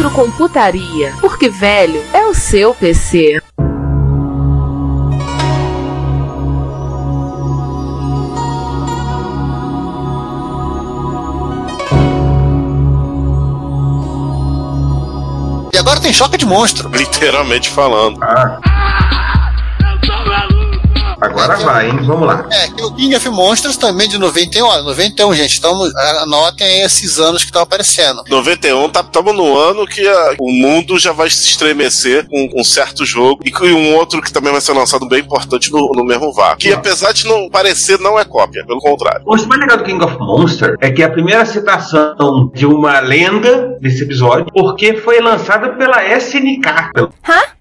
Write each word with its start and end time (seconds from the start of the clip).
Retrocomputaria, 0.00 1.14
porque 1.20 1.50
velho 1.50 2.02
é 2.14 2.24
o 2.24 2.32
seu 2.32 2.74
PC. 2.74 3.38
E 15.70 15.78
agora 15.78 16.00
tem 16.00 16.14
choque 16.14 16.38
de 16.38 16.46
monstro. 16.46 16.88
Literalmente 16.88 17.68
falando. 17.68 18.22
Ah. 18.22 18.69
Agora 21.20 21.56
vai, 21.56 21.90
hein? 21.90 21.98
Vamos 22.02 22.26
lá. 22.26 22.46
É, 22.50 22.68
que 22.68 22.82
o 22.82 22.92
King 22.94 23.14
of 23.16 23.28
Monsters 23.28 23.76
também 23.76 24.08
de 24.08 24.18
91, 24.18 24.64
olha, 24.66 24.82
91, 24.82 25.34
gente. 25.34 25.58
Então 25.58 25.78
anotem 26.22 26.66
aí 26.66 26.80
esses 26.82 27.18
anos 27.18 27.42
que 27.42 27.48
estão 27.48 27.62
aparecendo. 27.62 28.22
91, 28.28 28.88
tá, 28.88 29.00
estamos 29.00 29.34
no 29.34 29.56
ano 29.58 29.86
que 29.86 30.06
a- 30.06 30.34
o 30.38 30.50
mundo 30.52 30.98
já 30.98 31.12
vai 31.12 31.28
se 31.30 31.44
estremecer 31.48 32.26
com 32.28 32.48
um 32.56 32.64
certo 32.64 33.04
jogo 33.04 33.40
e 33.44 33.50
com 33.50 33.64
um 33.66 33.94
outro 33.94 34.20
que 34.22 34.32
também 34.32 34.52
vai 34.52 34.60
ser 34.60 34.72
lançado 34.72 35.06
bem 35.08 35.20
importante 35.20 35.70
no, 35.72 35.92
no 35.94 36.04
mesmo 36.04 36.32
VAR. 36.32 36.56
Que 36.56 36.72
apesar 36.72 37.12
de 37.12 37.26
não 37.26 37.48
parecer, 37.50 37.98
não 38.00 38.18
é 38.18 38.24
cópia, 38.24 38.64
pelo 38.66 38.80
contrário. 38.80 39.22
O 39.26 39.30
mais 39.46 39.60
legal 39.60 39.76
do 39.78 39.84
King 39.84 40.04
of 40.04 40.16
Monster 40.18 40.76
é 40.80 40.90
que 40.90 41.02
é 41.02 41.06
a 41.06 41.10
primeira 41.10 41.44
citação 41.44 42.50
de 42.54 42.66
uma 42.66 43.00
lenda 43.00 43.76
desse 43.80 44.02
episódio, 44.04 44.46
porque 44.52 44.94
foi 44.98 45.20
lançada 45.20 45.70
pela 45.70 46.02
SNK. 46.16 46.90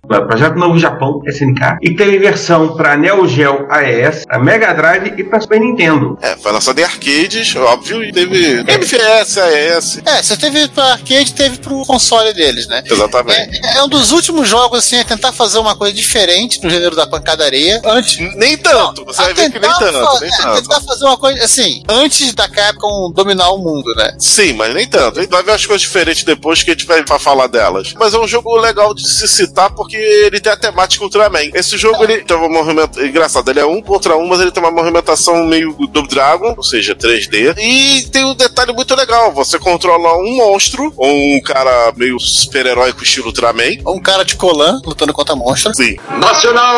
Pelo 0.08 0.26
Projeto 0.28 0.56
Novo 0.56 0.80
Japão, 0.80 1.22
SNK. 1.26 1.78
E 1.82 1.94
teve 1.96 2.18
versão 2.18 2.76
para 2.76 2.98
Neo 2.98 3.28
Geo 3.28 3.49
AES, 3.70 4.24
a 4.30 4.40
Mega 4.40 4.74
Drive 4.74 5.14
e 5.18 5.24
para 5.24 5.40
Super 5.40 5.60
Nintendo. 5.60 6.18
É, 6.22 6.36
foi 6.36 6.52
lançado 6.52 6.80
em 6.80 6.84
arcades, 6.84 7.56
óbvio, 7.56 8.04
e 8.04 8.12
teve 8.12 8.64
MFS, 8.64 9.38
AES. 9.40 10.02
É, 10.06 10.22
você 10.22 10.38
teve 10.38 10.68
pra 10.70 10.94
arcade, 10.94 11.34
teve 11.34 11.58
pro 11.58 11.84
console 11.86 12.34
deles, 12.34 12.68
né? 12.68 12.84
Exatamente. 12.86 13.60
É, 13.66 13.78
é 13.78 13.84
um 13.84 13.88
dos 13.90 14.12
últimos 14.12 14.48
jogos, 14.48 14.80
assim, 14.80 15.00
a 15.00 15.04
tentar 15.04 15.32
fazer 15.32 15.58
uma 15.60 15.76
coisa 15.76 15.94
diferente 15.94 16.62
no 16.64 16.70
gênero 16.70 16.96
da 16.96 17.08
pancadaria. 17.08 17.82
Antes. 17.86 18.18
Nem 18.36 18.58
tanto, 18.58 19.06
você 19.06 19.22
vai 19.22 19.34
ver 19.34 19.52
que 19.52 19.60
nem 19.60 19.70
tanto, 19.72 19.94
fa- 20.00 20.20
nem 20.22 20.30
é, 20.30 20.38
tanto. 20.38 20.62
tentar 20.62 20.82
fazer 20.82 21.06
uma 21.06 21.18
coisa, 21.18 21.44
assim, 21.44 21.84
antes 21.90 22.34
da 22.34 22.48
Capcom 22.48 23.12
dominar 23.12 23.50
o 23.52 23.58
mundo, 23.58 23.94
né? 23.96 24.14
Sim, 24.20 24.54
mas 24.54 24.74
nem 24.74 24.88
tanto. 24.88 25.20
A 25.20 25.22
gente 25.22 25.32
vai 25.32 25.44
ver 25.44 25.52
as 25.54 25.66
coisas 25.66 25.82
diferentes 25.82 26.24
depois 26.24 26.64
que 26.64 26.72
a 26.72 26.74
gente 26.74 26.86
vai 26.86 27.04
pra 27.04 27.18
falar 27.20 27.48
delas. 27.48 27.94
Mas 27.98 28.14
é 28.14 28.20
um 28.20 28.28
jogo 28.28 28.56
legal 28.58 28.94
de 28.94 29.08
se 29.08 29.28
citar 29.28 29.70
porque 29.72 29.96
ele 29.98 30.40
tem 30.40 30.52
a 30.52 30.58
temática 30.58 31.04
Ultraman. 31.04 31.50
Esse 31.54 31.78
jogo 31.78 32.04
ele 32.04 32.18
tem 32.24 32.36
uma 32.36 32.50
movimentação. 32.50 33.06
Engraçado, 33.06 33.39
ele 33.48 33.60
é 33.60 33.66
um 33.66 33.82
contra 33.82 34.18
um, 34.18 34.28
mas 34.28 34.40
ele 34.40 34.52
tem 34.52 34.62
uma 34.62 34.72
movimentação 34.72 35.46
meio 35.46 35.74
do 35.88 36.02
Dragon, 36.04 36.54
ou 36.58 36.64
seja, 36.64 36.96
3D. 36.96 37.56
E 37.58 38.08
tem 38.12 38.26
um 38.26 38.36
detalhe 38.36 38.74
muito 38.74 38.94
legal: 38.96 39.32
você 39.32 39.58
controla 39.60 40.18
um 40.18 40.38
monstro, 40.38 40.94
ou 40.98 41.10
um 41.36 41.42
cara 41.42 41.94
meio 41.96 42.20
super-herói 42.20 42.94
com 42.94 43.04
estilo 43.04 43.28
Ultraman. 43.28 43.78
Um 43.88 44.00
cara 44.00 44.24
de 44.26 44.36
Colan 44.36 44.82
lutando 44.86 45.14
contra 45.14 45.36
monstros. 45.36 45.78
Sim. 45.78 45.96
Nacional 46.20 46.76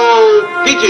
PD. 0.64 0.88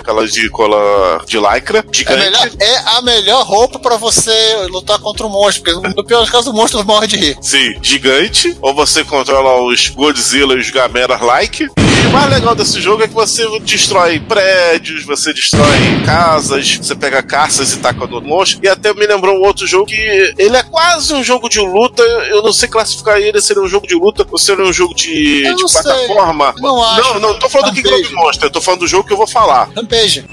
Aquela 0.00 0.26
de 0.26 0.50
cola 0.50 1.20
de 1.26 1.38
lycra, 1.38 1.78
É, 1.78 1.84
gigante. 1.96 2.18
melhor- 2.24 2.50
é 2.60 2.76
a 2.96 3.02
melhor 3.02 3.44
roupa 3.46 3.78
pra 3.78 3.96
você 3.96 4.32
lutar 4.68 4.98
contra 4.98 5.24
o 5.24 5.30
monstro, 5.30 5.62
porque 5.62 5.94
no 5.96 6.04
pior 6.04 6.20
dos 6.22 6.30
casos 6.30 6.48
o 6.48 6.52
monstro 6.52 6.84
morre 6.84 7.06
de 7.06 7.16
rir. 7.16 7.38
Sim, 7.40 7.74
gigante. 7.80 8.56
Ou 8.60 8.74
você 8.74 9.04
controla 9.04 9.62
os 9.62 9.88
Godzilla 9.90 10.54
e 10.54 10.58
os 10.58 10.70
Gamera 10.70 11.18
like. 11.22 11.68
E 12.02 12.06
o 12.06 12.10
mais 12.10 12.28
legal 12.30 12.54
desse 12.54 12.80
jogo 12.80 13.02
é 13.04 13.08
que 13.08 13.14
você 13.14 13.46
destrói 13.60 14.18
prédios, 14.18 15.04
você 15.04 15.32
destrói 15.32 16.02
casas, 16.04 16.78
você 16.78 16.94
pega 16.94 17.22
caças 17.22 17.72
e 17.72 17.78
taca 17.78 18.06
no 18.06 18.20
monstro. 18.20 18.58
E 18.62 18.68
até 18.68 18.92
me 18.92 19.06
lembrou 19.06 19.36
um 19.36 19.42
outro 19.42 19.66
jogo 19.66 19.86
que 19.86 20.34
ele 20.36 20.56
é 20.56 20.62
quase 20.64 21.14
um 21.14 21.22
jogo 21.22 21.48
de 21.48 21.60
luta. 21.60 22.02
Eu 22.02 22.42
não 22.42 22.52
sei 22.52 22.68
classificar 22.68 23.18
ele 23.18 23.40
se 23.40 23.52
ele 23.52 23.60
é 23.60 23.62
um 23.62 23.68
jogo 23.68 23.86
de 23.86 23.94
luta 23.94 24.26
ou 24.30 24.38
se 24.38 24.50
ele 24.50 24.62
é 24.62 24.64
um 24.64 24.72
jogo 24.72 24.94
de, 24.94 25.42
de 25.54 25.72
plataforma. 25.72 26.54
Não 26.58 26.82
acho. 26.82 27.14
não, 27.14 27.20
não 27.20 27.38
tô 27.38 27.48
falando 27.48 27.70
do 27.70 27.76
King 27.76 27.88
Rampage. 27.88 28.14
Monster, 28.14 28.46
eu 28.46 28.50
tô 28.50 28.60
falando 28.60 28.80
do 28.80 28.88
jogo 28.88 29.06
que 29.06 29.12
eu 29.12 29.16
vou 29.16 29.26
falar. 29.26 29.68
Rampage. 29.76 30.24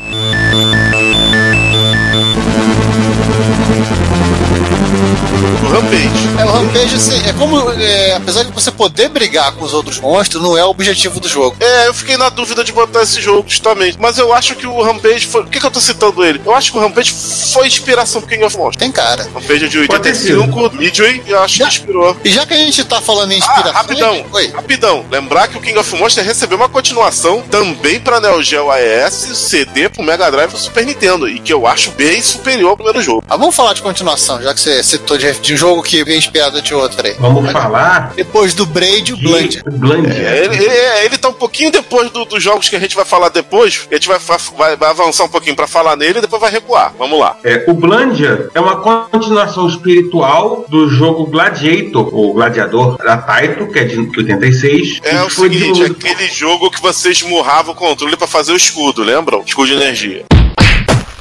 O 5.70 5.72
Rampage. 5.72 6.10
É, 6.40 6.46
o 6.46 6.52
Rampage, 6.52 6.96
assim, 6.96 7.30
é 7.30 7.34
como. 7.34 7.72
é, 7.74 8.16
apesar 8.16 8.44
de 8.44 8.52
você 8.52 8.72
poder 8.72 9.08
brigar 9.10 9.52
com 9.52 9.64
os 9.64 9.72
outros 9.74 10.00
monstros, 10.00 10.42
não 10.42 10.58
é 10.58 10.66
o 10.66 10.70
objetivo 10.70 11.20
do 11.20 11.28
jogo. 11.30 11.56
É, 11.60 11.88
eu 11.88 11.94
fiquei 11.94 12.18
na 12.18 12.30
dúvida 12.30 12.64
de 12.64 12.72
botar 12.72 13.04
esse 13.04 13.22
jogo, 13.22 13.48
justamente. 13.48 13.96
Mas 14.00 14.18
eu 14.18 14.34
acho 14.34 14.56
que 14.56 14.66
o 14.66 14.82
Rampage 14.82 15.28
foi. 15.28 15.44
Por 15.44 15.52
que, 15.52 15.60
que 15.60 15.66
eu 15.66 15.70
tô 15.72 15.80
citando 15.80 16.26
ele? 16.26 16.42
Eu 16.44 16.56
acho 16.56 16.72
que 16.72 16.78
o 16.78 16.82
Rampage 16.82 17.14
foi 17.54 17.68
inspiração 17.68 18.20
pro 18.20 18.30
King 18.32 18.44
of 18.44 18.58
Monsters. 18.58 18.78
Tem 18.78 18.92
cara. 18.92 19.30
Rampage 19.34 19.66
é 19.66 19.68
de 19.68 19.88
Pode 19.88 20.02
ter 20.04 20.10
85, 20.10 20.72
Midway, 20.76 21.24
eu 21.28 21.40
acho 21.40 21.58
que 21.58 21.64
inspirou. 21.64 22.18
E 22.24 22.32
já 22.32 22.46
que 22.48 22.54
a 22.56 22.58
gente 22.58 22.84
tá 22.86 23.00
falando 23.00 23.32
em 23.32 23.36
Ah, 23.36 23.38
inspiração. 23.38 23.74
rapidão, 23.74 24.26
Oi. 24.34 24.48
rapidão. 24.48 25.06
Lembrar 25.12 25.48
que 25.50 25.58
o 25.58 25.62
King 25.62 25.78
of 25.78 25.96
Monsters 25.96 26.26
recebeu 26.26 26.58
uma 26.58 26.70
continuação 26.70 27.44
também 27.44 28.00
pra 28.00 28.20
Neo 28.20 28.42
Geo 28.42 28.72
AES, 28.72 29.14
CD 29.38 29.88
pro 29.88 30.02
Mega 30.04 30.32
Drive 30.32 30.48
e 30.50 30.52
pro 30.52 30.60
Super 30.60 30.84
Nintendo, 30.86 31.30
e 31.30 31.40
que 31.40 31.54
eu 31.54 31.68
acho 31.68 31.92
bem 31.92 32.20
superior 32.24 32.72
ao 32.72 32.76
primeiro 32.76 33.02
jogo. 33.04 33.24
Ah, 33.30 33.38
vamos 33.38 33.56
falar 33.56 33.74
de 33.74 33.82
continuação, 33.84 34.42
já 34.42 34.52
que 34.54 34.60
você 34.60 34.82
citou 34.84 35.16
de, 35.18 35.32
de 35.40 35.54
um 35.54 35.58
jogo 35.60 35.84
que 35.84 36.04
veio 36.04 36.18
inspirado 36.18 36.62
de 36.62 36.74
outro 36.74 37.06
aí. 37.06 37.16
Vamos 37.20 37.52
falar 37.52 38.14
Depois 38.16 38.54
do 38.54 38.66
Braid, 38.66 39.14
o 39.14 39.18
de 39.18 39.24
Blunt. 39.24 39.56
É, 40.10 40.46
ele, 40.46 40.56
ele, 40.56 41.06
ele 41.06 41.18
tá 41.18 41.30
um 41.30 41.34
pouquinho 41.34 41.72
depois 41.72 42.10
do- 42.12 42.26
dos 42.26 42.42
jogos 42.42 42.70
que 42.70 42.76
a 42.76 42.80
gente 42.80 42.96
vai 42.96 43.06
falar 43.06 43.30
depois, 43.30 43.88
a 43.92 43.94
gente 43.94 44.08
vai, 44.08 44.18
vai- 44.58 44.76
vai 44.78 44.90
avançar 44.90 45.26
um 45.26 45.30
pouquinho 45.30 45.56
pra 45.56 45.68
falar 45.68 45.96
nele 45.96 46.20
e 46.20 46.22
depois 46.22 46.42
vai 46.42 46.52
recuar. 46.52 46.94
Vamos 46.98 47.20
lá. 47.20 47.38
É, 47.44 47.66
o 47.68 47.74
Blandia 47.74 48.50
é 48.54 48.60
uma 48.60 48.78
continuação 48.78 49.68
espiritual 49.68 50.66
do 50.70 50.88
jogo 50.90 51.26
Gladiator, 51.26 52.10
ou 52.16 52.34
Gladiador 52.34 52.98
da 52.98 53.18
Taito, 53.18 53.68
que 53.68 53.80
é 53.80 53.84
de 53.84 53.98
86. 54.00 55.00
É 55.04 55.22
o 55.24 55.30
seguinte, 55.30 55.60
desenvolvido- 55.60 55.96
aquele 56.00 56.28
jogo 56.32 56.72
que 56.72 56.82
você 56.82 57.10
esmurrava 57.12 57.72
o 57.72 57.76
controle 57.76 58.16
pra 58.16 58.28
fazer 58.28 58.54
o 58.54 58.58
escudo, 58.58 59.04
lembram? 59.04 59.44
Escudo 59.46 59.68
de 59.68 59.74
energia. 59.74 60.26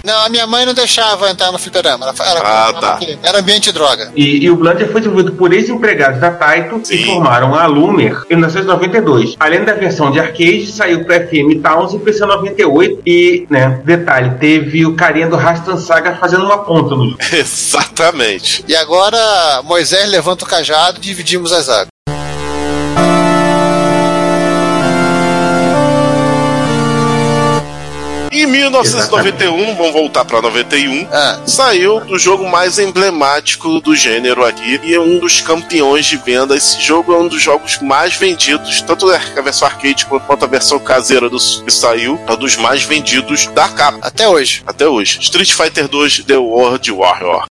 Não, 0.09 0.25
a 0.25 0.29
minha 0.31 0.47
mãe 0.47 0.65
não 0.65 0.73
deixava 0.73 1.29
entrar 1.29 1.53
no 1.53 1.59
fliperama. 1.59 2.07
Ela, 2.07 2.15
era, 2.31 2.41
Ah, 2.43 2.69
era, 2.71 2.81
tá. 2.81 3.01
era 3.23 3.39
ambiente 3.41 3.71
droga. 3.71 4.11
E, 4.17 4.43
e 4.45 4.51
o 4.51 4.57
Blandia 4.57 4.89
foi 4.89 5.03
desenvolvido 5.03 5.33
por 5.37 5.53
ex-empregados 5.53 6.19
da 6.19 6.31
Taito 6.31 6.81
Sim. 6.83 6.95
e 6.95 7.05
formaram 7.05 7.55
a 7.55 7.67
Lumer 7.67 8.23
em 8.31 8.35
1992. 8.37 9.37
Além 9.39 9.65
da 9.65 9.75
versão 9.75 10.11
de 10.11 10.19
arcade, 10.19 10.67
saiu 10.73 11.05
para 11.05 11.27
FM 11.27 11.61
Towns 11.63 11.93
em 11.93 11.99
PC 11.99 12.25
98 12.25 13.03
e, 13.07 13.47
né, 13.51 13.83
detalhe, 13.85 14.31
teve 14.39 14.87
o 14.87 14.95
carinha 14.97 15.29
do 15.29 15.37
Rastan 15.37 15.77
Saga 15.77 16.17
fazendo 16.17 16.45
uma 16.47 16.59
ponta 16.65 16.95
no 16.95 17.11
jogo. 17.11 17.19
Exatamente. 17.33 18.65
E 18.67 18.75
agora 18.75 19.61
Moisés 19.65 20.09
levanta 20.09 20.45
o 20.45 20.49
cajado 20.49 20.99
e 20.99 21.01
dividimos 21.01 21.53
as 21.53 21.69
águas. 21.69 21.89
Em 28.39 28.47
1991, 28.47 29.75
vamos 29.75 29.93
voltar 29.93 30.25
pra 30.25 30.41
91, 30.41 31.09
Ah. 31.13 31.41
saiu 31.45 31.97
o 32.09 32.17
jogo 32.17 32.49
mais 32.49 32.79
emblemático 32.79 33.81
do 33.81 33.97
gênero 33.97 34.45
aqui 34.45 34.81
e 34.85 34.95
é 34.95 35.01
um 35.01 35.19
dos 35.19 35.41
campeões 35.41 36.07
de 36.07 36.17
venda. 36.17 36.57
Esse 36.57 36.81
jogo 36.81 37.13
é 37.13 37.19
um 37.19 37.27
dos 37.27 37.43
jogos 37.43 37.79
mais 37.83 38.15
vendidos, 38.15 38.81
tanto 38.83 39.11
a 39.11 39.43
versão 39.43 39.67
arcade 39.67 40.07
quanto 40.07 40.45
a 40.45 40.47
versão 40.47 40.79
caseira 40.79 41.29
do, 41.29 41.37
que 41.37 41.71
saiu, 41.73 42.17
é 42.29 42.33
um 42.33 42.37
dos 42.37 42.55
mais 42.55 42.85
vendidos 42.85 43.47
da 43.49 43.69
capa 43.71 43.99
Até 44.03 44.29
hoje. 44.29 44.63
até 44.65 44.87
hoje. 44.87 45.19
Street 45.21 45.53
Fighter 45.53 45.89
2 45.89 46.23
The 46.25 46.37
World 46.37 46.93
Warrior. 46.93 47.48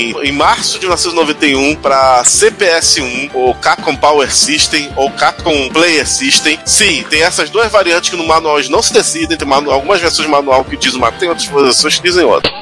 Em 0.00 0.28
em, 0.28 0.32
março 0.32 0.74
de 0.78 0.86
1991 0.86 1.76
para 1.76 2.22
CPS-1, 2.24 3.30
ou 3.34 3.54
Capcom 3.54 3.94
Power 3.96 4.32
System, 4.32 4.90
ou 4.96 5.10
Capcom 5.10 5.68
Player 5.70 6.06
System. 6.06 6.58
Sim, 6.64 7.04
tem 7.08 7.22
essas 7.22 7.50
duas 7.50 7.70
variantes 7.70 8.10
que 8.10 8.16
no 8.16 8.26
manual 8.26 8.58
eles 8.58 8.68
não 8.70 8.82
se 8.82 8.92
decidem. 8.92 9.36
Tem 9.36 9.46
manu- 9.46 9.70
algumas 9.70 10.00
versões 10.00 10.26
de 10.26 10.32
manual 10.32 10.64
que 10.64 10.76
dizem 10.76 10.98
uma, 10.98 11.12
tem 11.12 11.28
outras 11.28 11.46
versões 11.48 11.96
que 11.96 12.02
dizem 12.02 12.24
outra. 12.24 12.50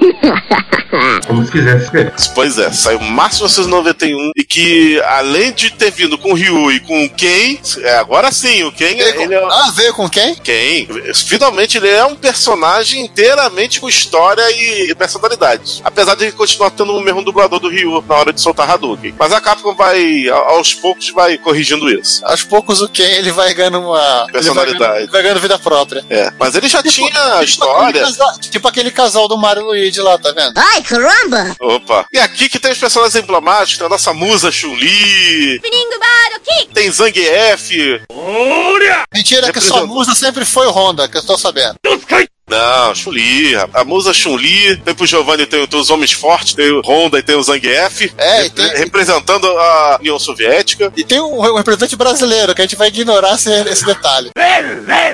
Como 1.27 1.45
se 1.45 1.53
quisesse 1.53 1.85
escrever. 1.85 2.15
Pois 2.35 2.59
é, 2.59 2.73
saiu 2.73 2.99
março 3.01 3.47
de 3.47 3.61
1991 3.69 4.31
e 4.37 4.43
que, 4.45 5.01
além 5.03 5.53
de 5.53 5.71
ter 5.71 5.91
vindo 5.91 6.17
com 6.17 6.33
o 6.33 6.35
Ryu 6.35 6.73
e 6.73 6.81
com 6.81 7.05
o 7.05 7.11
Ken, 7.11 7.59
é, 7.83 7.97
agora 7.99 8.33
sim, 8.33 8.65
o 8.65 8.73
Ken, 8.73 8.97
Veio 8.97 9.15
com- 9.15 9.23
ele 9.23 9.35
é. 9.35 9.45
Ah, 9.45 9.71
veio 9.75 9.93
com 9.95 10.09
quem? 10.09 10.35
Ken, 10.37 10.89
finalmente 11.15 11.77
ele 11.77 11.89
é 11.89 12.05
um 12.07 12.17
personagem 12.17 13.05
inteiramente 13.05 13.81
com 13.81 13.89
história 13.89 14.43
e 14.51 14.95
personalidade. 14.95 15.81
Apesar 15.85 16.15
de 16.17 16.25
ele 16.25 16.33
continuar 16.33 16.71
tendo 16.71 16.97
o 16.97 17.01
mesmo 17.03 17.23
dublador 17.29 17.61
do 17.61 17.69
Ryu 17.69 18.03
na 18.09 18.15
hora 18.17 18.33
de 18.33 18.41
soltar 18.41 18.69
Hadouken. 18.71 19.15
Mas 19.19 19.33
a 19.33 19.41
Capcom 19.41 19.75
vai, 19.75 20.29
aos 20.29 20.75
poucos, 20.75 21.11
vai 21.11 21.37
corrigindo 21.39 21.89
isso. 21.91 22.25
Aos 22.25 22.43
poucos 22.43 22.81
o 22.81 22.89
Ken 22.89 23.05
ele 23.05 23.31
vai 23.31 23.53
ganhando 23.55 23.81
uma. 23.81 24.27
Personalidade. 24.33 24.79
Vai 24.79 24.89
ganhando, 24.95 25.11
vai 25.13 25.23
ganhando 25.23 25.41
vida 25.41 25.59
própria. 25.59 26.05
É, 26.11 26.33
mas 26.39 26.55
ele 26.55 26.69
já 26.69 26.83
tinha 26.83 27.09
Tipo 27.11 27.45
história. 27.45 27.89
aquele, 27.89 28.05
casal, 28.05 28.39
tipo 28.41 28.69
aquele 28.69 28.91
casal 28.91 29.29
do 29.29 29.37
Mario 29.37 29.63
e 29.63 29.67
Luigi 29.67 30.01
lá, 30.01 30.19
tá 30.19 30.33
vendo? 30.33 30.53
Ai, 30.57 30.83
caramba! 30.83 31.57
Opa. 31.61 32.07
E 32.13 32.19
aqui 32.19 32.49
que 32.49 32.59
tem 32.59 32.73
os 32.73 32.79
personagens 32.79 33.17
emblemáticos, 33.17 33.79
tem 33.79 33.87
a 33.87 33.91
nossa 33.91 34.13
musa 34.13 34.51
Chun-Li, 34.51 35.61
tem 36.73 36.91
Zangief. 36.91 37.71
Mentira, 39.13 39.53
que 39.53 39.61
sua 39.61 39.87
musa 39.87 40.15
sempre 40.15 40.45
foi 40.45 40.67
o 40.67 40.71
Honda, 40.71 41.09
que 41.09 41.17
eu 41.17 41.23
tô 41.23 41.37
sabendo. 41.37 41.77
Não, 42.49 42.95
Chun-Li, 42.95 43.55
a, 43.75 43.85
musa 43.85 44.13
Chun-Li, 44.13 44.77
tem 44.77 44.95
pro 44.95 45.07
Giovanni, 45.07 45.47
tem, 45.47 45.67
tem 45.67 45.81
os 45.81 45.91
homens 45.91 46.13
fortes, 46.13 46.55
tem 46.55 46.71
o 46.71 46.81
Honda 46.81 47.19
e 47.19 47.23
tem 47.23 47.37
o 47.37 47.43
Zangief. 47.43 48.13
É, 48.17 48.47
e 48.47 48.51
tem- 48.51 48.67
re- 48.69 48.79
representando 48.79 49.47
a 49.47 49.97
União 50.01 50.19
Soviética. 50.19 50.93
E 50.97 51.05
tem 51.05 51.21
um, 51.21 51.39
um 51.41 51.57
representante 51.57 51.95
brasileiro, 51.97 52.55
que 52.55 52.61
a 52.61 52.65
gente 52.65 52.77
vai 52.77 52.89
ignorar 52.89 53.35
esse, 53.35 53.51
esse 53.69 53.85
detalhe. 53.85 54.31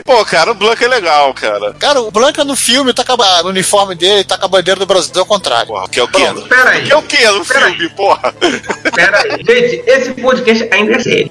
Pô, 0.04 0.24
cara, 0.24 0.50
o 0.52 0.54
Blanca 0.54 0.84
é 0.84 0.88
legal, 0.88 1.32
cara. 1.34 1.74
Cara, 1.74 2.00
o 2.02 2.10
Blanca 2.10 2.44
no 2.44 2.54
filme, 2.56 2.92
tá 2.92 3.04
com 3.04 3.20
a, 3.20 3.42
no 3.42 3.48
uniforme 3.50 3.94
dele, 3.94 4.24
tá 4.24 4.36
com 4.38 4.44
a 4.46 4.48
bandeira 4.48 4.78
do 4.78 4.86
Brasil 4.86 5.12
ao 5.16 5.26
contrário. 5.26 5.66
Porra, 5.68 5.88
que 5.88 5.98
é 6.00 6.02
o 6.02 6.08
quê? 6.08 6.22
Pera 6.48 6.70
aí. 6.70 6.84
Que 6.86 6.92
é 6.92 6.96
o 6.96 7.02
quê 7.02 7.28
no 7.30 7.44
Pera 7.44 7.66
filme, 7.70 7.88
porra? 7.90 8.32
Pera 8.94 9.18
aí. 9.22 9.30
Gente, 9.44 9.82
esse 9.86 10.12
podcast 10.14 10.68
ainda 10.72 10.92
é 10.94 10.98
sério. 11.00 11.30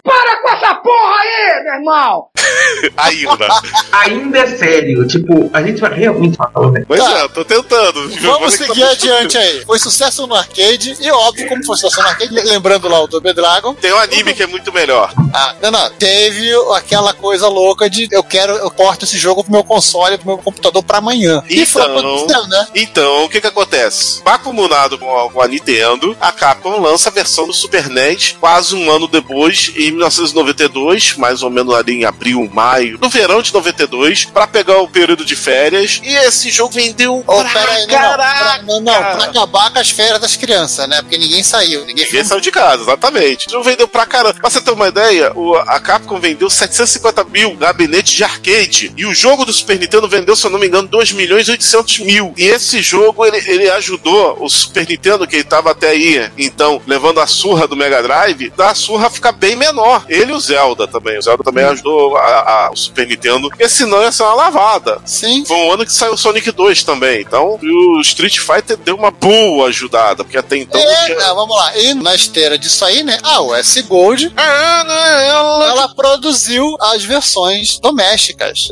Ainda. 2.98 3.48
Ainda 3.92 4.40
é 4.40 4.48
sério. 4.58 5.08
Tipo, 5.08 5.50
a 5.54 5.62
gente 5.62 5.80
vai 5.80 5.93
realmente 5.94 6.38
falar, 6.38 6.72
né? 6.72 6.84
Pois 6.88 7.00
Tá. 7.00 7.20
é, 7.20 7.28
tô 7.30 7.44
tentando. 7.46 8.10
Vamos 8.22 8.54
seguir 8.54 8.82
tá- 8.82 8.92
adiante 8.92 9.38
aí. 9.38 9.64
Foi 9.66 9.80
sucesso 9.80 10.26
no 10.28 10.36
arcade, 10.36 10.96
e 11.00 11.12
óbvio, 11.12 11.48
como 11.48 11.64
foi 11.66 11.76
sucesso 11.78 12.02
no 12.02 12.08
arcade, 12.08 12.34
lembrando 12.34 12.88
lá 12.88 13.02
o 13.02 13.08
Double 13.08 13.34
Dragon. 13.34 13.74
Tem 13.76 13.94
um 13.94 13.98
anime 14.00 14.34
que 14.34 14.44
é 14.44 14.48
muito 14.48 14.72
melhor. 14.74 15.14
Ah, 15.34 15.56
não, 15.62 15.72
não. 15.72 15.90
Teve 15.92 16.52
aquela 16.76 17.14
coisa 17.14 17.48
louca 17.48 17.90
de 17.90 18.08
eu 18.12 18.24
quero, 18.24 18.54
eu 18.54 18.70
porto 18.72 19.04
esse 19.04 19.18
jogo 19.18 19.44
pro 19.44 19.52
meu 19.52 19.64
console, 19.64 20.18
pro 20.18 20.28
meu 20.28 20.38
computador 20.38 20.84
pra 20.84 20.98
amanhã. 21.00 21.44
E 21.50 21.66
foi 21.66 21.82
Então- 21.84 21.98
acontecendo, 22.00 22.48
né? 22.48 22.68
Então, 22.76 23.26
o 23.26 23.30
que 23.30 23.40
que 23.42 23.48
acontece? 23.48 24.22
Bacumunado 24.24 24.98
com 24.98 25.18
a, 25.20 25.30
com 25.32 25.42
a 25.42 25.48
Nintendo, 25.48 26.16
a 26.20 26.32
Capcom 26.32 26.80
lança 26.82 27.10
a 27.10 27.12
versão 27.12 27.46
do 27.48 27.54
Super 27.54 27.90
NES 27.90 28.36
quase 28.40 28.76
um 28.76 28.92
ano 28.92 29.08
depois, 29.08 29.72
em 29.76 29.92
1992, 29.92 31.16
mais 31.18 31.44
ou 31.44 31.50
menos 31.50 31.74
ali 31.74 31.94
em 32.02 32.06
abril, 32.06 32.50
maio, 32.54 32.98
no 33.02 33.10
verão 33.10 33.42
de 33.42 33.54
92, 33.54 34.26
pra 34.26 34.48
pegar 34.48 34.78
o 34.80 34.88
período 34.88 35.24
de 35.26 35.36
férias. 35.36 35.83
E 36.04 36.16
esse 36.16 36.50
jogo 36.50 36.74
vendeu 36.74 37.18
Ô, 37.18 37.22
pra 37.24 37.50
pera 37.50 37.72
aí, 37.72 37.88
não, 37.88 37.94
não, 38.02 38.14
pra, 38.14 38.34
caraca. 38.34 38.64
não, 38.64 38.82
pra 38.84 39.24
acabar 39.26 39.72
com 39.74 39.80
as 39.80 39.90
férias 39.90 40.20
das 40.20 40.36
crianças, 40.36 40.88
né? 40.88 41.02
Porque 41.02 41.18
ninguém 41.18 41.44
saiu, 41.44 41.86
ninguém 41.86 42.06
Ninguém 42.06 42.24
saiu 42.24 42.40
de 42.42 42.52
casa, 42.52 42.84
exatamente. 42.84 43.46
Então 43.48 43.64
vendeu 43.64 43.88
pra 43.88 44.06
caramba. 44.06 44.34
Pra 44.40 44.50
você 44.50 44.62
ter 44.62 44.72
uma 44.72 44.88
ideia, 44.88 45.32
o- 45.36 45.56
a 45.56 45.80
Capcom 45.80 46.20
vendeu 46.20 46.50
750 46.50 47.24
mil 47.26 47.56
gabinetes 47.56 48.14
de 48.14 48.24
arcade. 48.24 48.94
E 48.98 49.06
o 49.06 49.14
jogo 49.14 49.46
do 49.46 49.54
Super 49.54 49.80
Nintendo 49.80 50.08
vendeu, 50.08 50.36
se 50.36 50.46
eu 50.46 50.52
não 50.52 50.60
me 50.60 50.68
engano, 50.68 50.88
2 50.88 51.12
milhões 51.12 51.48
e 51.48 51.52
800 51.52 52.00
mil. 52.00 52.34
E 52.38 52.44
esse 52.46 52.82
jogo, 52.82 53.26
ele, 53.26 53.38
ele 53.48 53.70
ajudou 53.70 54.38
o 54.40 54.50
Super 54.50 54.88
Nintendo, 54.88 55.28
que 55.28 55.36
ele 55.38 55.44
tava 55.44 55.72
até 55.72 55.90
aí, 55.90 56.30
então, 56.38 56.82
levando 56.88 57.20
a 57.20 57.28
surra 57.28 57.68
do 57.68 57.76
Mega 57.76 58.02
Drive, 58.04 58.50
da 58.56 58.74
surra 58.76 59.10
ficar 59.10 59.32
bem 59.32 59.56
menor. 59.56 60.06
Ele 60.10 60.32
e 60.32 60.36
o 60.36 60.40
Zelda 60.40 60.88
também. 60.88 61.18
O 61.18 61.22
Zelda 61.22 61.44
também 61.44 61.66
ajudou 61.66 62.18
a- 62.18 62.22
a- 62.68 62.72
o 62.72 62.76
Super 62.76 63.08
Nintendo, 63.08 63.50
porque 63.50 63.68
senão 63.70 64.02
ia 64.02 64.12
ser 64.12 64.24
uma 64.24 64.34
lavada. 64.36 65.02
Sim. 65.06 65.44
Foi 65.46 65.58
um 65.58 65.72
ano 65.74 65.86
que 65.86 65.94
saiu 65.94 66.14
o 66.14 66.18
Sonic 66.18 66.52
2 66.52 66.84
também. 66.84 67.22
Então, 67.22 67.60
o 67.62 68.02
Street 68.02 68.38
Fighter 68.40 68.78
deu 68.78 68.96
uma 68.96 69.12
boa 69.12 69.68
ajudada, 69.68 70.24
porque 70.24 70.38
até 70.38 70.58
então. 70.58 70.80
É, 70.80 71.06
tinha- 71.06 71.18
não, 71.20 71.36
vamos 71.36 71.56
lá. 71.56 71.78
E 71.78 71.94
na 71.94 72.16
esteira 72.16 72.58
disso 72.58 72.84
aí, 72.86 73.04
né? 73.04 73.18
A 73.24 73.42
US 73.42 73.78
Gold, 73.88 74.32
Ah, 74.38 74.84
não, 74.86 74.94
ela- 74.96 75.66
ela 75.70 75.96
produziu 75.96 76.66
as 76.82 77.04
versões 77.04 77.80
domésticas 77.80 78.68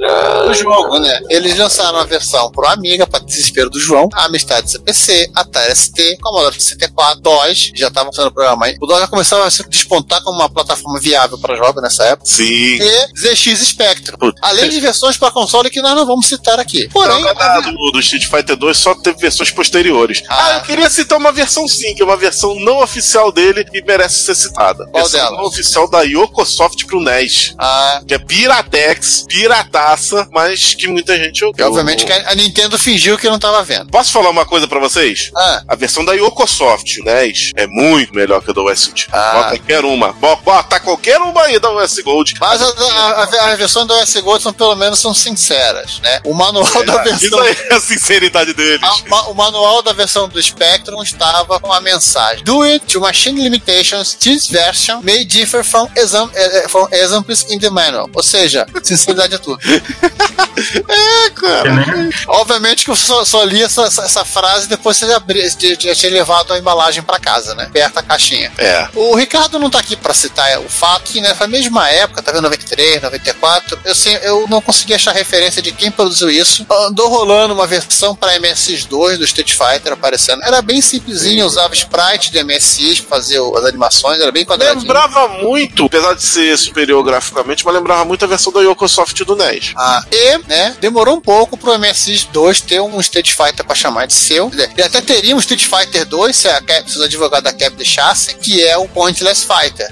do 0.46 0.54
jogo, 0.54 1.00
né? 1.00 1.20
Eles 1.30 1.58
lançaram 1.58 1.98
a 2.00 2.04
versão 2.04 2.52
pro 2.52 2.68
Amiga, 2.68 3.06
para 3.08 3.20
desespero 3.24 3.70
do 3.70 3.80
João, 3.80 4.10
a 4.14 4.26
Amistad 4.26 4.66
CPC, 4.68 5.30
Atari 5.36 5.72
ST, 5.76 6.18
Commodore 6.22 6.56
64, 6.60 7.22
DOS, 7.22 7.72
já 7.76 7.88
estavam 7.88 8.12
usando 8.12 8.28
o 8.28 8.32
programa 8.32 8.66
aí. 8.66 8.78
O 8.82 8.86
DOS 8.88 9.00
já 9.02 9.08
começava 9.08 9.46
a 9.46 9.52
se 9.52 9.68
despontar 9.68 10.22
como 10.24 10.38
uma 10.40 10.50
plataforma 10.50 11.00
viável 11.00 11.38
para 11.38 11.56
jogos 11.56 11.82
nessa 11.82 12.04
época. 12.06 12.30
Sim. 12.30 12.78
E 12.82 13.08
ZX 13.18 13.60
Spectrum. 13.68 14.32
Além 14.42 14.70
de 14.70 14.80
versões 14.80 15.18
para 15.18 15.32
console 15.32 15.70
que 15.70 15.82
nós 15.82 15.96
não 15.96 16.06
vamos 16.06 16.28
citar 16.28 16.60
aqui. 16.60 16.90
Porém, 16.94 17.24
da- 17.24 17.60
do, 17.62 17.92
do 17.92 18.00
Street 18.00 18.26
Fighter 18.28 18.56
2 18.56 18.78
só 18.78 18.94
teve 18.96 19.18
versões 19.20 19.50
posteriores. 19.52 20.22
Ah. 20.30 20.42
Ah, 20.42 20.54
eu 20.58 20.62
queria 20.62 20.90
citar 20.90 21.18
uma 21.18 21.32
versão 21.32 21.68
sim, 21.68 21.94
que 21.96 22.02
é 22.02 22.06
uma 22.06 22.18
versão 22.18 22.56
não 22.60 22.82
oficial 22.82 23.32
dele 23.32 23.66
e 23.74 23.82
merece 23.84 24.24
ser 24.24 24.36
citada. 24.36 24.86
Qual 24.88 25.04
versão 25.04 25.20
delas? 25.20 25.38
não 25.38 25.46
oficial 25.46 25.88
da 25.90 26.02
Yokosoft 26.02 26.86
pro 26.86 27.00
NES. 27.00 27.54
ah, 27.58 28.02
Que 28.08 28.16
é 28.16 28.20
Piratex, 28.20 29.26
pirataça, 29.28 30.28
mas 30.32 30.74
que 30.74 30.88
muita 30.88 31.18
gente 31.18 31.40
que 31.54 31.64
obviamente 31.64 32.06
que 32.06 32.12
a 32.12 32.32
a 32.32 32.36
Nintendo 32.36 32.78
fingiu 32.80 33.18
que 33.18 33.28
não 33.28 33.36
estava 33.36 33.62
vendo. 33.64 33.90
Posso 33.90 34.12
falar 34.12 34.30
uma 34.30 34.46
coisa 34.46 34.68
pra 34.68 34.80
vocês? 34.80 35.32
Ah, 35.36 35.64
A 35.68 35.76
versão 35.76 36.04
da 36.06 36.14
Yokosoft, 36.14 37.02
NES, 37.04 37.52
é 37.56 37.68
muito 37.68 38.14
melhor 38.14 38.42
que 38.42 38.52
a 38.52 38.54
da 38.54 38.62
US 38.62 38.86
Gold. 38.88 39.08
Ah. 39.12 39.32
Bota 39.34 39.50
qualquer 39.58 39.86
uma. 39.86 40.14
Bo- 40.14 40.36
Bota 40.38 40.80
qualquer 40.80 41.18
uma 41.20 41.42
aí 41.44 41.60
da 41.60 41.72
US 41.72 42.00
Gold. 42.00 42.36
Mas 42.40 42.62
a, 42.62 42.66
a, 42.66 43.24
a, 43.24 43.52
a 43.52 43.56
versão 43.56 43.86
da 43.86 43.96
US 44.02 44.16
Gold 44.18 44.42
são 44.44 44.54
pelo 44.54 44.76
menos 44.76 45.00
são 45.00 45.14
sinceras, 45.14 46.00
né? 46.00 46.20
O 46.24 46.34
manual 46.34 46.81
da 46.84 47.04
Isso 47.06 47.20
versão 47.30 47.40
aí 47.40 47.58
é 47.70 47.74
a 47.76 47.80
sinceridade 47.82 48.54
deles. 48.54 48.82
A- 48.84 49.10
ma- 49.10 49.28
o 49.28 49.34
manual 49.34 49.82
da 49.82 49.94
versão 49.94 50.28
do 50.28 50.42
Spectrum 50.42 51.02
estava 51.04 51.60
com 51.60 51.72
a 51.72 51.82
mensagem: 51.82 52.44
Do 52.44 52.62
it 52.64 52.86
to 52.86 53.02
machine 53.02 53.42
limitations, 53.42 54.14
this 54.16 54.48
version 54.48 55.02
may 55.02 55.24
differ 55.26 55.64
from, 55.64 55.90
exam 55.96 56.30
eh, 56.34 56.64
eh, 56.64 56.70
from 56.70 56.88
examples 56.92 57.46
in 57.50 57.60
the 57.60 57.70
manual. 57.70 58.10
Ou 58.14 58.24
seja, 58.24 58.66
sinceridade 58.84 59.36
é 59.36 59.38
tudo. 59.38 59.60
É, 60.88 61.30
cara. 61.32 61.74
Né? 61.74 62.10
Obviamente 62.28 62.84
que 62.86 62.92
eu 62.92 62.96
só, 62.96 63.24
só 63.26 63.44
li 63.44 63.64
essa, 63.64 63.84
essa, 63.84 64.04
essa 64.04 64.26
frase 64.26 64.68
depois 64.68 64.98
você 64.98 65.08
já, 65.08 65.96
tinha 65.96 66.12
levado 66.12 66.54
a 66.54 66.58
embalagem 66.60 67.02
para 67.02 67.20
casa, 67.20 67.56
né? 67.56 67.70
Perto 67.72 67.96
da 67.96 68.04
caixinha. 68.04 68.52
É. 68.58 68.88
O 68.94 69.16
Ricardo 69.16 69.58
não 69.58 69.70
tá 69.70 69.80
aqui 69.80 69.96
para 69.96 70.14
citar 70.14 70.60
o 70.60 70.70
fato 70.70 71.04
que 71.12 71.22
nessa 71.22 71.48
mesma 71.48 71.90
época, 71.90 72.22
tá 72.22 72.32
vendo 72.32 72.44
93, 72.44 73.02
94, 73.02 73.80
eu, 73.86 73.96
sei, 73.96 74.20
eu 74.24 74.46
não 74.50 74.62
consegui 74.62 74.94
achar 74.94 75.14
referência 75.14 75.62
de 75.62 75.72
quem 75.72 75.90
produziu 75.90 76.30
isso. 76.30 76.66
Andou 76.72 77.10
rolando 77.10 77.54
uma 77.54 77.68
versão 77.68 78.16
para 78.16 78.40
MSX2 78.40 79.18
do 79.18 79.26
Street 79.26 79.52
Fighter 79.52 79.92
aparecendo. 79.92 80.42
Era 80.44 80.62
bem 80.62 80.82
simplesinho, 80.82 81.46
usava 81.46 81.74
sprite 81.74 82.32
de 82.32 82.42
MSX 82.44 83.02
pra 83.02 83.18
fazer 83.18 83.42
as 83.58 83.66
animações, 83.66 84.22
era 84.22 84.32
bem 84.32 84.46
quadradinho. 84.46 84.82
Lembrava 84.82 85.28
muito, 85.28 85.86
apesar 85.86 86.14
de 86.14 86.24
ser 86.24 86.58
superior 86.58 87.04
graficamente, 87.04 87.66
mas 87.66 87.76
lembrava 87.76 88.06
muito 88.06 88.24
a 88.24 88.28
versão 88.28 88.54
da 88.54 88.62
Yokosoft 88.62 89.24
do 89.26 89.36
NES. 89.36 89.74
Ah, 89.76 90.04
e, 90.10 90.38
né, 90.48 90.76
demorou 90.80 91.18
um 91.18 91.22
pouco 91.22 91.58
pro 91.58 91.74
MSX2 91.74 92.62
ter 92.62 92.80
um 92.80 93.00
Street 93.02 93.32
Fighter 93.32 93.66
pra 93.66 93.76
chamar 93.76 94.08
de 94.08 94.14
seu. 94.14 94.50
Ele 94.54 94.84
até 94.84 95.02
teria 95.02 95.36
um 95.36 95.40
Street 95.40 95.66
Fighter 95.66 96.06
2 96.06 96.36
se, 96.36 96.48
a 96.48 96.62
Cap, 96.62 96.90
se 96.90 96.98
os 96.98 97.04
advogados 97.04 97.44
da 97.44 97.58
Cap 97.58 97.76
deixassem, 97.76 98.38
que 98.38 98.64
é 98.64 98.78
o 98.78 98.88
Pointless 98.88 99.46
Fighter. 99.46 99.92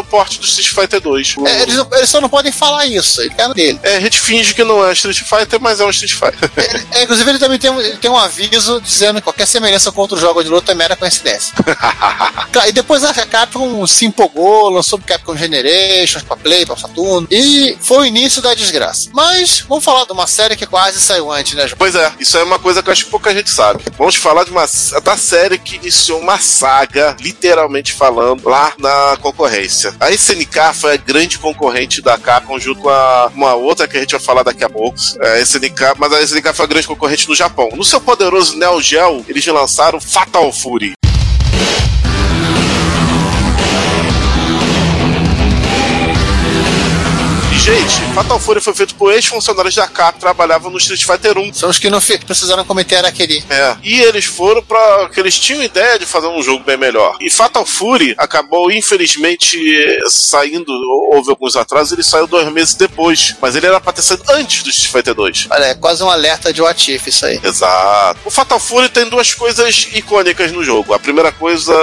O 0.00 0.04
porte 0.04 0.38
do 0.38 0.44
Street 0.46 0.68
Fighter 0.68 1.00
2. 1.00 1.36
É, 1.46 1.62
eles, 1.62 1.76
não- 1.76 1.88
eles 1.92 2.08
só 2.10 2.20
não 2.20 2.28
podem 2.28 2.52
falar 2.52 2.86
isso, 2.86 3.20
ele 3.20 3.34
dele. 3.54 3.80
É, 3.82 3.96
a 3.96 4.00
gente 4.00 4.20
finge 4.20 4.52
que 4.54 4.62
não 4.64 4.84
é 4.86 4.92
Street 4.92 5.18
Fighter, 5.22 5.60
mas 5.60 5.80
é 5.80 5.84
um 5.84 5.90
Street 5.90 6.12
Fighter. 6.14 6.50
É, 6.92 7.02
inclusive, 7.02 7.30
ele 7.30 7.38
também 7.38 7.58
tem, 7.58 7.70
um- 7.70 7.80
ele 7.80 7.96
tem 7.96 8.10
um 8.10 8.16
aviso 8.16 8.80
dizendo 8.80 9.16
que 9.16 9.22
qualquer 9.22 9.46
semelhança 9.46 9.90
com 9.92 10.00
outro 10.00 10.18
jogo 10.18 10.42
de 10.42 10.48
luta 10.50 10.72
é 10.72 10.74
mera 10.74 10.96
coincidência. 10.96 11.52
Claro, 12.52 12.68
e 12.68 12.72
depois 12.72 13.04
a 13.04 13.12
Capcom 13.12 13.86
se 13.86 14.06
empolgou, 14.06 14.70
lançou 14.70 14.98
o 14.98 15.02
Capcom 15.02 15.36
Generations 15.36 16.22
pra 16.22 16.36
Play, 16.36 16.64
pra 16.64 16.76
Saturno, 16.76 17.26
e 17.30 17.76
foi 17.80 17.98
o 17.98 18.04
início 18.06 18.40
da 18.40 18.54
desgraça. 18.54 19.10
Mas 19.12 19.64
vamos 19.68 19.84
falar 19.84 20.04
de 20.06 20.12
uma 20.12 20.26
série 20.26 20.56
que 20.56 20.66
quase 20.66 21.00
saiu 21.00 21.30
antes, 21.30 21.54
né, 21.54 21.66
João? 21.66 21.76
pois 21.78 21.94
é, 21.94 22.10
isso 22.18 22.36
é 22.38 22.42
uma 22.42 22.58
coisa 22.58 22.82
que 22.82 22.88
eu 22.88 22.92
acho 22.92 23.04
que 23.04 23.10
pouca 23.10 23.34
gente 23.34 23.50
sabe. 23.50 23.82
Vamos 23.98 24.14
falar 24.16 24.44
de 24.44 24.50
uma, 24.50 24.66
da 25.02 25.16
série 25.16 25.58
que 25.58 25.76
iniciou 25.76 26.20
uma 26.20 26.38
saga, 26.38 27.16
literalmente 27.20 27.92
falando, 27.92 28.48
lá 28.48 28.72
na 28.78 29.16
concorrência. 29.20 29.87
A 30.00 30.10
SNK 30.10 30.74
foi 30.74 30.94
a 30.94 30.96
grande 30.96 31.38
concorrente 31.38 32.02
da 32.02 32.18
Capcom 32.18 32.58
junto 32.58 32.80
com 32.80 32.88
a, 32.88 33.30
uma 33.34 33.54
outra 33.54 33.88
que 33.88 33.96
a 33.96 34.00
gente 34.00 34.12
vai 34.12 34.20
falar 34.20 34.42
daqui 34.42 34.64
a 34.64 34.68
pouco. 34.68 34.98
É, 35.20 35.34
a 35.34 35.40
SNK, 35.40 35.94
mas 35.98 36.12
a 36.12 36.22
SNK 36.22 36.52
foi 36.52 36.64
a 36.64 36.68
grande 36.68 36.86
concorrente 36.86 37.28
no 37.28 37.34
Japão. 37.34 37.68
No 37.74 37.84
seu 37.84 38.00
poderoso 38.00 38.56
Neo 38.56 38.80
Geo, 38.80 39.24
eles 39.28 39.46
lançaram 39.46 40.00
Fatal 40.00 40.52
Fury. 40.52 40.97
Gente, 47.68 48.00
Fatal 48.14 48.40
Fury 48.40 48.60
foi 48.60 48.74
feito 48.74 48.94
por 48.94 49.12
ex-funcionários 49.12 49.74
da 49.74 49.86
Capcom 49.86 50.18
que 50.18 50.20
trabalhavam 50.20 50.70
no 50.70 50.78
Street 50.78 51.04
Fighter 51.04 51.36
1. 51.36 51.52
São 51.52 51.68
os 51.68 51.78
que 51.78 51.90
não 51.90 52.00
precisaram 52.00 52.64
cometer 52.64 53.04
aquele. 53.04 53.44
É. 53.50 53.76
E 53.82 54.00
eles 54.00 54.24
foram 54.24 54.62
para 54.62 55.08
que 55.10 55.20
eles 55.20 55.38
tinham 55.38 55.62
ideia 55.62 55.98
de 55.98 56.06
fazer 56.06 56.26
um 56.28 56.42
jogo 56.42 56.64
bem 56.64 56.76
melhor. 56.76 57.16
E 57.20 57.30
Fatal 57.30 57.66
Fury 57.66 58.14
acabou, 58.16 58.70
infelizmente, 58.70 59.58
saindo, 60.08 60.72
houve 61.12 61.30
alguns 61.30 61.56
atrasos, 61.56 61.92
ele 61.92 62.02
saiu 62.02 62.26
dois 62.26 62.50
meses 62.50 62.74
depois. 62.74 63.34
Mas 63.40 63.54
ele 63.54 63.66
era 63.66 63.80
pra 63.80 63.92
ter 63.92 64.02
saído 64.02 64.24
antes 64.30 64.62
do 64.62 64.70
Street 64.70 64.92
Fighter 64.92 65.14
2. 65.14 65.48
Olha, 65.50 65.64
é 65.64 65.74
quase 65.74 66.02
um 66.02 66.10
alerta 66.10 66.52
de 66.52 66.62
what 66.62 66.92
if 66.92 67.06
isso 67.06 67.26
aí. 67.26 67.38
Exato. 67.42 68.20
O 68.24 68.30
Fatal 68.30 68.58
Fury 68.58 68.88
tem 68.88 69.08
duas 69.08 69.34
coisas 69.34 69.88
icônicas 69.92 70.52
no 70.52 70.64
jogo. 70.64 70.94
A 70.94 70.98
primeira 70.98 71.30
coisa, 71.30 71.74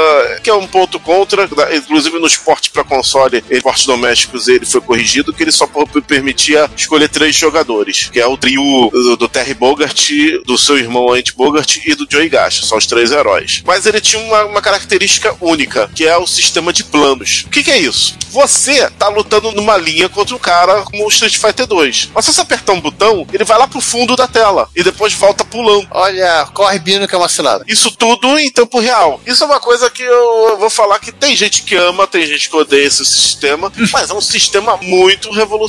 que 0.43 0.49
é 0.49 0.53
um 0.53 0.67
ponto 0.67 0.99
contra, 0.99 1.47
inclusive 1.71 2.17
no 2.19 2.27
esporte 2.27 2.71
para 2.71 2.83
console, 2.83 3.43
e 3.49 3.55
esportes 3.55 3.85
domésticos, 3.85 4.47
ele 4.47 4.65
foi 4.65 4.81
corrigido, 4.81 5.33
que 5.33 5.43
ele 5.43 5.51
só 5.51 5.67
permitia 6.07 6.69
escolher 6.75 7.09
três 7.09 7.35
jogadores, 7.35 8.09
que 8.11 8.19
é 8.19 8.27
o 8.27 8.37
trio 8.37 8.89
do, 8.91 9.17
do 9.17 9.27
Terry 9.27 9.53
Bogart, 9.53 10.09
do 10.45 10.57
seu 10.57 10.77
irmão 10.77 11.11
Andy 11.11 11.33
Bogart 11.33 11.77
e 11.85 11.95
do 11.95 12.07
Joey 12.09 12.29
Gash. 12.29 12.65
São 12.65 12.77
os 12.77 12.85
três 12.85 13.11
heróis. 13.11 13.61
Mas 13.65 13.85
ele 13.85 13.99
tinha 13.99 14.21
uma, 14.21 14.45
uma 14.45 14.61
característica 14.61 15.35
única, 15.41 15.89
que 15.93 16.05
é 16.05 16.17
o 16.17 16.27
sistema 16.27 16.71
de 16.71 16.83
planos. 16.83 17.43
O 17.47 17.49
que, 17.49 17.63
que 17.63 17.71
é 17.71 17.77
isso? 17.77 18.17
Você 18.29 18.89
tá 18.91 19.07
lutando 19.07 19.51
numa 19.51 19.77
linha 19.77 20.09
contra 20.09 20.35
um 20.35 20.39
cara 20.39 20.81
como 20.83 21.05
o 21.05 21.09
Street 21.09 21.37
Fighter 21.37 21.65
2. 21.65 22.11
Mas 22.13 22.25
se 22.25 22.33
você 22.33 22.41
apertar 22.41 22.73
um 22.73 22.81
botão, 22.81 23.25
ele 23.33 23.43
vai 23.43 23.57
lá 23.57 23.67
pro 23.67 23.81
fundo 23.81 24.15
da 24.15 24.27
tela 24.27 24.69
e 24.75 24.83
depois 24.83 25.13
volta 25.13 25.43
pulando. 25.45 25.87
Olha, 25.91 26.45
corre 26.53 26.79
Bino 26.79 27.07
que 27.07 27.15
é 27.15 27.17
uma 27.17 27.29
cilada. 27.29 27.63
Isso 27.67 27.91
tudo 27.91 28.37
em 28.37 28.51
tempo 28.51 28.79
real. 28.79 29.21
Isso 29.25 29.43
é 29.43 29.47
uma 29.47 29.59
coisa 29.59 29.89
que 29.89 30.03
eu 30.03 30.57
vou 30.57 30.69
falar 30.69 30.99
que 30.99 31.11
tem 31.11 31.35
gente 31.35 31.63
que 31.63 31.75
ama, 31.75 32.07
tem 32.07 32.25
gente 32.25 32.49
que 32.49 32.55
odeia 32.55 32.85
esse 32.85 33.05
sistema, 33.05 33.71
mas 33.91 34.09
é 34.09 34.13
um 34.13 34.21
sistema 34.21 34.77
muito 34.77 35.31
revolucionário 35.31 35.64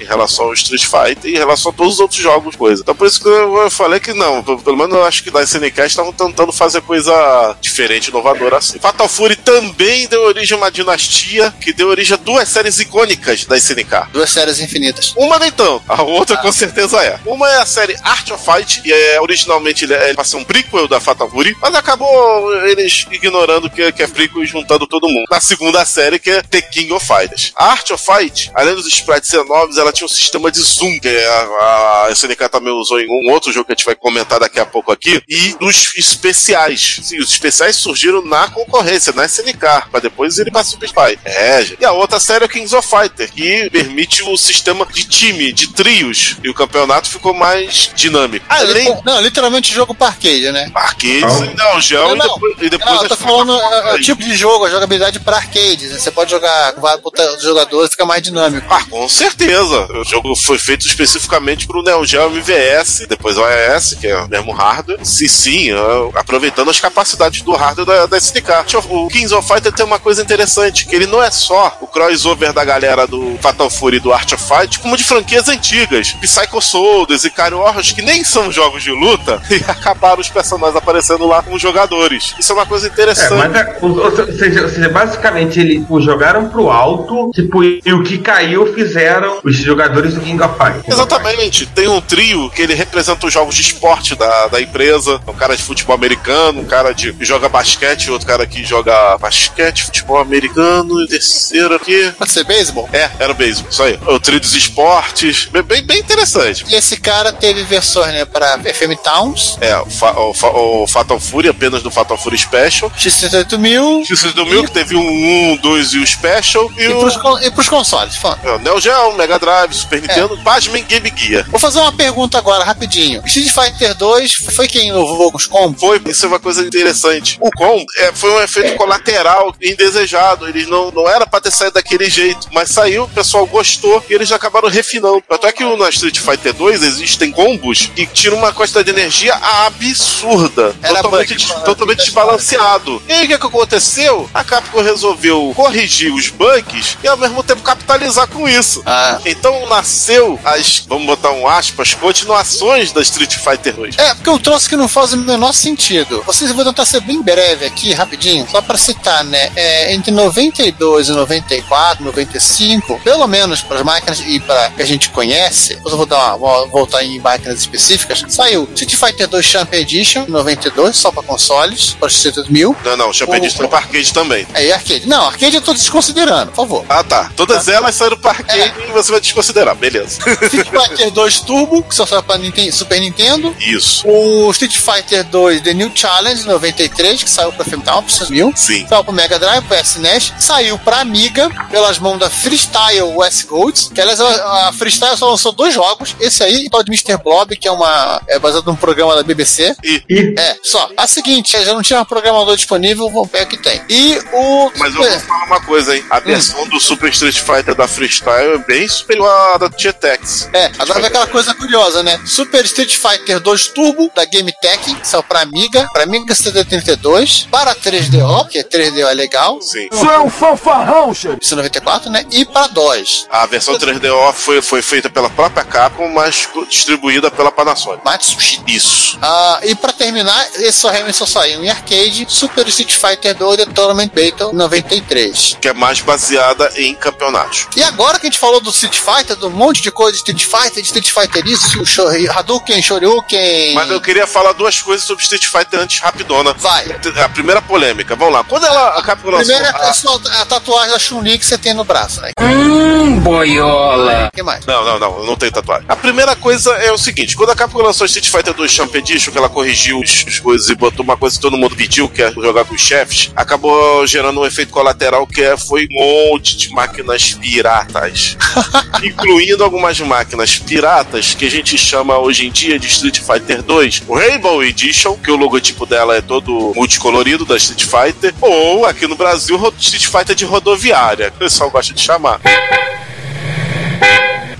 em 0.00 0.04
relação 0.04 0.46
ao 0.46 0.54
Street 0.54 0.84
Fighter 0.84 1.30
e 1.30 1.34
em 1.34 1.38
relação 1.38 1.70
a 1.72 1.74
todos 1.74 1.94
os 1.94 2.00
outros 2.00 2.20
jogos, 2.20 2.56
coisa. 2.56 2.82
Então 2.82 2.94
por 2.94 3.06
isso 3.06 3.20
que 3.20 3.28
eu 3.28 3.70
falei 3.70 4.00
que 4.00 4.12
não, 4.12 4.42
pelo 4.42 4.76
menos 4.76 4.94
eu 4.94 5.04
acho 5.04 5.22
que 5.22 5.30
da 5.30 5.42
SNK 5.42 5.80
estavam 5.86 6.12
tentando 6.12 6.52
fazer 6.52 6.80
coisa 6.82 7.56
diferente, 7.60 8.08
inovadora 8.08 8.58
assim. 8.58 8.78
Fatal 8.78 9.08
Fury 9.08 9.36
também 9.36 10.06
deu 10.06 10.22
origem 10.22 10.54
a 10.56 10.58
uma 10.58 10.70
dinastia 10.70 11.52
que 11.60 11.72
deu 11.72 11.88
origem 11.88 12.14
a 12.14 12.16
duas 12.16 12.48
séries 12.48 12.78
icônicas 12.78 13.44
da 13.44 13.56
SNK. 13.56 14.08
Duas 14.12 14.30
séries 14.30 14.60
infinitas. 14.60 15.14
Uma 15.16 15.38
nem 15.38 15.50
tanto, 15.50 15.82
a 15.88 16.02
outra 16.02 16.36
com 16.36 16.52
certeza 16.52 17.02
é. 17.02 17.18
Uma 17.24 17.48
é 17.50 17.60
a 17.60 17.66
série 17.66 17.96
Art 18.02 18.30
of 18.30 18.44
Fight, 18.44 18.82
e 18.84 18.92
é, 18.92 19.20
originalmente 19.20 19.84
ele 19.84 19.94
é 19.94 20.14
pra 20.14 20.24
ser 20.24 20.36
um 20.36 20.44
prequel 20.44 20.88
da 20.88 21.00
Fatal 21.00 21.28
Fury, 21.28 21.56
mas 21.60 21.74
acabou 21.74 22.64
eles 22.66 23.06
ignorando 23.10 23.70
que, 23.70 23.90
que 23.92 24.02
é 24.02 24.06
prequel 24.06 24.42
e 24.42 24.46
juntando 24.46 24.86
todo 24.86 25.08
mundo. 25.08 25.26
Na 25.30 25.40
segunda 25.40 25.84
série, 25.84 26.18
que 26.18 26.30
é 26.30 26.42
The 26.42 26.62
King 26.62 26.92
of 26.92 27.06
Fighters. 27.06 27.52
A 27.56 27.66
Art 27.66 27.90
of 27.90 28.04
Fight, 28.04 28.50
além 28.54 28.74
dos 28.74 28.86
sprites 28.86 29.33
ser 29.34 29.44
novos, 29.44 29.78
ela 29.78 29.92
tinha 29.92 30.06
um 30.06 30.08
sistema 30.08 30.50
de 30.50 30.60
zoom, 30.60 30.98
que 31.00 31.08
a, 31.08 32.04
a 32.06 32.10
SNK 32.12 32.48
também 32.50 32.72
usou 32.72 33.00
em 33.00 33.06
um 33.08 33.30
outro 33.32 33.52
jogo 33.52 33.66
que 33.66 33.72
a 33.72 33.74
gente 33.74 33.84
vai 33.84 33.94
comentar 33.94 34.38
daqui 34.40 34.60
a 34.60 34.66
pouco 34.66 34.92
aqui, 34.92 35.22
e 35.28 35.54
dos 35.58 35.92
especiais. 35.96 37.00
Sim, 37.02 37.18
os 37.18 37.30
especiais 37.30 37.76
surgiram 37.76 38.24
na 38.24 38.48
concorrência, 38.48 39.12
na 39.12 39.24
SNK, 39.26 39.88
pra 39.90 40.00
depois 40.00 40.38
ele 40.38 40.50
pra 40.50 40.62
Super 40.64 40.86
Spy. 40.86 41.18
É, 41.24 41.62
gente. 41.64 41.80
E 41.80 41.84
a 41.84 41.92
outra 41.92 42.20
série 42.20 42.44
é 42.44 42.48
Kings 42.48 42.74
of 42.74 42.86
Fighter, 42.88 43.30
que 43.32 43.68
permite 43.70 44.22
o 44.22 44.36
sistema 44.36 44.86
de 44.86 45.04
time, 45.04 45.52
de 45.52 45.72
trios, 45.72 46.36
e 46.42 46.48
o 46.48 46.54
campeonato 46.54 47.08
ficou 47.08 47.34
mais 47.34 47.90
dinâmico. 47.94 48.44
Além 48.48 48.96
Não, 49.04 49.20
literalmente 49.20 49.72
jogo 49.72 49.96
arcade, 50.04 50.52
né? 50.52 50.70
arcades, 50.74 51.22
Não. 51.22 51.54
não, 51.72 51.80
gel, 51.80 52.08
Não, 52.08 52.14
e 52.14 52.18
não. 52.18 52.34
depois, 52.34 52.54
e 52.60 52.70
depois 52.70 52.94
Não, 52.94 53.02
eu 53.02 53.08
tô 53.08 53.16
falando 53.16 53.52
é, 53.52 53.54
é, 53.54 53.58
o 53.58 53.60
plataformas 53.70 54.04
tipo 54.06 54.22
de 54.22 54.36
jogo, 54.36 54.64
a 54.66 54.70
jogabilidade 54.70 55.18
pra 55.20 55.36
arcades. 55.36 55.90
né? 55.90 55.98
Você 55.98 56.10
pode 56.10 56.30
jogar 56.30 56.72
com 56.74 56.80
vários 56.80 57.42
jogadores, 57.42 57.90
fica 57.90 58.04
mais 58.04 58.22
dinâmico. 58.22 58.66
Ah, 58.70 58.84
com 58.88 59.08
certeza. 59.14 59.88
O 59.92 60.04
jogo 60.04 60.34
foi 60.36 60.58
feito 60.58 60.86
especificamente 60.86 61.66
pro 61.66 61.82
Neo 61.82 62.04
Geo 62.04 62.30
MVS, 62.30 63.06
depois 63.08 63.36
o 63.36 63.44
AES, 63.44 63.94
que 64.00 64.06
é 64.06 64.16
o 64.16 64.28
mesmo 64.28 64.52
hardware. 64.52 64.98
Sim, 65.02 65.28
sim, 65.28 65.70
é, 65.70 66.18
aproveitando 66.18 66.70
as 66.70 66.80
capacidades 66.80 67.42
do 67.42 67.52
hardware 67.52 67.86
da, 67.86 68.06
da 68.06 68.18
SNK. 68.18 68.76
O 68.88 69.08
Kings 69.08 69.34
of 69.34 69.46
Fighter 69.46 69.72
tem 69.72 69.84
uma 69.84 69.98
coisa 69.98 70.22
interessante, 70.22 70.86
que 70.86 70.94
ele 70.94 71.06
não 71.06 71.22
é 71.22 71.30
só 71.30 71.76
o 71.80 71.86
crossover 71.86 72.52
da 72.52 72.64
galera 72.64 73.06
do 73.06 73.38
Fatal 73.40 73.70
Fury 73.70 73.96
e 73.96 74.00
do 74.00 74.12
Art 74.12 74.32
of 74.32 74.42
Fight, 74.42 74.78
como 74.80 74.96
de 74.96 75.04
franquias 75.04 75.48
antigas. 75.48 76.12
Psycho 76.20 76.60
Soldiers 76.60 77.24
e 77.24 77.30
Cario 77.30 77.62
que 77.94 78.02
nem 78.02 78.24
são 78.24 78.50
jogos 78.50 78.82
de 78.82 78.90
luta, 78.90 79.40
e 79.50 79.56
acabaram 79.70 80.20
os 80.20 80.28
personagens 80.28 80.76
aparecendo 80.76 81.26
lá 81.26 81.42
como 81.42 81.58
jogadores. 81.58 82.34
Isso 82.38 82.52
é 82.52 82.54
uma 82.54 82.66
coisa 82.66 82.86
É, 82.86 82.90
interessante. 82.90 83.32
mas 83.34 83.54
é, 83.54 83.78
ou, 83.80 83.98
ou 83.98 84.32
seja, 84.32 84.62
ou 84.62 84.68
seja, 84.68 84.88
basicamente 84.88 85.60
eles 85.60 85.78
tipo, 85.80 86.00
jogaram 86.00 86.48
pro 86.48 86.70
alto, 86.70 87.30
tipo, 87.32 87.62
e 87.62 87.80
o 87.92 88.02
que 88.02 88.18
caiu 88.18 88.72
fizeram 88.74 89.03
os 89.44 89.56
jogadores 89.56 90.14
do 90.14 90.20
King 90.20 90.42
of 90.42 90.54
Fighters. 90.56 90.88
Exatamente. 90.88 91.66
Tem 91.66 91.88
um 91.88 92.00
trio 92.00 92.50
que 92.50 92.62
ele 92.62 92.74
representa 92.74 93.26
os 93.26 93.32
jogos 93.32 93.54
de 93.54 93.62
esporte 93.62 94.14
da, 94.14 94.46
da 94.48 94.60
empresa. 94.60 95.20
Um 95.26 95.32
cara 95.34 95.56
de 95.56 95.62
futebol 95.62 95.94
americano, 95.94 96.60
um 96.60 96.64
cara 96.66 96.92
de, 96.92 97.12
que 97.12 97.24
joga 97.24 97.48
basquete, 97.48 98.10
outro 98.10 98.26
cara 98.26 98.46
que 98.46 98.64
joga 98.64 99.16
basquete, 99.18 99.84
futebol 99.84 100.18
americano, 100.18 101.00
e 101.02 101.08
terceiro 101.08 101.74
aqui. 101.74 102.12
Pode 102.18 102.30
ser 102.32 102.44
beisebol? 102.44 102.88
É, 102.92 103.10
era 103.18 103.32
o 103.32 103.34
beisebol, 103.34 103.70
isso 103.70 103.82
aí. 103.82 103.98
O 104.06 104.18
trio 104.20 104.40
dos 104.40 104.54
esportes. 104.54 105.46
Bem, 105.46 105.82
bem, 105.82 105.98
interessante. 105.98 106.64
E 106.68 106.74
esse 106.74 106.96
cara 106.98 107.32
teve 107.32 107.62
versões, 107.64 108.12
né, 108.12 108.24
pra 108.24 108.58
FM 108.58 108.96
Towns, 109.02 109.56
É, 109.60 109.76
o, 109.78 109.86
Fa- 109.90 110.18
o 110.18 110.34
Fa- 110.34 110.50
o 110.50 110.86
Fatal 110.86 111.18
Fury, 111.20 111.48
apenas 111.48 111.82
do 111.82 111.90
Fatal 111.90 112.16
Fury 112.18 112.38
Special. 112.38 112.90
X38000 112.90 114.04
X 114.06 114.32
do 114.34 114.46
Mil, 114.46 114.64
que 114.64 114.70
teve 114.72 114.96
um 114.96 115.52
1, 115.52 115.56
2 115.58 115.92
e 115.94 115.98
o 115.98 116.06
Special. 116.06 116.70
E, 116.76 116.82
e 116.84 116.88
o, 116.88 117.00
pros, 117.00 117.46
e 117.46 117.50
pros 117.50 117.68
consoles. 117.68 118.16
Fã. 118.16 118.36
é, 118.42 118.50
o 118.52 118.58
Neo 118.58 118.80
Geo, 118.80 118.93
Mega 119.16 119.38
Drive, 119.38 119.72
Super 119.74 120.00
Nintendo, 120.00 120.38
Pasmen 120.42 120.84
Game 120.84 121.12
Gear. 121.16 121.46
Vou 121.50 121.60
fazer 121.60 121.78
uma 121.80 121.92
pergunta 121.92 122.38
agora, 122.38 122.64
rapidinho. 122.64 123.22
Street 123.26 123.50
Fighter 123.52 123.94
2 123.94 124.32
foi 124.54 124.66
quem 124.68 124.88
inovou 124.88 125.30
com 125.30 125.36
os 125.36 125.46
combos? 125.46 125.80
Foi, 125.80 126.00
isso 126.06 126.24
é 126.24 126.28
uma 126.28 126.40
coisa 126.40 126.62
interessante. 126.62 127.38
O 127.40 127.50
com 127.50 127.84
é, 127.98 128.12
foi 128.12 128.30
um 128.30 128.40
efeito 128.40 128.76
colateral 128.76 129.54
indesejado. 129.60 130.48
Eles 130.48 130.66
não, 130.68 130.90
não 130.90 131.08
era 131.08 131.26
pra 131.26 131.40
ter 131.40 131.50
saído 131.50 131.74
daquele 131.74 132.08
jeito, 132.08 132.48
mas 132.52 132.70
saiu, 132.70 133.04
o 133.04 133.08
pessoal 133.08 133.46
gostou 133.46 134.02
e 134.08 134.14
eles 134.14 134.30
acabaram 134.32 134.68
refinando. 134.68 135.22
Até 135.28 135.52
que 135.52 135.64
no 135.64 135.88
Street 135.88 136.18
Fighter 136.18 136.52
2 136.54 136.82
existem 136.82 137.30
combos 137.30 137.90
que 137.94 138.06
tiram 138.06 138.36
uma 138.38 138.52
quantidade 138.52 138.84
de 138.92 138.98
energia 138.98 139.34
absurda. 139.34 140.74
Era 140.82 140.96
totalmente, 141.02 141.28
bug, 141.28 141.36
des- 141.36 141.48
mano. 141.48 141.64
totalmente 141.64 141.98
desbalanceado. 141.98 143.02
E 143.08 143.12
aí 143.12 143.24
o 143.24 143.28
que, 143.28 143.38
que 143.38 143.46
aconteceu? 143.46 144.28
A 144.34 144.42
Capcom 144.44 144.82
resolveu 144.82 145.52
corrigir 145.54 146.12
os 146.12 146.28
bugs 146.28 146.96
e 147.02 147.08
ao 147.08 147.16
mesmo 147.16 147.42
tempo 147.42 147.62
capitalizar 147.62 148.26
com 148.28 148.48
isso. 148.48 148.82
Ah. 148.86 149.18
Então 149.24 149.66
nasceu 149.68 150.38
as, 150.44 150.84
vamos 150.86 151.06
botar 151.06 151.32
um 151.32 151.46
aspas, 151.48 151.94
continuações 151.94 152.92
da 152.92 153.00
Street 153.00 153.36
Fighter 153.36 153.74
2. 153.74 153.98
É, 153.98 154.14
porque 154.14 154.28
eu 154.28 154.38
trouxe 154.38 154.68
que 154.68 154.76
não 154.76 154.88
faz 154.88 155.12
o 155.12 155.16
menor 155.16 155.52
sentido. 155.52 156.22
Vocês 156.26 156.50
vou 156.52 156.64
tentar 156.64 156.84
ser 156.84 157.00
bem 157.00 157.22
breve 157.22 157.64
aqui, 157.64 157.92
rapidinho, 157.92 158.46
só 158.50 158.60
pra 158.60 158.76
citar, 158.76 159.24
né? 159.24 159.50
É, 159.56 159.94
entre 159.94 160.10
92 160.10 161.08
e 161.08 161.12
94, 161.12 162.04
95, 162.04 163.00
pelo 163.00 163.26
menos 163.26 163.62
para 163.62 163.78
as 163.78 163.82
máquinas 163.82 164.20
e 164.20 164.40
para 164.40 164.70
que 164.70 164.82
a 164.82 164.86
gente 164.86 165.08
conhece, 165.10 165.78
eu 165.84 165.96
vou 165.96 166.06
dar 166.06 166.36
uma, 166.36 166.36
vou 166.36 166.68
voltar 166.68 167.02
em 167.02 167.18
máquinas 167.20 167.60
específicas, 167.60 168.24
saiu 168.28 168.68
Street 168.74 168.94
Fighter 168.94 169.28
2 169.28 169.44
Champion 169.44 169.80
Edition, 169.80 170.24
em 170.28 170.30
92, 170.30 170.96
só 170.96 171.10
para 171.10 171.22
consoles, 171.22 171.96
para 171.98 172.08
os 172.08 172.48
mil. 172.48 172.76
Não, 172.84 172.96
não, 172.96 173.12
Champion 173.12 173.36
Edition 173.36 173.64
é 173.64 173.68
pra 173.68 173.78
arcade 173.78 174.12
também. 174.12 174.46
Aí 174.54 174.72
arcade. 174.72 175.06
Não, 175.06 175.26
arcade 175.26 175.56
eu 175.56 175.62
tô 175.62 175.72
desconsiderando, 175.72 176.52
por 176.52 176.56
favor. 176.56 176.84
Ah, 176.88 177.02
tá. 177.02 177.30
Todas 177.36 177.68
elas 177.68 177.94
saíram 177.94 178.16
pra 178.16 178.30
arcade 178.32 178.73
e 178.73 178.73
você 178.92 179.10
vai 179.10 179.20
desconsiderar, 179.20 179.74
beleza. 179.74 180.18
Street 180.42 180.68
Fighter 180.68 181.10
2 181.10 181.40
Turbo, 181.40 181.82
que 181.82 181.94
só 181.94 182.06
saiu 182.06 182.22
para 182.22 182.40
Super 182.72 183.00
Nintendo. 183.00 183.54
Isso. 183.60 184.06
O 184.06 184.50
Street 184.50 184.76
Fighter 184.76 185.24
2 185.24 185.62
The 185.62 185.74
New 185.74 185.90
Challenge 185.94 186.46
93, 186.46 187.22
que 187.22 187.30
saiu 187.30 187.52
pra 187.52 187.64
Femtown, 187.64 188.02
pra 188.02 188.12
vocês 188.12 188.28
viram? 188.28 188.54
Sim. 188.54 188.86
Saiu 188.88 189.04
pro 189.04 189.12
Mega 189.12 189.38
Drive, 189.38 189.64
pro 189.64 189.76
SNES, 189.76 190.32
saiu 190.38 190.78
pra 190.78 191.00
Amiga, 191.00 191.50
pelas 191.70 191.98
mãos 191.98 192.18
da 192.18 192.30
Freestyle 192.30 193.02
West 193.02 193.46
Golds, 193.46 193.90
que 193.94 194.00
aliás 194.00 194.20
a, 194.20 194.68
a 194.68 194.72
Freestyle 194.72 195.16
só 195.16 195.30
lançou 195.30 195.52
dois 195.52 195.74
jogos, 195.74 196.16
esse 196.20 196.42
aí 196.42 196.64
e 196.64 196.66
o 196.66 196.70
tal 196.70 196.82
de 196.82 196.90
Mr. 196.90 197.22
Blob, 197.22 197.56
que 197.56 197.68
é 197.68 197.70
uma 197.70 198.22
é 198.28 198.38
baseado 198.38 198.66
num 198.66 198.76
programa 198.76 199.14
da 199.14 199.22
BBC. 199.22 199.76
E, 199.82 200.02
E 200.08 200.34
É, 200.38 200.56
só. 200.62 200.90
A 200.96 201.06
seguinte, 201.06 201.52
já 201.52 201.74
não 201.74 201.82
tinha 201.82 202.00
um 202.00 202.04
programador 202.04 202.56
disponível, 202.56 203.10
vamos 203.10 203.30
ver 203.30 203.42
o 203.42 203.46
que 203.46 203.56
tem. 203.56 203.82
E 203.88 204.18
o. 204.32 204.70
mas 204.76 204.94
eu 204.94 205.02
vou 205.02 205.20
falar 205.20 205.44
uma 205.44 205.60
coisa, 205.60 205.96
hein? 205.96 206.04
A 206.10 206.20
versão 206.20 206.66
do 206.68 206.80
Super 206.80 207.10
Street 207.10 207.38
Fighter 207.38 207.74
da 207.74 207.86
Freestyle 207.86 208.54
é 208.54 208.58
bem 208.66 208.86
pegou 209.06 209.28
a 209.28 209.58
da 209.58 209.68
GTX. 209.68 210.48
É, 210.52 210.70
agora 210.78 211.00
vem 211.00 211.06
aquela 211.08 211.26
coisa 211.26 211.54
curiosa, 211.54 212.02
né? 212.02 212.20
Super 212.26 212.64
Street 212.64 212.96
Fighter 212.96 213.40
2 213.40 213.68
Turbo 213.68 214.10
da 214.14 214.24
GameTech, 214.24 214.96
saiu 215.02 215.22
pra 215.22 215.40
Amiga, 215.40 215.86
pra 215.92 216.02
Amiga 216.04 216.34
CD32, 216.34 217.48
para 217.50 217.74
3DO, 217.74 218.48
que 218.48 218.62
3DO 218.62 219.06
é 219.08 219.14
legal, 219.14 219.60
Sim. 219.60 219.88
Isso 219.92 220.04
é 220.10 220.18
um 220.20 220.30
fanfarrão, 220.30 221.14
chefe. 221.14 221.38
isso 221.40 221.56
94, 221.56 222.10
né? 222.10 222.24
E 222.30 222.44
pra 222.44 222.66
DOS. 222.68 223.26
A 223.30 223.46
versão 223.46 223.74
3DO 223.78 224.32
foi, 224.32 224.62
foi 224.62 224.82
feita 224.82 225.08
pela 225.10 225.30
própria 225.30 225.64
Capcom, 225.64 226.08
mas 226.08 226.48
distribuída 226.68 227.30
pela 227.30 227.50
Panasonic. 227.50 228.04
Matsushita. 228.04 228.64
Isso. 228.70 229.18
Ah, 229.22 229.60
e 229.62 229.74
pra 229.74 229.92
terminar, 229.92 230.46
esse 230.56 230.78
só 230.78 230.90
realmente 230.90 231.16
só 231.16 231.26
saiu 231.26 231.62
em 231.64 231.68
arcade, 231.70 232.26
Super 232.28 232.66
Street 232.68 232.94
Fighter 232.94 233.34
2 233.34 233.56
The 233.58 233.66
Tournament 233.66 234.10
Battle 234.12 234.52
93. 234.52 235.56
Que 235.60 235.68
é 235.68 235.72
mais 235.72 236.00
baseada 236.00 236.70
em 236.76 236.94
campeonatos. 236.94 237.66
E 237.76 237.82
agora 237.82 238.18
que 238.18 238.26
a 238.26 238.30
gente 238.30 238.38
falou 238.38 238.53
do 238.60 238.70
Street 238.70 238.98
Fighter, 238.98 239.36
do 239.36 239.50
monte 239.50 239.82
de 239.82 239.90
coisa 239.90 240.12
de 240.12 240.18
Street 240.18 240.44
Fighter, 240.44 240.82
de 240.82 240.88
Street 240.88 241.10
Fighter 241.10 241.46
isso, 241.46 241.80
o 241.80 241.86
Shori- 241.86 242.28
Hadouken, 242.28 242.80
Shoryuken... 242.82 243.74
Mas 243.74 243.90
eu 243.90 244.00
queria 244.00 244.26
falar 244.26 244.52
duas 244.52 244.80
coisas 244.80 245.06
sobre 245.06 245.22
Street 245.22 245.46
Fighter 245.46 245.80
antes, 245.80 246.00
rapidona. 246.00 246.52
Vai. 246.54 246.84
A 247.22 247.28
primeira 247.28 247.60
polêmica, 247.62 248.14
vamos 248.16 248.34
lá. 248.34 248.44
Quando 248.44 248.64
ela, 248.66 248.98
a 248.98 249.02
Capcom 249.02 249.30
lançou. 249.30 249.46
Primeiro 249.54 249.64
é 249.64 249.80
a- 249.86 249.90
a, 249.90 249.94
sua- 249.94 250.20
a 250.40 250.44
tatuagem 250.46 250.90
da 250.92 250.98
Chun-Li 250.98 251.38
que 251.38 251.46
você 251.46 251.58
tem 251.58 251.74
no 251.74 251.84
braço, 251.84 252.20
né? 252.20 252.30
Hum, 252.40 253.20
boiola. 253.20 254.28
O 254.32 254.36
que 254.36 254.42
mais? 254.42 254.64
Não, 254.66 254.84
não, 254.84 254.98
não, 254.98 255.18
eu 255.20 255.26
não 255.26 255.36
tenho 255.36 255.52
tatuagem. 255.52 255.84
A 255.88 255.96
primeira 255.96 256.34
coisa 256.36 256.70
é 256.74 256.90
o 256.92 256.98
seguinte: 256.98 257.36
quando 257.36 257.50
a 257.50 257.56
Capcom 257.56 257.82
lançou 257.82 258.06
Street 258.06 258.28
Fighter 258.30 258.54
2 258.54 258.70
Champ 258.70 258.94
Edition, 258.94 259.30
que 259.32 259.38
ela 259.38 259.48
corrigiu 259.48 259.98
os, 260.00 260.24
os 260.26 260.38
coisas 260.38 260.68
e 260.68 260.74
botou 260.74 261.04
uma 261.04 261.16
coisa 261.16 261.36
que 261.36 261.42
todo 261.42 261.56
mundo 261.56 261.76
pediu, 261.76 262.08
que 262.08 262.22
é 262.22 262.30
jogar 262.32 262.64
com 262.64 262.74
os 262.74 262.80
chefes, 262.80 263.30
acabou 263.36 264.06
gerando 264.06 264.40
um 264.40 264.46
efeito 264.46 264.72
colateral 264.72 265.26
que 265.26 265.42
é, 265.42 265.56
foi 265.56 265.86
um 265.90 266.30
monte 266.30 266.56
de 266.56 266.70
máquinas 266.70 267.32
piratas. 267.34 268.36
incluindo 269.02 269.64
algumas 269.64 269.98
máquinas 270.00 270.58
piratas 270.58 271.34
que 271.34 271.46
a 271.46 271.50
gente 271.50 271.76
chama 271.76 272.18
hoje 272.18 272.46
em 272.46 272.50
dia 272.50 272.78
de 272.78 272.86
Street 272.86 273.20
Fighter 273.20 273.62
2, 273.62 274.02
o 274.06 274.14
Rainbow 274.14 274.62
Edition, 274.62 275.16
que 275.16 275.30
o 275.30 275.36
logotipo 275.36 275.86
dela 275.86 276.16
é 276.16 276.20
todo 276.20 276.72
multicolorido 276.74 277.44
da 277.44 277.56
Street 277.56 277.84
Fighter, 277.84 278.34
ou 278.40 278.86
aqui 278.86 279.06
no 279.06 279.16
Brasil, 279.16 279.56
Street 279.78 280.06
Fighter 280.06 280.34
de 280.34 280.44
rodoviária, 280.44 281.30
que 281.30 281.36
o 281.36 281.40
pessoal 281.40 281.70
gosta 281.70 281.92
de 281.92 282.00
chamar. 282.00 282.40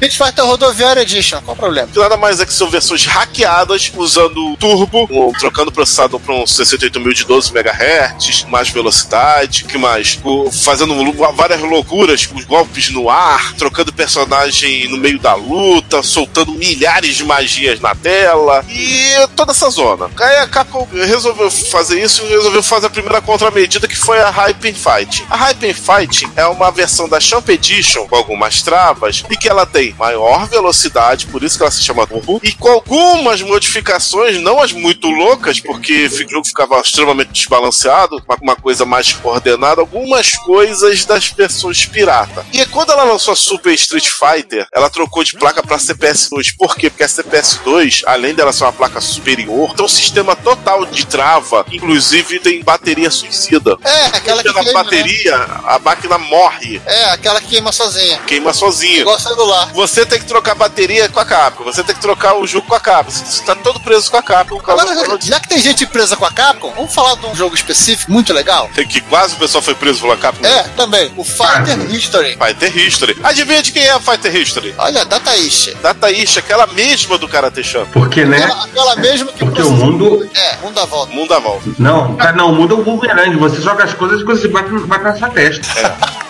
Street 0.07 0.17
Fighter 0.31 0.45
Rodoviária 0.45 1.01
Edition, 1.01 1.41
qual 1.43 1.55
o 1.55 1.59
problema? 1.59 1.89
nada 1.97 2.17
mais 2.17 2.39
é 2.39 2.45
que 2.45 2.53
são 2.53 2.69
versões 2.69 3.07
hackeadas 3.07 3.91
usando 3.97 4.55
turbo, 4.59 5.33
trocando 5.39 5.71
o 5.71 5.73
processador 5.73 6.21
para 6.21 6.35
um 6.35 6.45
68.000 6.45 7.13
de 7.15 7.25
12 7.25 7.51
MHz, 7.53 8.45
mais 8.49 8.69
velocidade, 8.69 9.65
que 9.65 9.79
mais? 9.79 10.19
O- 10.23 10.51
fazendo 10.51 10.95
várias 11.35 11.61
loucuras, 11.63 12.29
os 12.35 12.45
golpes 12.45 12.91
no 12.91 13.09
ar, 13.09 13.55
trocando 13.55 13.93
personagem 13.93 14.89
no 14.89 14.99
meio 14.99 15.19
da 15.19 15.35
luta, 15.35 16.03
soltando 16.03 16.53
milhares 16.53 17.17
de 17.17 17.25
magias 17.25 17.81
na 17.81 17.95
tela 17.95 18.63
e 18.69 19.15
toda 19.35 19.53
essa 19.53 19.71
zona. 19.71 20.11
Aí 20.21 20.37
a 20.39 20.47
Capcom 20.49 20.87
resolveu 20.93 21.51
fazer 21.51 22.03
isso 22.03 22.23
e 22.25 22.29
resolveu 22.29 22.63
fazer 22.63 22.87
a 22.89 22.91
primeira 22.91 23.23
contramedida 23.23 23.89
que 23.89 23.97
foi 23.97 24.21
a 24.21 24.29
Hyper 24.31 24.75
Fight. 24.75 25.25
A 25.31 25.37
Hyper 25.37 25.75
Fight 25.75 26.29
é 26.37 26.45
uma 26.47 26.71
versão 26.71 27.09
da 27.09 27.19
Champ 27.21 27.49
Edition 27.49 28.07
com 28.07 28.17
algumas 28.17 28.61
travas 28.63 29.25
e 29.31 29.37
que 29.37 29.49
ela 29.49 29.65
tem 29.65 29.94
maior 29.99 30.47
velocidade, 30.49 31.27
por 31.27 31.43
isso 31.43 31.57
que 31.57 31.63
ela 31.63 31.71
se 31.71 31.83
chama 31.83 32.07
Turbo, 32.07 32.41
e 32.43 32.53
com 32.53 32.69
algumas 32.69 33.41
modificações, 33.43 34.41
não 34.41 34.61
as 34.61 34.73
muito 34.73 35.09
loucas, 35.09 35.61
porque 35.61 36.07
o 36.07 36.31
jogo 36.31 36.47
ficava 36.47 36.81
extremamente 36.81 37.33
desbalanceado, 37.33 38.23
uma, 38.27 38.37
uma 38.41 38.57
coisa 38.57 38.85
mais 38.85 39.13
coordenada, 39.13 39.81
algumas 39.81 40.33
coisas 40.39 41.05
das 41.05 41.29
versões 41.29 41.87
pirata. 41.87 42.45
E 42.53 42.65
quando 42.67 42.93
ela 42.93 43.05
lançou 43.05 43.33
a 43.33 43.37
Super 43.37 43.73
Street 43.75 44.09
Fighter, 44.09 44.67
ela 44.73 44.91
trocou 44.91 45.23
de 45.25 45.35
placa 45.37 45.63
para 45.63 45.77
CPS2. 45.77 46.55
Por 46.57 46.77
quê? 46.77 46.91
Porque 46.91 47.05
a 47.05 47.09
CPS2, 47.09 48.03
além 48.07 48.35
dela 48.35 48.53
ser 48.53 48.65
uma 48.65 48.73
placa 48.73 49.01
superior, 49.01 49.75
tem 49.75 49.85
um 49.85 49.89
sistema 49.89 50.35
total 50.37 50.87
de 50.87 51.07
trava, 51.07 51.65
inclusive 51.71 52.39
tem 52.41 52.63
bateria 52.63 53.11
suicida. 53.11 53.77
É, 53.85 54.07
aquela 54.07 54.43
que 54.43 54.53
queima, 54.53 54.65
né? 54.65 54.73
bateria, 54.73 55.37
a 55.65 55.79
máquina 55.79 56.19
morre, 56.19 56.81
É, 56.87 57.05
aquela 57.11 57.41
que 57.41 57.49
queima 57.49 57.73
sozinha. 57.73 58.19
queima 58.27 58.53
sozinha. 58.53 59.01
Igual 59.01 59.19
celular. 59.21 59.73
Você 59.73 59.84
tem 60.07 60.19
que 60.19 60.27
trocar 60.27 60.53
a 60.53 60.55
bateria 60.55 61.09
com 61.09 61.21
a 61.21 61.25
Capcom, 61.25 61.65
você 61.65 61.83
tem 61.83 61.95
que 61.95 62.01
trocar 62.01 62.35
o 62.35 62.47
jogo 62.47 62.67
com 62.67 62.75
a 62.75 62.81
Capcom. 62.81 63.11
Você 63.11 63.43
tá 63.45 63.55
todo 63.55 63.81
preso 63.81 64.11
com 64.11 64.17
a 64.17 64.23
Capcom. 64.23 64.61
Agora, 64.67 65.19
já 65.21 65.41
que 65.41 65.49
tem 65.49 65.59
gente 65.59 65.87
presa 65.87 66.17
com 66.17 66.25
a 66.25 66.31
Capcom, 66.31 66.73
vamos 66.75 66.95
falar 66.95 67.17
de 67.17 67.27
um 67.27 67.35
jogo 67.35 67.55
específico 67.55 68.11
muito 68.11 68.33
legal? 68.33 68.69
Que 68.89 69.01
quase 69.01 69.35
o 69.35 69.39
pessoal 69.39 69.63
foi 69.63 69.75
preso 69.75 70.01
pela 70.01 70.17
Capcom. 70.17 70.47
É, 70.47 70.63
também, 70.77 71.13
o 71.17 71.25
Fighter 71.25 71.91
History. 71.91 72.37
Fighter 72.37 72.77
History. 72.77 73.19
Adivinha 73.23 73.63
de 73.63 73.73
quem 73.73 73.83
é 73.83 73.93
a 73.93 74.01
Fighter 74.01 74.35
History? 74.35 74.75
Olha, 74.79 75.05
Dataishi. 75.05 75.75
Da 75.75 75.95
Taishi, 75.95 76.39
aquela 76.39 76.67
mesma 76.67 77.19
do 77.19 77.29
Karate 77.29 77.63
Champ. 77.63 77.89
Porque, 77.93 78.25
né? 78.25 78.45
Aquela, 78.45 78.65
aquela 78.65 78.97
mesma 78.97 79.33
que 79.33 79.45
Porque 79.45 79.63
o 79.63 79.71
mundo. 79.71 80.29
É, 80.35 80.57
mundo 80.59 80.75
da 80.75 80.85
volta. 80.85 81.13
Mundo 81.13 81.35
à 81.35 81.39
volta. 81.39 81.71
Não, 81.79 82.17
cara, 82.17 82.33
não, 82.33 82.51
o 82.51 82.55
mundo 82.55 82.75
é 82.75 82.79
um 82.79 82.83
bumerangue. 82.83 83.37
Você 83.37 83.61
joga 83.61 83.85
as 83.85 83.95
coisas 83.95 84.21
e 84.21 84.25
você 84.25 84.49
bate, 84.49 84.71
bate 84.87 85.05
na 85.05 85.17
sua 85.17 85.31
testa. 85.31 85.67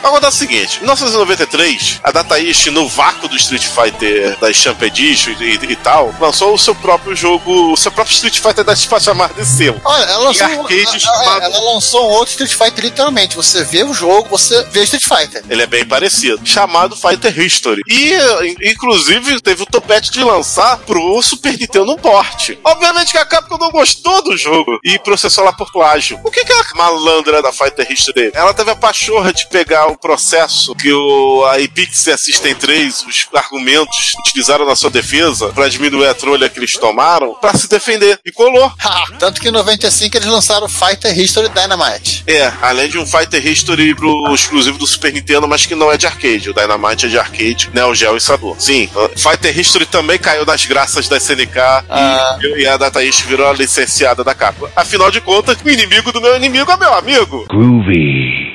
Vai 0.02 0.12
contar 0.12 0.28
o 0.28 0.32
seguinte: 0.32 0.76
em 0.76 0.80
1993, 0.80 2.00
a 2.02 2.10
Dataishi, 2.10 2.70
no 2.70 2.88
vácuo 2.88 3.28
do 3.28 3.33
Street 3.36 3.64
Fighter 3.66 4.38
da 4.38 4.52
Champ 4.52 4.80
Edition 4.82 5.32
e, 5.40 5.56
e- 5.56 5.72
e 5.72 5.76
tal, 5.76 6.14
lançou 6.20 6.54
o 6.54 6.58
seu 6.58 6.74
próprio 6.74 7.14
jogo, 7.16 7.72
o 7.72 7.76
seu 7.76 7.90
próprio 7.92 8.14
Street 8.14 8.38
Fighter 8.40 8.64
da 8.64 8.74
pra 8.88 9.00
chamar 9.00 9.32
de 9.32 9.44
seu. 9.46 9.80
Olha, 9.84 10.04
ela 10.04 10.24
lançou, 10.24 10.48
Em 10.48 10.56
um, 10.56 10.60
arcade 10.62 10.82
ela, 10.82 10.98
chamado- 10.98 11.42
ela 11.42 11.72
lançou 11.74 12.08
um 12.08 12.12
outro 12.12 12.30
Street 12.32 12.52
Fighter 12.52 12.84
literalmente. 12.84 13.36
Você 13.36 13.64
vê 13.64 13.82
o 13.84 13.94
jogo, 13.94 14.28
você 14.28 14.62
vê 14.64 14.82
Street 14.84 15.04
Fighter. 15.04 15.42
Ele 15.48 15.62
é 15.62 15.66
bem 15.66 15.84
parecido. 15.84 16.40
Chamado 16.44 16.96
Fighter 16.96 17.38
History. 17.38 17.82
E, 17.88 18.12
in- 18.46 18.70
inclusive, 18.72 19.40
teve 19.40 19.62
o 19.62 19.66
topete 19.66 20.10
de 20.10 20.22
lançar 20.22 20.78
pro 20.78 21.20
Super 21.22 21.56
Nintendo 21.58 21.86
no 21.86 21.96
porte. 21.98 22.58
Obviamente 22.64 23.12
que 23.12 23.18
a 23.18 23.24
Capcom 23.24 23.56
não 23.58 23.70
gostou 23.70 24.22
do 24.22 24.36
jogo 24.36 24.78
e 24.84 24.98
processou 24.98 25.44
lá 25.44 25.52
por 25.52 25.70
plágio. 25.72 26.20
O 26.24 26.30
que, 26.30 26.44
que 26.44 26.52
a 26.52 26.64
malandra 26.74 27.40
da 27.42 27.52
Fighter 27.52 27.90
History? 27.90 28.30
Ela 28.34 28.52
teve 28.52 28.70
a 28.70 28.76
pachorra 28.76 29.32
de 29.32 29.46
pegar 29.48 29.86
o 29.86 29.96
processo 29.98 30.74
que 30.74 30.92
o, 30.92 31.44
a 31.46 31.60
Epix 31.60 32.04
System 32.18 32.54
3, 32.54 33.04
os 33.08 33.23
argumentos, 33.34 34.12
utilizaram 34.20 34.66
na 34.66 34.74
sua 34.76 34.90
defesa 34.90 35.48
pra 35.48 35.68
diminuir 35.68 36.06
a 36.08 36.14
trolha 36.14 36.48
que 36.48 36.58
eles 36.58 36.72
tomaram, 36.72 37.34
pra 37.34 37.54
se 37.54 37.68
defender. 37.68 38.18
E 38.24 38.32
colou. 38.32 38.70
Ha! 38.82 39.04
Tanto 39.18 39.40
que 39.40 39.48
em 39.48 39.52
95 39.52 40.16
eles 40.16 40.28
lançaram 40.28 40.66
o 40.66 40.68
Fighter 40.68 41.16
History 41.18 41.48
Dynamite. 41.48 42.24
É, 42.26 42.52
além 42.62 42.88
de 42.88 42.98
um 42.98 43.06
Fighter 43.06 43.44
History 43.46 43.94
pro 43.94 44.34
exclusivo 44.34 44.78
do 44.78 44.86
Super 44.86 45.12
Nintendo, 45.12 45.46
mas 45.48 45.66
que 45.66 45.74
não 45.74 45.90
é 45.90 45.96
de 45.96 46.06
arcade. 46.06 46.50
O 46.50 46.54
Dynamite 46.54 47.06
é 47.06 47.08
de 47.08 47.18
arcade, 47.18 47.70
Neo 47.72 47.94
Geo 47.94 48.16
e 48.16 48.20
Saturn. 48.20 48.56
Sim, 48.58 48.88
Fighter 49.16 49.58
History 49.58 49.86
também 49.86 50.18
caiu 50.18 50.44
nas 50.44 50.64
graças 50.66 51.08
da 51.08 51.16
SNK 51.16 51.58
Ah. 51.88 52.38
e, 52.40 52.62
e 52.62 52.66
a 52.66 52.76
Dataishi 52.76 53.24
virou 53.26 53.48
a 53.48 53.52
licenciada 53.52 54.22
da 54.24 54.34
Capcom. 54.34 54.68
Afinal 54.74 55.10
de 55.10 55.20
contas, 55.20 55.56
o 55.64 55.70
inimigo 55.70 56.12
do 56.12 56.20
meu 56.20 56.36
inimigo 56.36 56.70
é 56.70 56.76
meu 56.76 56.92
amigo. 56.94 57.46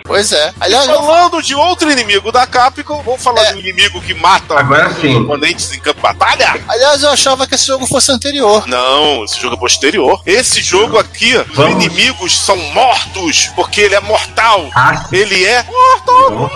Pois 0.10 0.32
é. 0.32 0.52
Aliás, 0.60 0.88
Falando 0.88 1.40
de 1.40 1.54
outro 1.54 1.92
inimigo 1.92 2.32
da 2.32 2.48
Capcom, 2.48 3.04
vamos 3.04 3.22
falar 3.22 3.44
É. 3.44 3.52
de 3.52 3.58
um 3.58 3.60
inimigo 3.60 4.02
que 4.02 4.16
mata 4.16 4.60
Agora 4.60 4.90
sim. 4.96 5.16
os 5.16 5.22
oponentes 5.24 5.72
em 5.72 5.80
campo 5.80 5.98
de 5.98 6.02
batalha? 6.02 6.60
aliás, 6.68 7.04
eu 7.04 7.12
achava 7.12 7.46
que 7.46 7.54
esse 7.54 7.68
jogo 7.68 7.86
fosse 7.86 8.12
anterior. 8.12 8.68
Não, 8.68 9.24
esse 9.24 9.40
jogo 9.40 9.56
é 9.56 9.60
posterior. 9.60 10.20
Esse 10.26 10.64
jogo 10.64 10.98
aqui, 10.98 11.36
os 11.38 11.56
Vamos. 11.56 11.74
inimigos 11.86 12.36
são 12.40 12.58
mortos, 12.58 13.52
porque 13.56 13.82
ele 13.82 13.94
é 13.94 14.00
mortal. 14.00 14.68
Ah, 14.76 15.06
Ele 15.12 15.46
é 15.46 15.64
mortal. 15.64 16.32
Bom. 16.32 16.50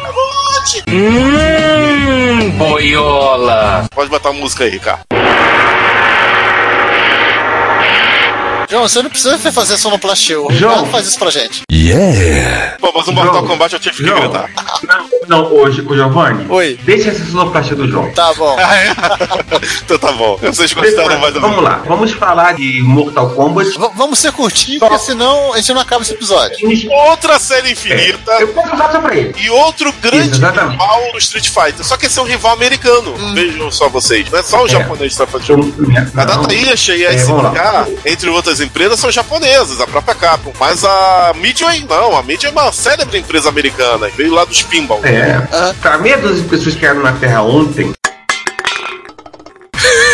Hum, 0.90 2.50
boiola. 2.58 3.86
Pode 3.94 4.10
botar 4.10 4.30
a 4.30 4.34
música 4.34 4.64
aí, 4.64 4.72
Ricardo. 4.72 5.04
João, 8.70 8.88
você 8.88 9.02
não 9.02 9.10
precisa 9.10 9.38
fazer 9.52 9.78
sonoplastia. 9.78 10.40
O 10.42 10.52
João. 10.52 10.72
Ricardo 10.76 10.92
faz 10.92 11.08
isso 11.08 11.20
pra 11.20 11.30
gente. 11.30 11.62
Pô, 12.80 12.92
mas 12.96 13.06
no 13.08 13.14
Mortal 13.14 13.34
João. 13.36 13.48
Kombat 13.48 13.74
eu 13.74 13.80
tive 13.80 13.96
que 13.98 14.06
João. 14.06 14.20
gritar. 14.22 14.50
não, 14.88 15.10
não, 15.44 15.54
hoje, 15.54 15.82
o 15.82 15.96
Giovanni. 15.96 16.46
Oi. 16.50 16.80
Deixa 16.84 17.10
essa 17.10 17.24
sonoplastia 17.26 17.76
do 17.76 17.88
João. 17.88 18.12
Tá 18.14 18.34
bom. 18.34 18.56
então 19.84 19.98
tá 20.00 20.12
bom. 20.12 20.38
Vocês 20.42 20.74
gostaram 20.74 21.20
mais 21.20 21.36
ou 21.36 21.42
menos. 21.42 21.42
Vamos 21.42 21.64
lá, 21.64 21.84
vamos 21.86 22.12
falar 22.14 22.54
de 22.56 22.82
Mortal 22.82 23.30
Kombat. 23.32 23.78
V- 23.78 23.90
vamos 23.96 24.20
ser 24.20 24.32
curtinho, 24.32 24.80
porque 24.80 24.98
senão 25.00 25.54
a 25.54 25.58
gente 25.58 25.74
não 25.74 25.82
acaba 25.82 26.02
esse 26.02 26.14
episódio. 26.14 26.58
Outra 27.10 27.38
série 27.40 27.72
infinita. 27.72 28.32
Eu 28.40 28.48
posso 28.50 28.74
usar 28.74 28.92
só 28.92 29.00
pra 29.02 29.16
ele. 29.16 29.34
E 29.40 29.50
outro 29.50 29.92
grande 30.02 30.32
Isso, 30.32 30.42
rival 30.46 31.12
do 31.12 31.18
Street 31.20 31.50
Fighter. 31.50 31.86
Só 31.86 31.98
que 31.98 32.06
esse 32.08 32.18
é 32.18 32.22
um 32.22 32.26
rival 32.26 32.54
americano. 32.54 33.14
Vejam 33.34 33.72
só 33.72 33.88
vocês. 33.90 34.30
Não 34.32 34.40
é 34.40 34.44
só 34.44 34.64
o 34.64 34.68
japonês 34.68 35.12
que 35.14 35.18
tá 35.18 35.28
fazendo 35.28 35.44
jogo. 35.64 35.74
A 36.16 36.26
Não. 36.26 36.42
Dataishi 36.44 36.92
e 36.94 37.06
a 37.06 37.12
É, 37.12 37.16
SNK, 37.16 38.00
entre 38.06 38.30
outras 38.30 38.60
empresas, 38.64 39.00
são 39.00 39.12
japonesas, 39.12 39.80
a 39.80 39.88
própria 39.88 40.16
Capcom. 40.16 40.54
Mas 40.60 40.84
a 40.84 41.34
Midway, 41.36 41.86
não. 41.88 42.18
A 42.18 42.24
Midway 42.24 42.50
é 42.50 42.52
uma 42.52 42.72
célebre 42.72 43.20
empresa 43.20 43.50
americana. 43.50 44.10
Veio 44.16 44.34
lá 44.34 44.46
dos 44.46 44.62
pinball. 44.64 45.02
É. 45.04 45.74
Pra 45.82 45.98
meia 45.98 46.18
dúzia 46.18 46.42
de 46.42 46.50
pessoas 46.50 46.76
que 46.76 46.86
eram 46.86 47.02
na 47.02 47.14
Terra 47.14 47.42
ontem. 47.44 47.94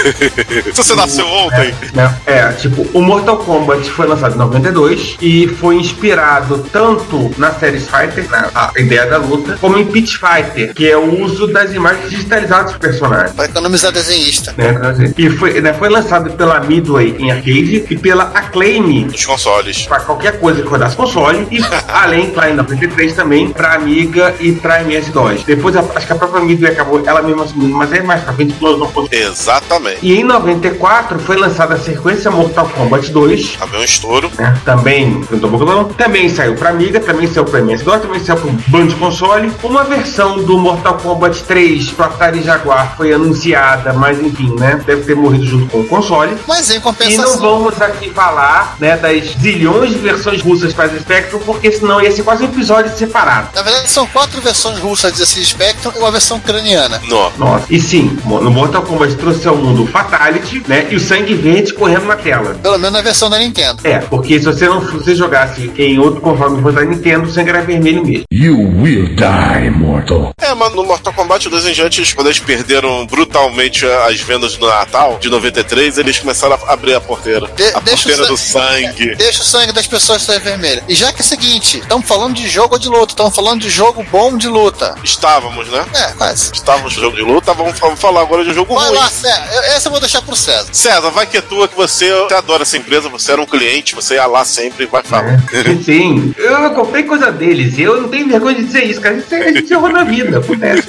Se 0.74 0.78
você 0.84 0.96
nasceu 0.96 1.28
ontem. 1.28 1.74
né? 1.94 2.16
É, 2.26 2.48
tipo, 2.54 2.86
o 2.94 3.02
Mortal 3.02 3.38
Kombat 3.38 3.90
foi 3.92 4.08
lançado 4.08 4.36
em 4.36 4.38
92 4.38 5.18
e 5.22 5.48
foi 5.48 5.76
inspirado 5.76 6.66
tanto 6.72 7.32
na 7.38 7.52
série 7.52 7.80
Fighter, 7.80 8.30
né, 8.30 8.50
a 8.54 8.72
ideia 8.78 9.06
da 9.06 9.18
luta, 9.18 9.58
como 9.60 9.78
em 9.78 9.86
Pit 9.86 10.18
Fighter, 10.18 10.74
que 10.74 10.90
é 10.90 10.98
o 10.98 11.24
uso 11.24 11.48
das 11.48 11.74
imagens 11.74 12.10
digitalizadas 12.10 12.72
dos 12.72 12.78
personagens. 12.80 13.32
Pra 13.36 13.46
economizar 13.46 13.92
desenhista. 13.92 14.54
Né, 14.58 14.74
e 15.18 15.30
foi, 15.30 15.62
né, 15.62 15.74
foi 15.74 15.90
lançado 15.90 16.32
pela 16.32 16.60
Midway 16.62 17.16
em 17.20 17.32
arcade 17.32 17.86
e 17.90 17.98
pela 17.98 18.24
Acclaim 18.34 19.08
Dos 19.08 19.26
consoles. 19.26 19.84
para 19.88 20.00
qualquer 20.02 20.40
coisa 20.40 20.62
que 20.62 20.68
rodasse 20.68 20.96
console 20.96 21.48
e 21.52 21.60
além, 21.88 22.30
claro, 22.32 22.52
em 22.52 22.56
93 22.56 23.14
também 23.14 23.50
para 23.50 23.74
Amiga 23.74 24.34
e 24.40 24.52
para 24.54 24.82
MS-DOS. 24.82 25.44
Depois 25.44 25.76
a- 25.76 25.84
acho 25.96 26.08
que 26.08 26.14
a 26.14 26.16
própria 26.16 26.42
Midway 26.44 26.72
acabou 26.72 27.02
ela 27.06 27.22
mesma 27.22 27.44
assumindo, 27.44 27.76
mas 27.76 27.92
é 27.94 28.02
mais 28.02 28.22
pra 28.24 28.34
frente 28.34 28.54
que 28.54 28.64
não. 28.64 28.80
Exatamente. 29.12 29.89
E 30.02 30.14
em 30.16 30.24
94 30.24 31.20
foi 31.20 31.38
lançada 31.38 31.76
a 31.76 31.80
sequência 31.80 32.30
Mortal 32.32 32.68
Kombat 32.70 33.12
2, 33.12 33.58
Também 33.60 33.82
um 33.82 33.84
estouro. 33.84 34.32
né? 34.38 34.58
Também, 34.66 35.24
não 35.32 35.84
também 35.86 36.30
saiu 36.30 36.56
pra 36.56 36.70
Amiga, 36.70 37.00
também 37.00 37.28
saiu 37.28 37.46
pra 37.46 37.60
MS-DOS, 37.60 38.02
também 38.02 38.20
saiu 38.24 38.38
pro 38.38 38.52
Band 38.68 38.88
Console. 39.00 39.52
Uma 39.64 39.84
versão 39.84 40.38
do 40.44 40.58
Mortal 40.58 40.96
Kombat 40.96 41.44
3 41.44 41.90
pro 41.92 42.06
Atari 42.06 42.42
Jaguar 42.44 42.94
foi 42.96 43.12
anunciada, 43.14 43.94
mas 43.94 44.20
enfim, 44.20 44.54
né? 44.60 44.80
Deve 44.86 45.04
ter 45.04 45.16
morrido 45.16 45.46
junto 45.46 45.68
com 45.68 45.80
o 45.82 45.88
console. 45.88 46.36
Mas 46.48 46.70
em 46.70 46.74
E 46.74 46.76
não 46.76 46.82
compensação. 46.84 47.40
vamos 47.40 47.82
aqui 47.82 48.10
falar, 48.12 48.76
né, 48.80 48.98
das 48.98 49.30
zilhões 49.42 49.90
de 49.92 49.98
versões 50.00 50.42
russas 50.42 50.74
para 50.74 50.90
Spectrum, 51.00 51.40
porque 51.40 51.72
senão 51.72 52.02
ia 52.02 52.12
ser 52.12 52.24
quase 52.24 52.44
um 52.44 52.48
episódio 52.48 52.96
separado. 52.98 53.50
Na 53.56 53.62
verdade, 53.62 53.90
são 53.90 54.06
quatro 54.08 54.40
versões 54.42 54.80
russas 54.80 55.14
desse 55.14 55.44
Spectrum 55.46 55.92
e 55.96 56.00
uma 56.00 56.12
versão 56.12 56.38
ucraniana. 56.38 57.02
Não. 57.08 57.32
Nossa. 57.38 57.66
E 57.70 57.80
sim, 57.80 58.18
no 58.26 58.52
Mortal 58.52 58.82
Kombat 58.84 59.16
trouxe 59.16 59.48
ao 59.48 59.56
mundo 59.56 59.79
o 59.84 59.88
Fatality, 59.88 60.64
né, 60.68 60.88
e 60.90 60.96
o 60.96 61.00
sangue 61.00 61.34
verde 61.34 61.74
correndo 61.74 62.06
na 62.06 62.16
tela. 62.16 62.56
Pelo 62.62 62.78
menos 62.78 62.94
na 62.94 63.02
versão 63.02 63.30
da 63.30 63.38
Nintendo. 63.40 63.80
É, 63.84 64.00
porque 64.00 64.40
se 64.40 64.46
você 64.46 64.68
não 64.68 64.86
se 64.86 64.92
você 64.94 65.16
jogasse 65.16 65.72
em 65.78 66.00
outro 66.00 66.22
conforme 66.22 66.62
fosse 66.62 66.76
da 66.76 66.84
Nintendo, 66.86 67.28
o 67.28 67.32
sangue 67.32 67.50
era 67.50 67.62
vermelho 67.62 68.06
mesmo. 68.06 68.24
You 68.32 68.58
will 68.58 69.16
die, 69.16 69.70
mortal. 69.72 70.34
É, 70.42 70.54
mas 70.54 70.74
no 70.74 70.84
Mortal 70.84 71.14
Kombat 71.14 71.48
2 71.50 71.66
em 71.68 71.74
diante, 71.74 72.16
quando 72.16 72.28
eles 72.28 72.40
perderam 72.40 73.06
brutalmente 73.06 73.86
as 73.86 74.20
vendas 74.22 74.56
do 74.58 74.68
Natal 74.68 75.18
de 75.20 75.30
93, 75.30 75.98
eles 75.98 76.20
começaram 76.20 76.58
a 76.68 76.74
abrir 76.74 76.96
a 76.96 77.02
porteira. 77.02 77.48
De- 77.56 77.64
a 77.76 77.80
deixa 77.80 78.04
o 78.10 78.12
porteira 78.12 78.26
do 78.28 78.38
sangue- 78.38 78.86
sangue. 78.88 79.16
Deixa 79.16 79.42
o 79.42 79.46
sangue 79.46 79.72
das 79.74 79.88
pessoas 79.88 80.22
ser 80.22 80.40
vermelho. 80.40 80.82
E 80.88 80.96
já 80.96 81.12
que 81.12 81.22
é 81.22 81.24
o 81.24 81.28
seguinte, 81.28 81.80
estamos 81.80 82.08
falando 82.08 82.34
de 82.36 82.48
jogo 82.48 82.78
de 82.78 82.88
luta, 82.90 83.14
estamos 83.14 83.36
falando 83.36 83.62
de 83.62 83.70
jogo 83.70 84.04
bom 84.12 84.38
de 84.38 84.48
luta. 84.48 84.96
Estávamos, 85.04 85.68
né? 85.70 85.86
É, 85.94 86.12
quase. 86.14 86.52
Estávamos 86.54 86.96
no 86.96 87.02
jogo 87.02 87.16
de 87.16 87.22
luta, 87.24 87.54
vamos, 87.54 87.78
vamos 87.80 88.00
falar 88.00 88.22
agora 88.22 88.44
de 88.44 88.52
um 88.52 88.54
jogo 88.54 88.76
Vai 88.76 88.88
ruim. 88.90 88.98
lá. 88.98 89.10
Eu- 89.54 89.64
Essa 89.76 89.88
eu 89.88 89.92
vou 89.92 90.00
deixar 90.00 90.22
pro 90.22 90.36
César. 90.36 90.68
César, 90.72 91.10
vai 91.12 91.26
que 91.26 91.38
é 91.38 91.42
tua, 91.42 91.68
que 91.68 91.76
você, 91.76 92.12
você 92.12 92.34
adora 92.34 92.64
essa 92.64 92.78
empresa, 92.78 93.08
você 93.10 93.32
era 93.32 93.42
um 93.42 93.46
cliente, 93.46 93.96
você 93.96 94.16
ia 94.16 94.26
lá 94.26 94.44
sempre 94.44 94.84
e 94.84 94.88
vai 94.88 95.04
falar. 95.04 95.42
Sim, 95.84 96.34
eu 96.38 96.72
comprei 96.72 97.04
coisa 97.04 97.32
deles, 97.32 97.78
eu 97.78 98.02
não 98.02 98.10
tenho 98.10 98.28
vergonha 98.28 98.56
de 98.56 98.64
dizer 98.66 98.86
isso, 98.86 99.00
cara. 99.02 99.16
Isso 99.16 99.34
é- 99.34 99.50
A 99.50 99.52
gente 99.54 99.72
errou 99.72 99.90
na 99.90 100.04
vida, 100.04 100.40
acontece. 100.40 100.88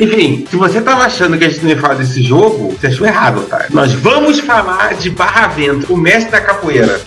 Enfim, 0.00 0.46
se 0.50 0.56
você 0.56 0.80
tava 0.80 1.04
achando 1.04 1.36
que 1.38 1.44
a 1.44 1.48
gente 1.48 1.62
não 1.62 1.70
ia 1.70 1.80
falar 1.80 1.94
desse 1.94 2.22
jogo, 2.22 2.76
você 2.78 2.88
achou 2.88 3.06
errado, 3.06 3.42
tá? 3.42 3.66
Nós 3.70 3.92
vamos 3.92 4.40
falar 4.40 4.94
de 4.94 5.10
Barravento, 5.10 5.92
o 5.92 5.96
mestre 5.96 6.30
da 6.32 6.40
capoeira. 6.40 7.00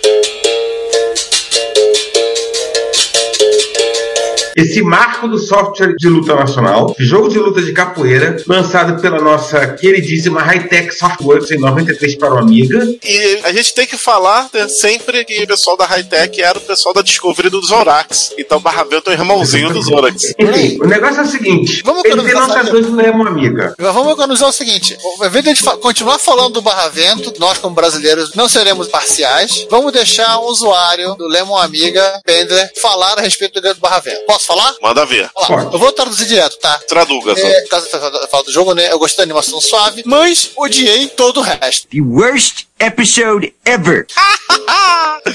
Esse 4.60 4.82
marco 4.82 5.26
do 5.26 5.39
software 5.39 5.95
de 5.98 6.10
luta 6.10 6.36
nacional, 6.36 6.93
jogo 7.00 7.30
de 7.30 7.39
luta 7.39 7.62
de 7.62 7.72
capoeira, 7.72 8.36
lançado 8.45 9.02
pela 9.02 9.22
nossa 9.22 9.67
queridíssima 9.67 10.41
Hightech 10.41 10.93
Softworks 10.93 11.50
em 11.52 11.58
93 11.58 12.15
para 12.15 12.34
o 12.34 12.38
Amiga. 12.39 12.86
E 13.02 13.39
a 13.43 13.54
gente 13.54 13.74
tem 13.74 13.88
que 13.88 13.95
falar 13.95 14.50
né, 14.54 14.67
sempre 14.67 15.24
que 15.24 15.43
o 15.43 15.48
pessoal 15.48 15.78
da 15.78 15.86
Hightech 15.86 16.41
era 16.41 16.58
o 16.58 16.62
pessoal 16.62 16.93
da 16.93 17.02
Discovery 17.02 17.50
do 17.50 17.62
Zorax. 17.62 18.34
Então 18.38 18.60
Barravento 18.60 19.10
é 19.10 19.13
o 19.13 19.17
irmãozinho 19.17 19.72
do 19.72 19.82
Zorax. 19.82 20.34
Enfim, 20.38 20.78
o 20.82 20.88
negócio 20.88 21.22
é 21.22 21.24
o 21.24 21.28
seguinte: 21.28 21.82
Vamos 21.86 22.04
ele 22.04 22.22
tem 22.22 22.36
sabe? 22.36 22.69
2 22.69 22.88
no 22.88 22.98
Remo 22.98 23.26
Amiga. 23.26 23.74
Vamos 23.80 24.12
economizar 24.12 24.50
o 24.50 24.54
seguinte: 24.54 24.98
ao 25.19 25.26
invés 25.26 25.41
de 25.41 25.52
a 25.52 25.54
gente 25.54 25.63
continuar 25.78 26.19
falando 26.19 26.56
do 26.56 26.62
Barravento, 26.62 27.34
nós, 27.39 27.58
como 27.60 27.74
brasileiros, 27.74 28.36
não 28.36 28.50
seremos 28.50 28.89
parciais. 28.89 29.65
Vamos 29.69 29.93
deixar 29.93 30.38
o 30.39 30.48
usuário 30.48 31.15
do 31.15 31.28
Lemon 31.30 31.58
Amiga, 31.58 32.22
Pendler, 32.26 32.69
falar 32.82 33.17
a 33.17 33.22
respeito 33.22 33.54
do 33.54 33.62
grande 33.62 33.80
Barravento. 33.80 34.26
Posso 34.26 34.49
falar? 34.50 34.76
Manda 34.82 35.06
ver. 35.06 35.30
Olha 35.36 35.50
lá, 35.50 35.64
Pode. 35.64 35.74
eu 35.74 35.80
vou 35.80 35.92
traduzir 35.92 36.26
direto, 36.26 36.58
tá? 36.58 36.80
Traduga. 36.88 37.34
É, 37.40 37.62
caso 37.68 37.88
eu 37.88 38.28
fale 38.28 38.44
do 38.46 38.52
jogo, 38.52 38.74
né? 38.74 38.92
Eu 38.92 38.98
gostei 38.98 39.18
da 39.18 39.24
animação 39.24 39.62
suave, 39.62 40.02
mas 40.06 40.52
odiei 40.56 41.08
todo 41.08 41.38
o 41.38 41.42
resto. 41.42 41.88
The 41.88 42.02
worst 42.02 42.66
episode 42.80 43.54
ever. 43.65 44.08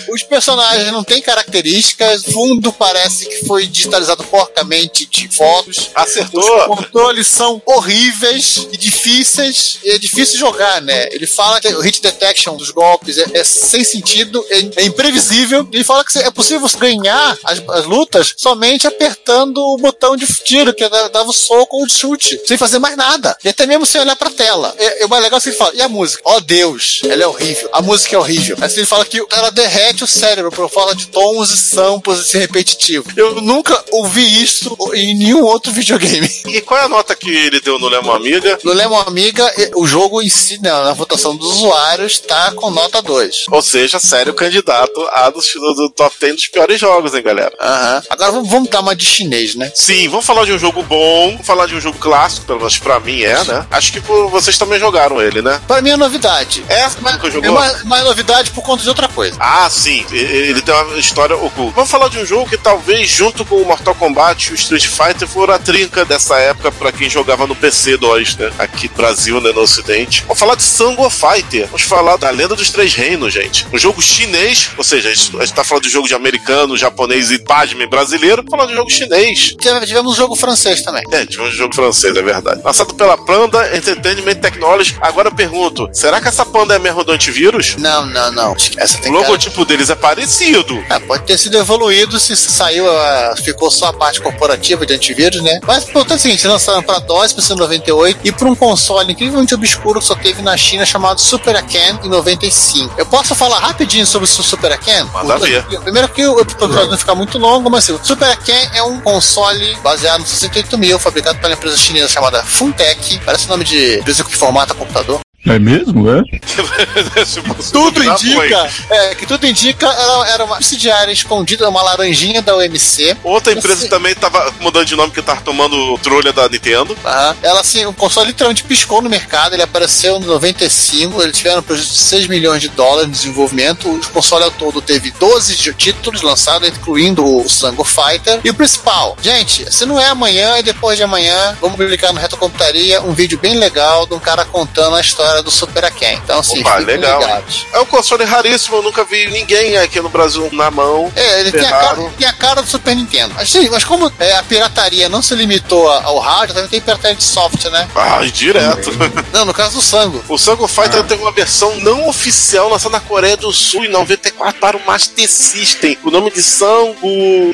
Os 0.09 0.23
personagens 0.23 0.91
não 0.93 1.05
têm 1.05 1.21
características, 1.21 2.27
o 2.27 2.33
fundo 2.33 2.73
parece 2.73 3.27
que 3.27 3.47
foi 3.47 3.67
digitalizado 3.67 4.25
porcamente 4.25 5.07
de 5.07 5.29
fotos. 5.29 5.79
Os 5.79 5.91
Acertou. 5.95 6.67
controles 6.67 7.27
são 7.27 7.61
horríveis 7.67 8.67
e 8.73 8.77
difíceis, 8.77 9.79
e 9.85 9.91
é 9.91 9.99
difícil 9.99 10.39
jogar, 10.39 10.81
né? 10.83 11.09
Ele 11.13 11.27
fala 11.27 11.61
que 11.61 11.69
o 11.69 11.81
hit 11.81 12.01
detection 12.01 12.57
dos 12.57 12.71
golpes 12.71 13.19
é, 13.19 13.27
é 13.35 13.45
sem 13.45 13.85
sentido, 13.85 14.45
é, 14.51 14.83
é 14.83 14.85
imprevisível. 14.85 15.67
Ele 15.73 15.85
fala 15.85 16.05
que 16.05 16.19
é 16.19 16.31
possível 16.31 16.61
você 16.61 16.79
ganhar 16.79 17.37
as, 17.45 17.63
as 17.69 17.85
lutas 17.85 18.35
somente 18.37 18.87
apertando 18.87 19.59
o 19.59 19.77
botão 19.77 20.17
de 20.17 20.27
tiro, 20.27 20.75
que 20.75 20.89
dava 20.89 21.29
o 21.29 21.33
soco 21.33 21.77
ou 21.77 21.85
o 21.85 21.89
chute, 21.89 22.41
sem 22.47 22.57
fazer 22.57 22.79
mais 22.79 22.97
nada. 22.97 23.37
E 23.45 23.49
até 23.49 23.67
mesmo 23.67 23.87
sem 23.87 24.01
olhar 24.01 24.17
pra 24.17 24.31
tela. 24.31 24.75
É, 24.79 25.03
é 25.03 25.07
o 25.07 25.09
mais 25.09 25.23
legal 25.23 25.39
é 25.39 25.43
que 25.43 25.49
ele 25.49 25.57
fala, 25.57 25.75
e 25.75 25.83
a 25.83 25.89
música? 25.89 26.23
Ó 26.25 26.41
Deus, 26.41 27.01
ela 27.05 27.23
é 27.23 27.27
horrível. 27.35 27.69
A 27.73 27.83
música 27.83 28.17
é 28.17 28.19
horrível. 28.19 28.57
Assim 28.61 28.79
ele 28.79 28.87
fala 28.87 29.05
que 29.05 29.23
ela 29.33 29.51
derrete 29.51 30.05
o 30.05 30.07
cérebro 30.07 30.51
por 30.51 30.69
fala 30.71 30.95
de 30.95 31.09
tons 31.09 31.51
e 31.51 31.57
samples 31.57 32.21
e 32.21 32.25
ser 32.25 32.39
repetitivo. 32.39 33.05
Eu 33.17 33.41
nunca 33.41 33.83
ouvi 33.91 34.43
isso 34.43 34.77
em 34.95 35.15
nenhum 35.15 35.43
outro 35.43 35.73
videogame. 35.73 36.31
E 36.55 36.61
qual 36.61 36.79
é 36.79 36.85
a 36.85 36.89
nota 36.89 37.17
que 37.17 37.29
ele 37.29 37.61
deu 37.61 37.81
no 37.81 37.89
Lemon 37.89 38.13
Amiga? 38.13 38.59
No 38.63 38.73
Lemon 38.73 39.01
Amiga, 39.01 39.53
o 39.75 39.87
jogo 39.89 40.23
em 40.23 40.29
si, 40.29 40.61
né, 40.63 40.71
na 40.71 40.93
votação 40.93 41.35
dos 41.35 41.51
usuários, 41.57 42.21
tá 42.21 42.53
com 42.53 42.71
nota 42.71 43.03
2. 43.03 43.47
Ou 43.51 43.61
seja, 43.61 43.99
sério 43.99 44.33
candidato 44.35 45.05
a 45.13 45.31
do, 45.31 45.41
do 45.41 45.91
top 45.91 46.15
10 46.21 46.35
dos 46.37 46.47
piores 46.47 46.79
jogos, 46.79 47.13
hein, 47.13 47.23
galera? 47.23 47.53
Aham. 47.61 48.03
Agora 48.09 48.31
vamos, 48.31 48.49
vamos 48.49 48.71
dar 48.71 48.81
uma 48.81 48.95
de 48.95 49.05
chinês, 49.05 49.57
né? 49.57 49.73
Sim, 49.75 50.09
vamos 50.09 50.25
falar 50.25 50.45
de 50.45 50.53
um 50.53 50.59
jogo 50.59 50.83
bom, 50.83 51.31
vamos 51.33 51.47
falar 51.47 51.67
de 51.67 51.75
um 51.75 51.81
jogo 51.81 51.99
clássico, 51.99 52.47
pelo 52.47 52.59
menos 52.61 52.79
pra 52.79 53.01
mim 53.01 53.23
é, 53.23 53.43
né? 53.45 53.67
Acho 53.71 53.93
que 53.93 54.01
vocês 54.01 54.57
também 54.57 54.79
jogaram 54.79 55.21
ele, 55.21 55.43
né? 55.43 55.61
Pra 55.67 55.83
mim 55.83 55.91
é 55.91 55.97
novidade. 55.97 56.65
É? 56.69 56.85
Mas, 57.01 57.17
Nunca 57.33 57.47
é 57.47 57.51
jogou? 57.51 57.63
uma, 57.63 57.83
uma 57.83 58.03
novidade 58.05 58.51
por 58.51 58.63
conta 58.63 58.83
de 58.83 58.89
outra 58.89 59.09
coisa. 59.09 59.37
Ah, 59.41 59.69
sim, 59.71 60.05
ele 60.11 60.61
tem 60.61 60.75
uma 60.75 60.99
história 60.99 61.37
oculta. 61.37 61.73
Vamos 61.75 61.91
falar 61.91 62.09
de 62.09 62.19
um 62.19 62.27
jogo 62.27 62.49
que 62.49 62.57
talvez, 62.57 63.09
junto 63.11 63.45
com 63.45 63.57
o 63.57 63.65
Mortal 63.67 63.95
Kombat 63.95 64.49
e 64.51 64.53
o 64.53 64.55
Street 64.55 64.87
Fighter, 64.87 65.27
foram 65.29 65.55
a 65.55 65.59
trinca 65.59 66.05
dessa 66.05 66.37
época 66.39 66.71
pra 66.73 66.93
quem 66.93 67.09
jogava 67.09 67.47
no 67.47 67.55
PC 67.55 67.97
2, 67.97 68.37
né? 68.37 68.53
Aqui 68.59 68.89
no 68.89 68.95
Brasil, 68.97 69.41
né? 69.41 69.53
No 69.53 69.61
Ocidente. 69.63 70.23
Vamos 70.23 70.39
falar 70.39 70.55
de 70.55 70.63
Sango 70.63 71.09
Fighter. 71.11 71.67
Vamos 71.67 71.83
falar 71.83 72.17
da 72.17 72.31
Lenda 72.31 72.55
dos 72.57 72.71
Três 72.71 72.95
Reinos, 72.95 73.33
gente. 73.33 73.67
Um 73.73 73.79
jogo 73.79 74.01
chinês, 74.03 74.71
ou 74.77 74.85
seja, 74.85 75.09
a 75.09 75.15
gente, 75.15 75.53
tá 75.53 75.65
falando 75.65 75.85
de 75.85 75.91
jogo 75.91 76.07
de 76.09 76.15
americano, 76.15 76.77
japonês 76.77 77.31
e 77.31 77.39
pasme 77.39 77.87
brasileiro. 77.87 78.37
Vamos 78.43 78.51
falar 78.51 78.67
de 78.67 78.75
jogo 78.75 78.91
chinês. 78.91 79.55
Tive- 79.61 79.85
Tivemos 79.87 80.13
um 80.13 80.17
jogo 80.17 80.35
francês 80.37 80.83
também. 80.83 81.03
É, 81.11 81.25
tivemos 81.27 81.53
um 81.55 81.57
jogo 81.57 81.75
francês, 81.75 82.17
é 82.17 82.23
verdade. 82.23 82.61
Lançado 82.65 82.95
pela 82.95 83.17
Panda 83.17 83.77
Entertainment 83.77 84.35
Technology. 84.37 84.97
Agora 85.01 85.29
eu 85.29 85.35
pergunto: 85.35 85.89
será 85.93 86.21
que 86.21 86.29
essa 86.29 86.45
Panda 86.45 86.75
é 86.75 86.79
mesmo 86.79 87.05
do 87.05 87.14
antivírus? 87.15 87.77
Não, 87.79 88.05
não, 88.07 88.31
não. 88.33 88.57
Essa 88.77 88.99
O 88.99 89.01
tem 89.01 89.13
cara... 89.13 89.25
logotipo 89.25 89.65
deles 89.65 89.91
é 89.91 89.95
parecido. 89.95 90.83
Ah, 90.91 91.01
pode 91.01 91.25
ter 91.25 91.39
sido 91.39 91.57
evoluído 91.57 92.19
se 92.21 92.37
saiu, 92.37 92.89
a- 92.91 93.35
ficou 93.43 93.71
só 93.71 93.87
a 93.87 93.93
parte 93.93 94.21
corporativa 94.21 94.85
de 94.87 94.95
antivírus, 94.95 95.43
né? 95.43 95.61
Mas, 95.67 95.85
portanto, 95.85 96.19
o 96.19 96.23
seguinte, 96.23 96.47
lançaram 96.47 96.83
pra 96.83 96.99
DOS, 96.99 97.33
PC 97.33 97.55
98 97.55 98.21
e 98.25 98.33
pra 98.33 98.49
um 98.49 98.55
console 98.55 99.13
incrivelmente 99.13 99.55
obscuro 99.55 100.01
que 100.01 100.07
só 100.07 100.15
teve 100.15 100.43
na 100.43 100.57
China 100.57 100.85
chamado 100.85 101.21
Super 101.21 101.57
Aken 101.57 102.01
em 102.05 102.09
95. 102.09 102.95
Eu 102.99 103.07
posso 103.07 103.35
falar 103.35 103.59
rapidinho 103.59 104.07
sobre 104.07 104.25
o 104.25 104.29
Super 104.29 104.73
Aken? 104.73 105.05
Manda 105.13 105.39
ver. 105.39 105.65
Primeiro 105.81 106.09
que 106.09 106.27
o 106.27 106.41
episódio 106.41 106.91
não 106.91 106.99
ficar 106.99 107.15
muito 107.15 107.39
longo, 107.39 107.71
mas 107.71 107.85
assim, 107.85 107.93
o 107.93 108.05
Super 108.05 108.29
Aken 108.31 108.69
é 108.75 108.83
um 108.83 109.01
console 109.01 109.77
baseado 109.83 110.21
no 110.21 110.27
68 110.27 110.77
mil, 110.79 110.99
fabricado 110.99 111.39
pela 111.39 111.55
empresa 111.55 111.77
chinesa 111.77 112.09
chamada 112.09 112.43
Funtech. 112.43 113.21
Parece 113.25 113.47
o 113.47 113.49
nome 113.49 113.65
de 113.65 113.99
empresa 113.99 114.25
que 114.25 114.37
formata 114.37 114.75
computador. 114.75 115.21
É 115.47 115.59
mesmo, 115.59 116.09
é? 116.11 116.23
Tudo 117.71 118.03
indica, 118.03 118.71
é, 118.91 119.15
que 119.15 119.27
tudo 119.27 119.47
indica, 119.47 119.87
era, 119.87 120.29
era 120.31 120.45
uma 120.45 120.55
subsidiária 120.57 121.13
escondida, 121.13 121.69
uma 121.69 121.83
laranjinha 121.83 122.41
da 122.41 122.57
OMC. 122.57 123.17
Outra 123.23 123.53
empresa 123.53 123.89
também 123.89 124.15
tava 124.15 124.53
mudando 124.61 124.87
de 124.87 124.97
nome 124.97 125.13
que 125.13 125.21
tava 125.23 125.41
tomando 125.43 125.99
trolha 125.99 126.33
da 126.33 126.49
Nintendo. 126.49 126.95
Tá? 127.03 127.37
Ela 127.43 127.61
assim, 127.61 127.85
o 127.87 127.93
console 127.93 128.29
literalmente 128.29 128.65
piscou 128.65 129.03
no 129.03 129.11
mercado, 129.11 129.55
ele 129.55 129.63
apareceu 129.63 130.17
em 130.17 130.21
95, 130.25 131.23
eles 131.23 131.37
tiveram 131.37 131.59
um 131.61 131.63
projeto 131.63 131.89
de 131.89 131.99
6 131.99 132.27
milhões 132.27 132.61
de 132.63 132.69
dólares 132.69 133.11
de 133.11 133.17
desenvolvimento. 133.19 133.91
O 133.91 134.09
console 134.11 134.45
ao 134.45 134.51
todo 134.51 134.81
teve 134.81 135.11
12 135.13 135.57
de- 135.57 135.75
títulos 135.75 136.23
lançados, 136.23 136.69
incluindo 136.69 137.25
o 137.25 137.49
Sango 137.49 137.85
Fighter. 137.85 138.41
E 138.45 138.51
o 138.51 138.55
principal, 138.55 139.17
gente, 139.21 139.71
se 139.73 139.85
não 139.85 140.01
é 140.01 140.07
amanhã 140.07 140.59
e 140.59 140.63
depois 140.63 140.97
de 140.97 141.03
amanhã, 141.03 141.57
vamos 141.61 141.77
publicar 141.77 142.13
no 142.13 142.21
Retrocomputaria 142.21 143.03
um 143.03 143.13
vídeo 143.13 143.39
bem 143.39 143.55
legal 143.55 144.07
de 144.07 144.15
um 144.15 144.19
cara 144.19 144.45
contando 144.45 144.97
a 144.97 145.01
história 145.01 145.34
do 145.43 145.51
Super 145.51 145.85
Aken. 145.85 146.21
Então, 146.25 146.39
assim, 146.41 146.61
Opa, 146.61 146.77
legal. 146.77 147.21
ligados. 147.21 147.67
É 147.73 147.81
um 147.81 147.87
console 147.87 148.25
raríssimo, 148.25 148.77
eu 148.77 148.83
nunca 148.83 149.05
vi 149.05 149.29
ninguém 149.31 149.77
aqui 149.79 150.01
no 150.01 150.09
Brasil 150.09 150.49
na 150.53 150.71
mão. 150.71 151.13
É, 151.17 151.41
ele 151.41 151.53
tem 151.53 151.67
a, 151.67 151.71
cara, 151.71 152.11
tem 152.19 152.27
a 152.29 152.33
cara 152.33 152.63
do 152.63 152.69
Super 152.71 152.95
Nintendo. 152.97 153.35
Mas, 153.37 153.51
sim, 153.51 153.69
mas 153.71 153.85
como 153.85 154.11
é, 154.19 154.35
a 154.37 154.43
pirataria 154.43 155.09
não 155.09 155.23
se 155.23 155.35
limitou 155.35 155.89
ao 155.91 156.19
hardware, 156.19 156.55
também 156.55 156.69
tem 156.71 156.81
pirataria 156.81 157.17
de 157.17 157.25
software, 157.25 157.71
né? 157.71 157.89
Ah, 157.95 158.21
direto. 158.33 158.91
Não, 159.33 159.45
no 159.45 159.53
caso 159.55 159.77
do 159.77 159.83
Sango. 159.83 160.23
O 160.29 160.39
Sango 160.39 160.67
Fighter 160.69 161.03
teve 161.05 161.21
uma 161.23 161.33
versão 161.33 161.75
não 161.81 162.09
oficial 162.09 162.69
lançada 162.69 162.93
na 162.93 163.01
Coreia 163.01 163.37
do 163.37 163.53
Sul 163.53 163.85
em 163.85 163.89
94 163.89 164.61
para 164.61 164.77
o 164.77 164.81
Master 164.87 165.29
System. 165.29 165.99
O 166.05 166.11
nome 166.11 166.31
de 166.31 166.43
Sango. 166.43 166.97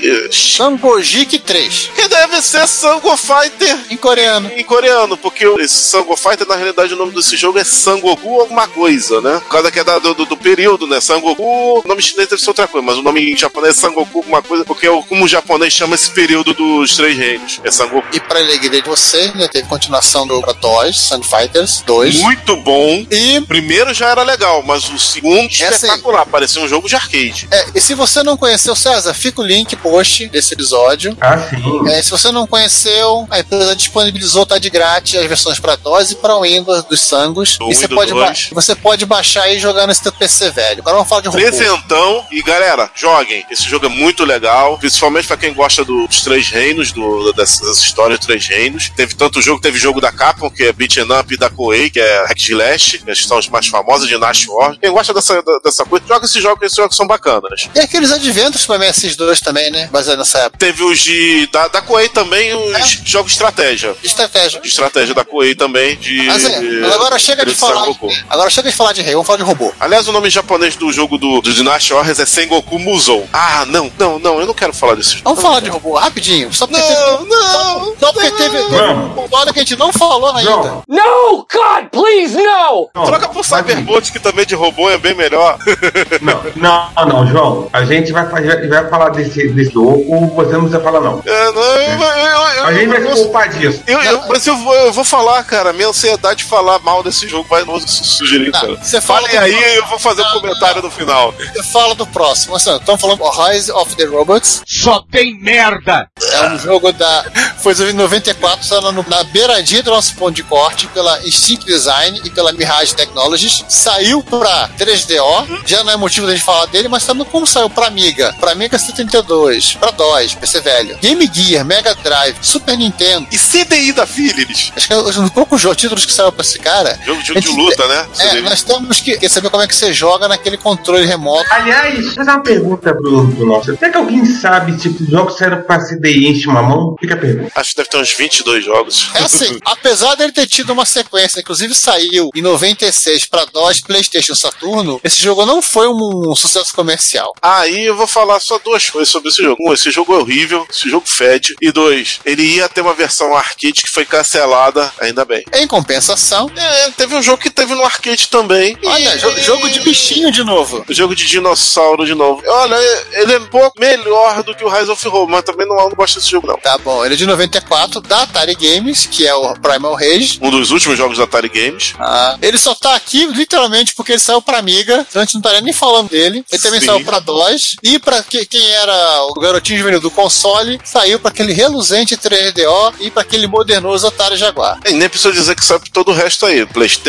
eh, 0.02 0.28
Sangojik 0.32 1.38
3. 1.38 1.90
Que 1.94 2.08
deve 2.08 2.40
ser 2.42 2.66
Sango 2.68 3.16
Fighter 3.16 3.78
Em 3.90 3.96
coreano. 3.96 4.50
em 4.54 4.62
coreano, 4.64 5.16
porque 5.16 5.44
esse 5.60 5.74
Sango 5.90 6.16
Fighter, 6.16 6.46
na 6.46 6.56
realidade, 6.56 6.92
o 6.92 6.96
nome 6.96 7.12
desse 7.12 7.36
jogo 7.36 7.58
é 7.58 7.64
Sangoku 7.70 8.40
alguma 8.40 8.66
coisa, 8.68 9.20
né? 9.20 9.40
Por 9.40 9.48
causa 9.48 9.70
que 9.70 9.78
é 9.78 9.84
da- 9.84 9.98
do, 9.98 10.14
do- 10.14 10.26
do 10.26 10.36
período, 10.36 10.86
né? 10.86 11.00
Sangoku, 11.00 11.42
o 11.42 11.82
nome 11.86 12.02
chinês 12.02 12.28
deve 12.28 12.40
ser 12.40 12.50
outra 12.50 12.66
coisa, 12.68 12.86
mas 12.86 12.98
o 12.98 13.02
nome 13.02 13.32
em 13.32 13.36
japonês 13.36 13.76
é 13.76 13.80
Sangoku 13.80 14.18
alguma 14.18 14.42
coisa, 14.42 14.64
porque 14.64 14.86
é 14.86 14.90
o- 14.90 15.02
como 15.02 15.24
o 15.24 15.28
japonês 15.28 15.72
chama 15.72 15.94
esse 15.94 16.10
período 16.10 16.52
dos 16.54 16.96
três 16.96 17.16
reinos. 17.16 17.60
É 17.64 17.70
Sangoku. 17.70 18.06
E 18.12 18.20
pra 18.20 18.38
alegria 18.40 18.82
de 18.82 18.88
vocês, 18.88 19.34
né, 19.34 19.48
teve 19.48 19.68
continuação 19.68 20.26
do 20.26 20.40
DOS, 20.60 20.96
Sun 20.98 21.22
Fighters 21.22 21.82
2. 21.86 22.16
Muito 22.20 22.56
bom. 22.58 23.04
E, 23.10 23.40
primeiro 23.42 23.92
já 23.94 24.08
era 24.08 24.22
legal, 24.22 24.62
mas 24.62 24.88
o 24.90 24.98
segundo 24.98 25.46
assim. 25.46 25.64
espetacular. 25.64 26.26
Parecia 26.26 26.60
um 26.62 26.68
jogo 26.68 26.88
de 26.88 26.96
arcade. 26.96 27.48
é, 27.50 27.66
e 27.74 27.80
se 27.80 27.94
você 27.94 28.22
não 28.22 28.36
conheceu, 28.36 28.74
César, 28.74 29.14
fica 29.14 29.40
o 29.40 29.44
link 29.44 29.74
post 29.76 30.28
desse 30.28 30.54
episódio. 30.54 31.16
Ah, 31.20 31.38
sim. 31.48 31.88
É, 31.88 32.02
se 32.02 32.10
você 32.10 32.30
não 32.30 32.46
conheceu, 32.46 33.26
a 33.30 33.40
empresa 33.40 33.74
disponibilizou, 33.76 34.44
tá 34.46 34.58
de 34.58 34.70
grátis, 34.70 35.14
as 35.20 35.26
versões 35.26 35.58
para 35.58 35.76
DOS 35.76 36.10
e 36.12 36.14
para 36.16 36.38
Windows 36.40 36.84
dos 36.84 37.00
Sangos. 37.00 37.58
E 37.68 37.74
você 37.74 37.88
pode, 37.88 38.14
ba- 38.14 38.26
2. 38.26 38.50
você 38.52 38.74
pode 38.74 39.04
baixar 39.06 39.48
e 39.52 39.58
jogar 39.58 39.86
nesse 39.86 40.02
teu 40.02 40.12
PC 40.12 40.50
velho. 40.50 40.80
Agora 40.80 40.96
vamos 40.96 41.08
falar 41.08 41.20
de 41.22 41.28
robô. 41.28 41.40
Presentão. 41.40 42.26
E 42.30 42.42
galera, 42.42 42.90
joguem. 42.94 43.44
Esse 43.50 43.64
jogo 43.64 43.86
é 43.86 43.88
muito 43.88 44.24
legal. 44.24 44.78
Principalmente 44.78 45.26
pra 45.26 45.36
quem 45.36 45.52
gosta 45.52 45.84
dos 45.84 46.22
Três 46.22 46.48
Reinos, 46.48 46.92
do, 46.92 47.32
dessas 47.32 47.78
histórias 47.78 48.18
Três 48.20 48.46
Reinos. 48.46 48.90
Teve 48.96 49.14
tanto 49.14 49.42
jogo, 49.42 49.60
teve 49.60 49.78
jogo 49.78 50.00
da 50.00 50.12
Capcom, 50.12 50.50
que 50.50 50.64
é 50.64 50.72
Beat'em 50.72 51.04
Up, 51.12 51.32
e 51.34 51.36
da 51.36 51.50
Koei, 51.50 51.90
que 51.90 52.00
é 52.00 52.24
Hack 52.26 52.38
Slash, 52.38 52.98
que 52.98 53.14
são 53.16 53.38
os 53.38 53.48
mais 53.48 53.66
famosos 53.66 54.08
de 54.08 54.16
Nash 54.16 54.46
War. 54.48 54.76
Quem 54.80 54.90
gosta 54.90 55.12
dessa, 55.12 55.42
dessa 55.62 55.84
coisa, 55.84 56.04
joga 56.06 56.24
esses 56.24 56.42
jogos, 56.42 56.62
esses 56.62 56.76
jogos 56.76 56.96
são 56.96 57.06
bacanas. 57.06 57.68
E 57.74 57.80
aqueles 57.80 58.10
adventos 58.12 58.64
para 58.66 58.78
MS2 58.78 59.40
também, 59.40 59.70
né? 59.70 59.88
Baseado 59.90 60.18
nessa 60.18 60.38
época. 60.40 60.58
Teve 60.58 60.82
os 60.82 60.98
de. 61.00 61.46
Da, 61.52 61.68
da 61.68 61.82
Koei 61.82 62.08
também, 62.08 62.52
os 62.54 62.90
jogos 63.04 63.32
de 63.32 63.36
estratégia. 63.36 63.94
De 64.00 64.06
estratégia. 64.06 64.60
De 64.60 64.68
estratégia 64.68 65.14
da 65.14 65.24
Koei 65.24 65.54
também. 65.54 65.96
De. 65.96 66.22
Mas, 66.26 66.44
é, 66.44 66.58
agora 66.94 67.18
chega 67.18 67.44
de 67.44 67.49
falar. 67.54 67.80
Sangoku. 67.80 68.08
Agora 68.28 68.50
chega 68.50 68.70
de 68.70 68.76
falar 68.76 68.92
de 68.92 69.02
rei, 69.02 69.12
vamos 69.12 69.26
falar 69.26 69.38
de 69.38 69.44
robô. 69.44 69.72
Aliás, 69.80 70.06
o 70.08 70.12
nome 70.12 70.30
japonês 70.30 70.76
do 70.76 70.92
jogo 70.92 71.18
do, 71.18 71.40
do 71.40 71.52
Dynasty 71.52 71.92
Warriors 71.92 72.18
é 72.18 72.26
Sengoku 72.26 72.78
Musou. 72.78 73.28
Ah, 73.32 73.64
não, 73.66 73.90
não, 73.98 74.18
não, 74.18 74.40
eu 74.40 74.46
não 74.46 74.54
quero 74.54 74.72
falar 74.72 74.94
desse 74.94 75.10
jogo. 75.12 75.22
Vamos 75.24 75.40
falar 75.42 75.60
de 75.60 75.68
robô 75.70 75.94
rapidinho. 75.96 76.52
Só 76.52 76.66
porque 76.66 76.80
Não, 76.82 77.18
teve, 77.18 77.30
não, 77.30 77.94
Só 77.98 78.12
porque 78.12 78.30
teve, 78.32 78.58
um 78.58 79.28
modo 79.28 79.52
que 79.52 79.60
a 79.60 79.62
gente 79.62 79.76
não 79.76 79.92
falou 79.92 80.34
ainda. 80.34 80.82
No, 80.88 81.46
God, 81.52 81.86
please, 81.90 82.36
no! 82.36 82.88
Troca 83.04 83.28
por 83.28 83.44
vai- 83.44 83.60
Cyberbot, 83.62 84.12
que 84.12 84.18
também 84.18 84.44
de 84.46 84.54
robô 84.54 84.88
é 84.90 84.98
bem 84.98 85.14
melhor. 85.14 85.58
Não, 86.20 86.40
não, 86.56 87.06
não, 87.06 87.26
João. 87.26 87.68
A 87.72 87.84
gente 87.84 88.12
vai, 88.12 88.28
fazer, 88.28 88.68
vai 88.68 88.88
falar 88.88 89.10
desse, 89.10 89.48
desse 89.48 89.72
jogo, 89.72 90.04
você 90.34 90.52
não 90.52 90.60
precisa 90.62 90.80
falar, 90.82 91.00
não. 91.00 91.22
É, 91.24 91.52
não, 91.52 91.62
eu, 91.62 92.00
eu, 92.00 92.46
eu, 92.56 92.64
A 92.66 92.72
gente 92.72 92.88
vai 92.88 93.00
se 93.16 93.22
culpar 93.22 93.48
disso. 93.48 93.82
eu, 93.86 94.00
eu- 94.02 94.22
mas 94.28 94.46
eu 94.46 94.56
vou, 94.56 94.74
eu 94.74 94.92
vou 94.92 95.04
falar, 95.04 95.42
cara. 95.44 95.72
Minha 95.72 95.88
ansiedade 95.88 96.38
de 96.38 96.44
falar 96.44 96.78
mal 96.80 97.02
desse 97.02 97.26
jogo 97.30 97.48
vai 97.48 97.64
não 97.64 97.78
su- 97.80 98.04
sugerir, 98.04 98.50
Tá, 98.52 98.60
cara. 98.60 98.76
você 98.76 99.00
fala 99.00 99.28
Falem 99.28 99.38
aí 99.38 99.52
e 99.52 99.76
eu 99.76 99.86
vou 99.86 99.98
fazer 99.98 100.22
um 100.22 100.24
Não, 100.26 100.40
comentário 100.40 100.82
no 100.82 100.90
final. 100.90 101.34
Eu 101.54 101.64
falo 101.64 101.94
do 101.94 102.06
próximo. 102.06 102.56
Estamos 102.56 103.00
falando 103.00 103.18
do 103.18 103.30
Rise 103.30 103.70
of 103.72 103.94
the 103.96 104.04
Robots. 104.04 104.62
Só 104.66 105.02
tem 105.10 105.38
merda! 105.40 106.08
É 106.32 106.48
um 106.48 106.58
jogo 106.58 106.92
da. 106.92 107.24
Foi 107.58 107.72
desenvolvido 107.72 107.94
em 108.00 108.02
94, 108.02 108.64
saiu 108.64 108.92
no- 108.92 109.04
na 109.08 109.22
beiradinha 109.24 109.82
do 109.82 109.90
nosso 109.90 110.14
ponto 110.14 110.32
de 110.34 110.42
corte 110.42 110.86
pela 110.88 111.20
Instinct 111.26 111.64
Design 111.66 112.20
e 112.24 112.30
pela 112.30 112.52
Mirage 112.52 112.94
Technologies. 112.94 113.64
Saiu 113.68 114.22
pra 114.22 114.68
3DO, 114.78 115.60
já 115.66 115.82
não 115.84 115.92
é 115.92 115.96
motivo 115.96 116.26
da 116.26 116.32
gente 116.34 116.44
falar 116.44 116.66
dele, 116.66 116.88
mas 116.88 117.04
também 117.04 117.24
como 117.26 117.46
saiu 117.46 117.68
pra 117.70 117.86
Amiga, 117.86 118.34
pra 118.40 118.52
Amiga 118.52 118.78
132, 118.78 119.74
pra 119.74 119.90
DOS, 119.90 120.34
PC 120.34 120.60
velho, 120.60 120.96
Game 121.00 121.28
Gear, 121.32 121.64
Mega 121.64 121.94
Drive, 121.94 122.36
Super 122.40 122.76
Nintendo. 122.78 123.26
E 123.30 123.38
CDI 123.38 123.92
da 123.92 124.06
Philips. 124.06 124.72
Acho 124.76 124.86
que 124.86 124.92
é 124.92 124.96
um 124.96 125.28
poucos 125.28 125.60
títulos 125.76 126.06
que 126.06 126.12
saiu 126.12 126.32
pra 126.32 126.42
esse 126.42 126.58
cara. 126.58 126.98
Jogo, 127.04 127.19
jogo 127.26 127.38
A 127.38 127.42
de 127.42 127.48
gente 127.48 127.58
luta, 127.58 127.86
né? 127.86 128.08
É, 128.18 128.40
nós 128.42 128.62
temos 128.62 129.00
que 129.00 129.16
quer 129.18 129.28
saber 129.28 129.50
como 129.50 129.62
é 129.62 129.66
que 129.66 129.74
você 129.74 129.92
joga 129.92 130.28
naquele 130.28 130.56
controle 130.56 131.06
remoto. 131.06 131.46
Aliás, 131.50 131.94
deixa 131.94 132.10
eu 132.10 132.14
fazer 132.14 132.30
uma 132.30 132.42
pergunta 132.42 132.94
pro, 132.94 133.28
pro 133.32 133.46
nosso. 133.46 133.76
Será 133.76 133.90
que 133.90 133.96
alguém 133.96 134.24
sabe 134.24 134.80
se 134.80 134.88
os 134.88 135.08
jogos 135.08 135.36
saíram 135.36 135.62
pra 135.62 135.78
CDI 135.78 136.26
em 136.28 136.34
Chimamão? 136.34 136.94
Fica 137.00 137.14
a 137.14 137.16
pergunta. 137.16 137.52
Acho 137.54 137.70
que 137.70 137.76
deve 137.76 137.88
ter 137.88 137.98
uns 137.98 138.12
22 138.12 138.64
jogos. 138.64 139.10
É 139.14 139.20
assim, 139.22 139.58
apesar 139.64 140.14
dele 140.14 140.32
ter 140.32 140.46
tido 140.46 140.72
uma 140.72 140.84
sequência, 140.84 141.40
inclusive 141.40 141.74
saiu 141.74 142.30
em 142.34 142.42
96 142.42 143.26
para 143.26 143.44
DOS, 143.46 143.80
PlayStation 143.80 144.34
Saturno, 144.34 145.00
esse 145.02 145.20
jogo 145.20 145.44
não 145.46 145.60
foi 145.62 145.88
um 145.88 146.34
sucesso 146.34 146.74
comercial. 146.74 147.32
Aí 147.42 147.86
eu 147.86 147.96
vou 147.96 148.06
falar 148.06 148.40
só 148.40 148.58
duas 148.58 148.88
coisas 148.88 149.08
sobre 149.08 149.28
esse 149.30 149.42
jogo. 149.42 149.56
Um, 149.68 149.72
esse 149.72 149.90
jogo 149.90 150.14
é 150.14 150.18
horrível, 150.18 150.66
esse 150.70 150.88
jogo 150.88 151.06
fede. 151.06 151.54
E 151.60 151.70
dois, 151.72 152.20
ele 152.24 152.42
ia 152.42 152.68
ter 152.68 152.80
uma 152.80 152.94
versão 152.94 153.34
arcade 153.34 153.82
que 153.82 153.90
foi 153.90 154.04
cancelada, 154.04 154.92
ainda 155.00 155.24
bem. 155.24 155.44
Em 155.52 155.66
compensação, 155.66 156.50
É, 156.56 156.90
teve 156.90 157.09
um 157.14 157.22
jogo 157.22 157.38
que 157.42 157.50
teve 157.50 157.74
no 157.74 157.84
arcade 157.84 158.28
também. 158.28 158.76
olha, 158.84 159.14
E- 159.14 159.18
jo- 159.18 159.40
jogo 159.40 159.68
de 159.70 159.80
bichinho 159.80 160.30
de 160.32 160.42
novo. 160.44 160.84
Jogo 160.88 161.14
de 161.14 161.26
dinossauro 161.26 162.04
de 162.06 162.14
novo. 162.14 162.42
Olha, 162.46 162.76
ele 163.12 163.32
é 163.34 163.38
um 163.38 163.46
pouco 163.46 163.78
melhor 163.80 164.42
do 164.42 164.54
que 164.54 164.64
o 164.64 164.68
Rise 164.68 164.90
of 164.90 165.08
Rome, 165.08 165.32
mas 165.32 165.42
também 165.44 165.66
não, 165.66 165.76
não 165.76 165.90
gosto 165.90 166.16
desse 166.18 166.30
jogo, 166.30 166.46
não. 166.46 166.56
Tá 166.58 166.76
bom, 166.78 167.04
ele 167.04 167.14
é 167.14 167.16
de 167.16 167.26
94, 167.26 168.00
da 168.00 168.22
Atari 168.22 168.54
Games, 168.54 169.06
que 169.06 169.26
é 169.26 169.34
o 169.34 169.54
Primal 169.54 169.94
Rage. 169.94 170.38
Um 170.42 170.50
dos 170.50 170.70
últimos 170.70 170.96
jogos 170.98 171.18
da 171.18 171.24
Atari 171.24 171.48
Games. 171.48 171.94
Ah, 171.98 172.36
ele 172.42 172.58
só 172.58 172.74
tá 172.74 172.94
aqui 172.94 173.26
literalmente 173.26 173.94
porque 173.94 174.12
ele 174.12 174.18
saiu 174.20 174.40
pra 174.42 174.58
Amiga, 174.58 175.06
então 175.08 175.22
a 175.22 175.24
gente 175.24 175.34
não 175.34 175.40
estaria 175.40 175.60
nem 175.62 175.72
falando 175.72 176.10
dele. 176.10 176.44
Ele 176.50 176.62
também 176.62 176.80
Sim. 176.80 176.86
saiu 176.86 177.04
pra 177.04 177.18
DOS. 177.18 177.76
E 177.82 177.98
pra 177.98 178.22
que- 178.22 178.44
quem 178.44 178.70
era 178.72 179.22
o 179.24 179.34
garotinho 179.40 179.78
juvenil 179.78 180.00
do 180.00 180.10
console, 180.10 180.78
saiu 180.84 181.18
pra 181.18 181.30
aquele 181.30 181.52
reluzente 181.52 182.16
3DO 182.16 182.92
e 183.00 183.10
pra 183.10 183.22
aquele 183.22 183.46
modernoso 183.46 184.06
Atari 184.06 184.36
Jaguar. 184.36 184.78
E 184.86 184.92
nem 184.92 185.08
precisa 185.08 185.32
dizer 185.32 185.54
que 185.54 185.66
por 185.66 185.88
todo 185.88 186.10
o 186.10 186.14
resto 186.14 186.44
aí. 186.46 186.66
Playstation, 186.66 186.99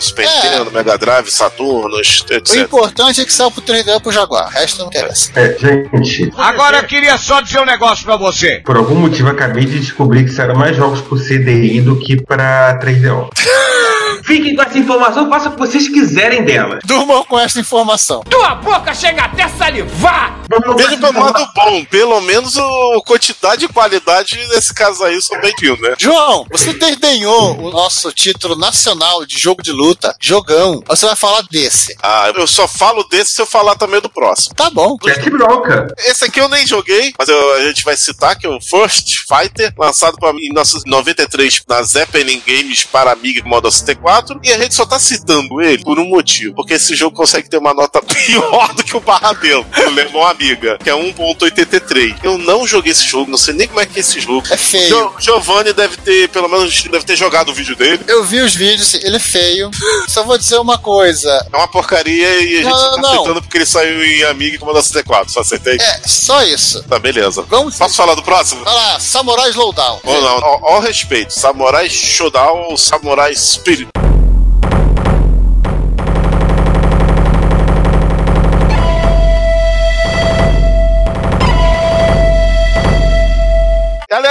Super 0.00 0.24
É. 0.24 0.34
Nintendo, 0.42 0.70
Mega 0.72 0.96
Drive, 0.96 1.30
Saturno, 1.30 1.96
O 1.96 2.00
etc. 2.00 2.42
importante 2.56 3.20
é 3.20 3.24
que 3.24 3.32
saiu 3.32 3.50
pro 3.50 3.62
3DO 3.62 3.96
e 3.96 4.00
pro 4.00 4.12
Jaguar. 4.12 4.46
O 4.46 4.50
resto 4.50 4.78
não 4.80 4.86
interessa. 4.86 5.30
É, 5.36 5.56
gente, 5.58 6.32
Agora 6.36 6.78
eu 6.78 6.84
queria 6.84 7.16
só 7.18 7.40
dizer 7.40 7.60
um 7.60 7.64
negócio 7.66 8.04
pra 8.04 8.16
você. 8.16 8.60
por 8.64 8.76
algum 8.76 8.94
motivo 8.94 9.28
acabei 9.28 9.64
de 9.64 9.78
descobrir 9.78 10.24
que 10.24 10.30
saíram 10.30 10.54
mais 10.56 10.76
jogos 10.76 11.00
pro 11.02 11.16
CDI 11.18 11.80
do 11.80 11.98
que 11.98 12.20
pra 12.22 12.78
3DO. 12.82 13.28
Fiquem 14.24 14.56
com 14.56 14.62
essa 14.62 14.78
informação, 14.78 15.28
façam 15.28 15.52
o 15.52 15.54
que 15.54 15.60
vocês 15.60 15.88
quiserem 15.88 16.42
dela. 16.42 16.78
Durmam 16.84 17.22
com 17.24 17.38
essa 17.38 17.60
informação. 17.60 18.22
Tua 18.28 18.56
boca 18.56 18.92
chega 18.92 19.22
até 19.24 19.46
salivar! 19.48 20.40
Pelo 20.60 21.20
lado 21.24 21.48
bom, 21.54 21.84
pelo 21.84 22.20
menos 22.20 22.56
a 22.56 22.62
quantidade 23.06 23.64
e 23.64 23.68
qualidade 23.68 24.36
nesse 24.48 24.72
caso 24.72 25.04
aí 25.04 25.20
são 25.20 25.38
bem-vindos, 25.40 25.80
né? 25.80 25.94
João, 25.98 26.46
você 26.50 26.72
desdenhou 26.72 27.58
o 27.60 27.70
nosso 27.70 28.10
título 28.12 28.56
nacional 28.56 29.24
de 29.26 29.38
jogo 29.38 29.62
de 29.62 29.72
luta, 29.72 30.14
jogão. 30.20 30.82
Você 30.86 31.06
vai 31.06 31.16
falar 31.16 31.42
desse. 31.50 31.94
Ah, 32.02 32.32
eu 32.34 32.46
só 32.46 32.66
falo 32.66 33.04
desse 33.04 33.32
se 33.32 33.42
eu 33.42 33.46
falar 33.46 33.74
também 33.76 34.00
do 34.00 34.08
próximo. 34.08 34.54
Tá 34.54 34.70
bom. 34.70 34.96
Jet 35.04 35.28
Bronca. 35.30 35.88
Esse 35.98 36.24
aqui 36.24 36.40
eu 36.40 36.48
nem 36.48 36.66
joguei, 36.66 37.12
mas 37.18 37.28
eu- 37.28 37.54
a 37.54 37.64
gente 37.64 37.84
vai 37.84 37.96
citar 37.96 38.36
que 38.38 38.46
é 38.46 38.50
o 38.50 38.60
First 38.60 39.24
Fighter, 39.28 39.72
lançado 39.78 40.16
pra, 40.18 40.30
em 40.30 40.48
1993 40.52 41.62
na 41.68 41.82
Zeppelin 41.82 42.42
Games 42.46 42.84
para 42.84 43.12
Amiga 43.12 43.42
Commodore 43.42 43.72
64, 43.72 44.40
e 44.42 44.52
a 44.52 44.58
gente 44.58 44.74
só 44.74 44.86
tá 44.86 44.98
citando 44.98 45.60
ele 45.60 45.82
por 45.82 45.98
um 45.98 46.04
motivo, 46.08 46.54
porque 46.54 46.74
esse 46.74 46.94
jogo 46.94 47.16
consegue 47.16 47.48
ter 47.48 47.58
uma 47.58 47.74
nota 47.74 48.00
pior 48.02 48.72
do 48.74 48.82
que 48.84 48.96
o 48.96 49.00
Barra 49.00 49.32
dele, 49.34 49.64
o 49.86 49.90
Le 49.90 50.08
Mans 50.12 50.30
Amiga. 50.30 50.45
Que 50.82 50.90
é 50.90 50.92
1.83. 50.92 52.16
Eu 52.22 52.38
não 52.38 52.66
joguei 52.66 52.92
esse 52.92 53.04
jogo, 53.04 53.30
não 53.30 53.38
sei 53.38 53.54
nem 53.54 53.66
como 53.66 53.80
é 53.80 53.86
que 53.86 53.98
é 53.98 54.00
esse 54.00 54.20
jogo. 54.20 54.46
É 54.50 54.56
feio. 54.56 54.88
Jo 54.88 55.12
Giovanni 55.18 55.72
deve 55.72 55.96
ter, 55.96 56.28
pelo 56.28 56.48
menos, 56.48 56.82
deve 56.84 57.04
ter 57.04 57.16
jogado 57.16 57.48
o 57.50 57.54
vídeo 57.54 57.74
dele. 57.74 58.00
Eu 58.06 58.24
vi 58.24 58.40
os 58.40 58.54
vídeos, 58.54 58.94
ele 58.94 59.16
é 59.16 59.20
feio. 59.20 59.70
Só 60.08 60.22
vou 60.22 60.38
dizer 60.38 60.58
uma 60.58 60.78
coisa. 60.78 61.46
É 61.52 61.56
uma 61.56 61.68
porcaria 61.68 62.40
e 62.42 62.58
a 62.58 62.62
gente 62.62 62.70
Não, 62.70 62.90
tá 62.92 63.00
não. 63.00 63.12
aceitando 63.12 63.42
porque 63.42 63.58
ele 63.58 63.66
saiu 63.66 64.04
em 64.04 64.22
Amiga 64.24 64.56
e 64.56 64.58
Comando 64.58 64.82
64. 64.82 65.32
Só 65.32 65.40
aceitei? 65.40 65.76
É, 65.80 66.00
só 66.06 66.42
isso. 66.44 66.82
Tá, 66.84 66.98
beleza. 66.98 67.42
Vamos. 67.48 67.76
Posso 67.76 67.96
falar 67.96 68.14
do 68.14 68.22
próximo? 68.22 68.64
Vai 68.64 68.74
lá, 68.74 69.00
Samurai 69.00 69.50
Slowdown. 69.50 70.00
Ou 70.04 70.20
não? 70.22 70.36
Ó, 70.38 70.58
ó 70.62 70.76
o 70.78 70.80
respeito. 70.80 71.32
Samurai 71.32 71.88
Shodown 71.88 72.66
ou 72.70 72.76
Samurai 72.76 73.34
Spirit? 73.34 73.88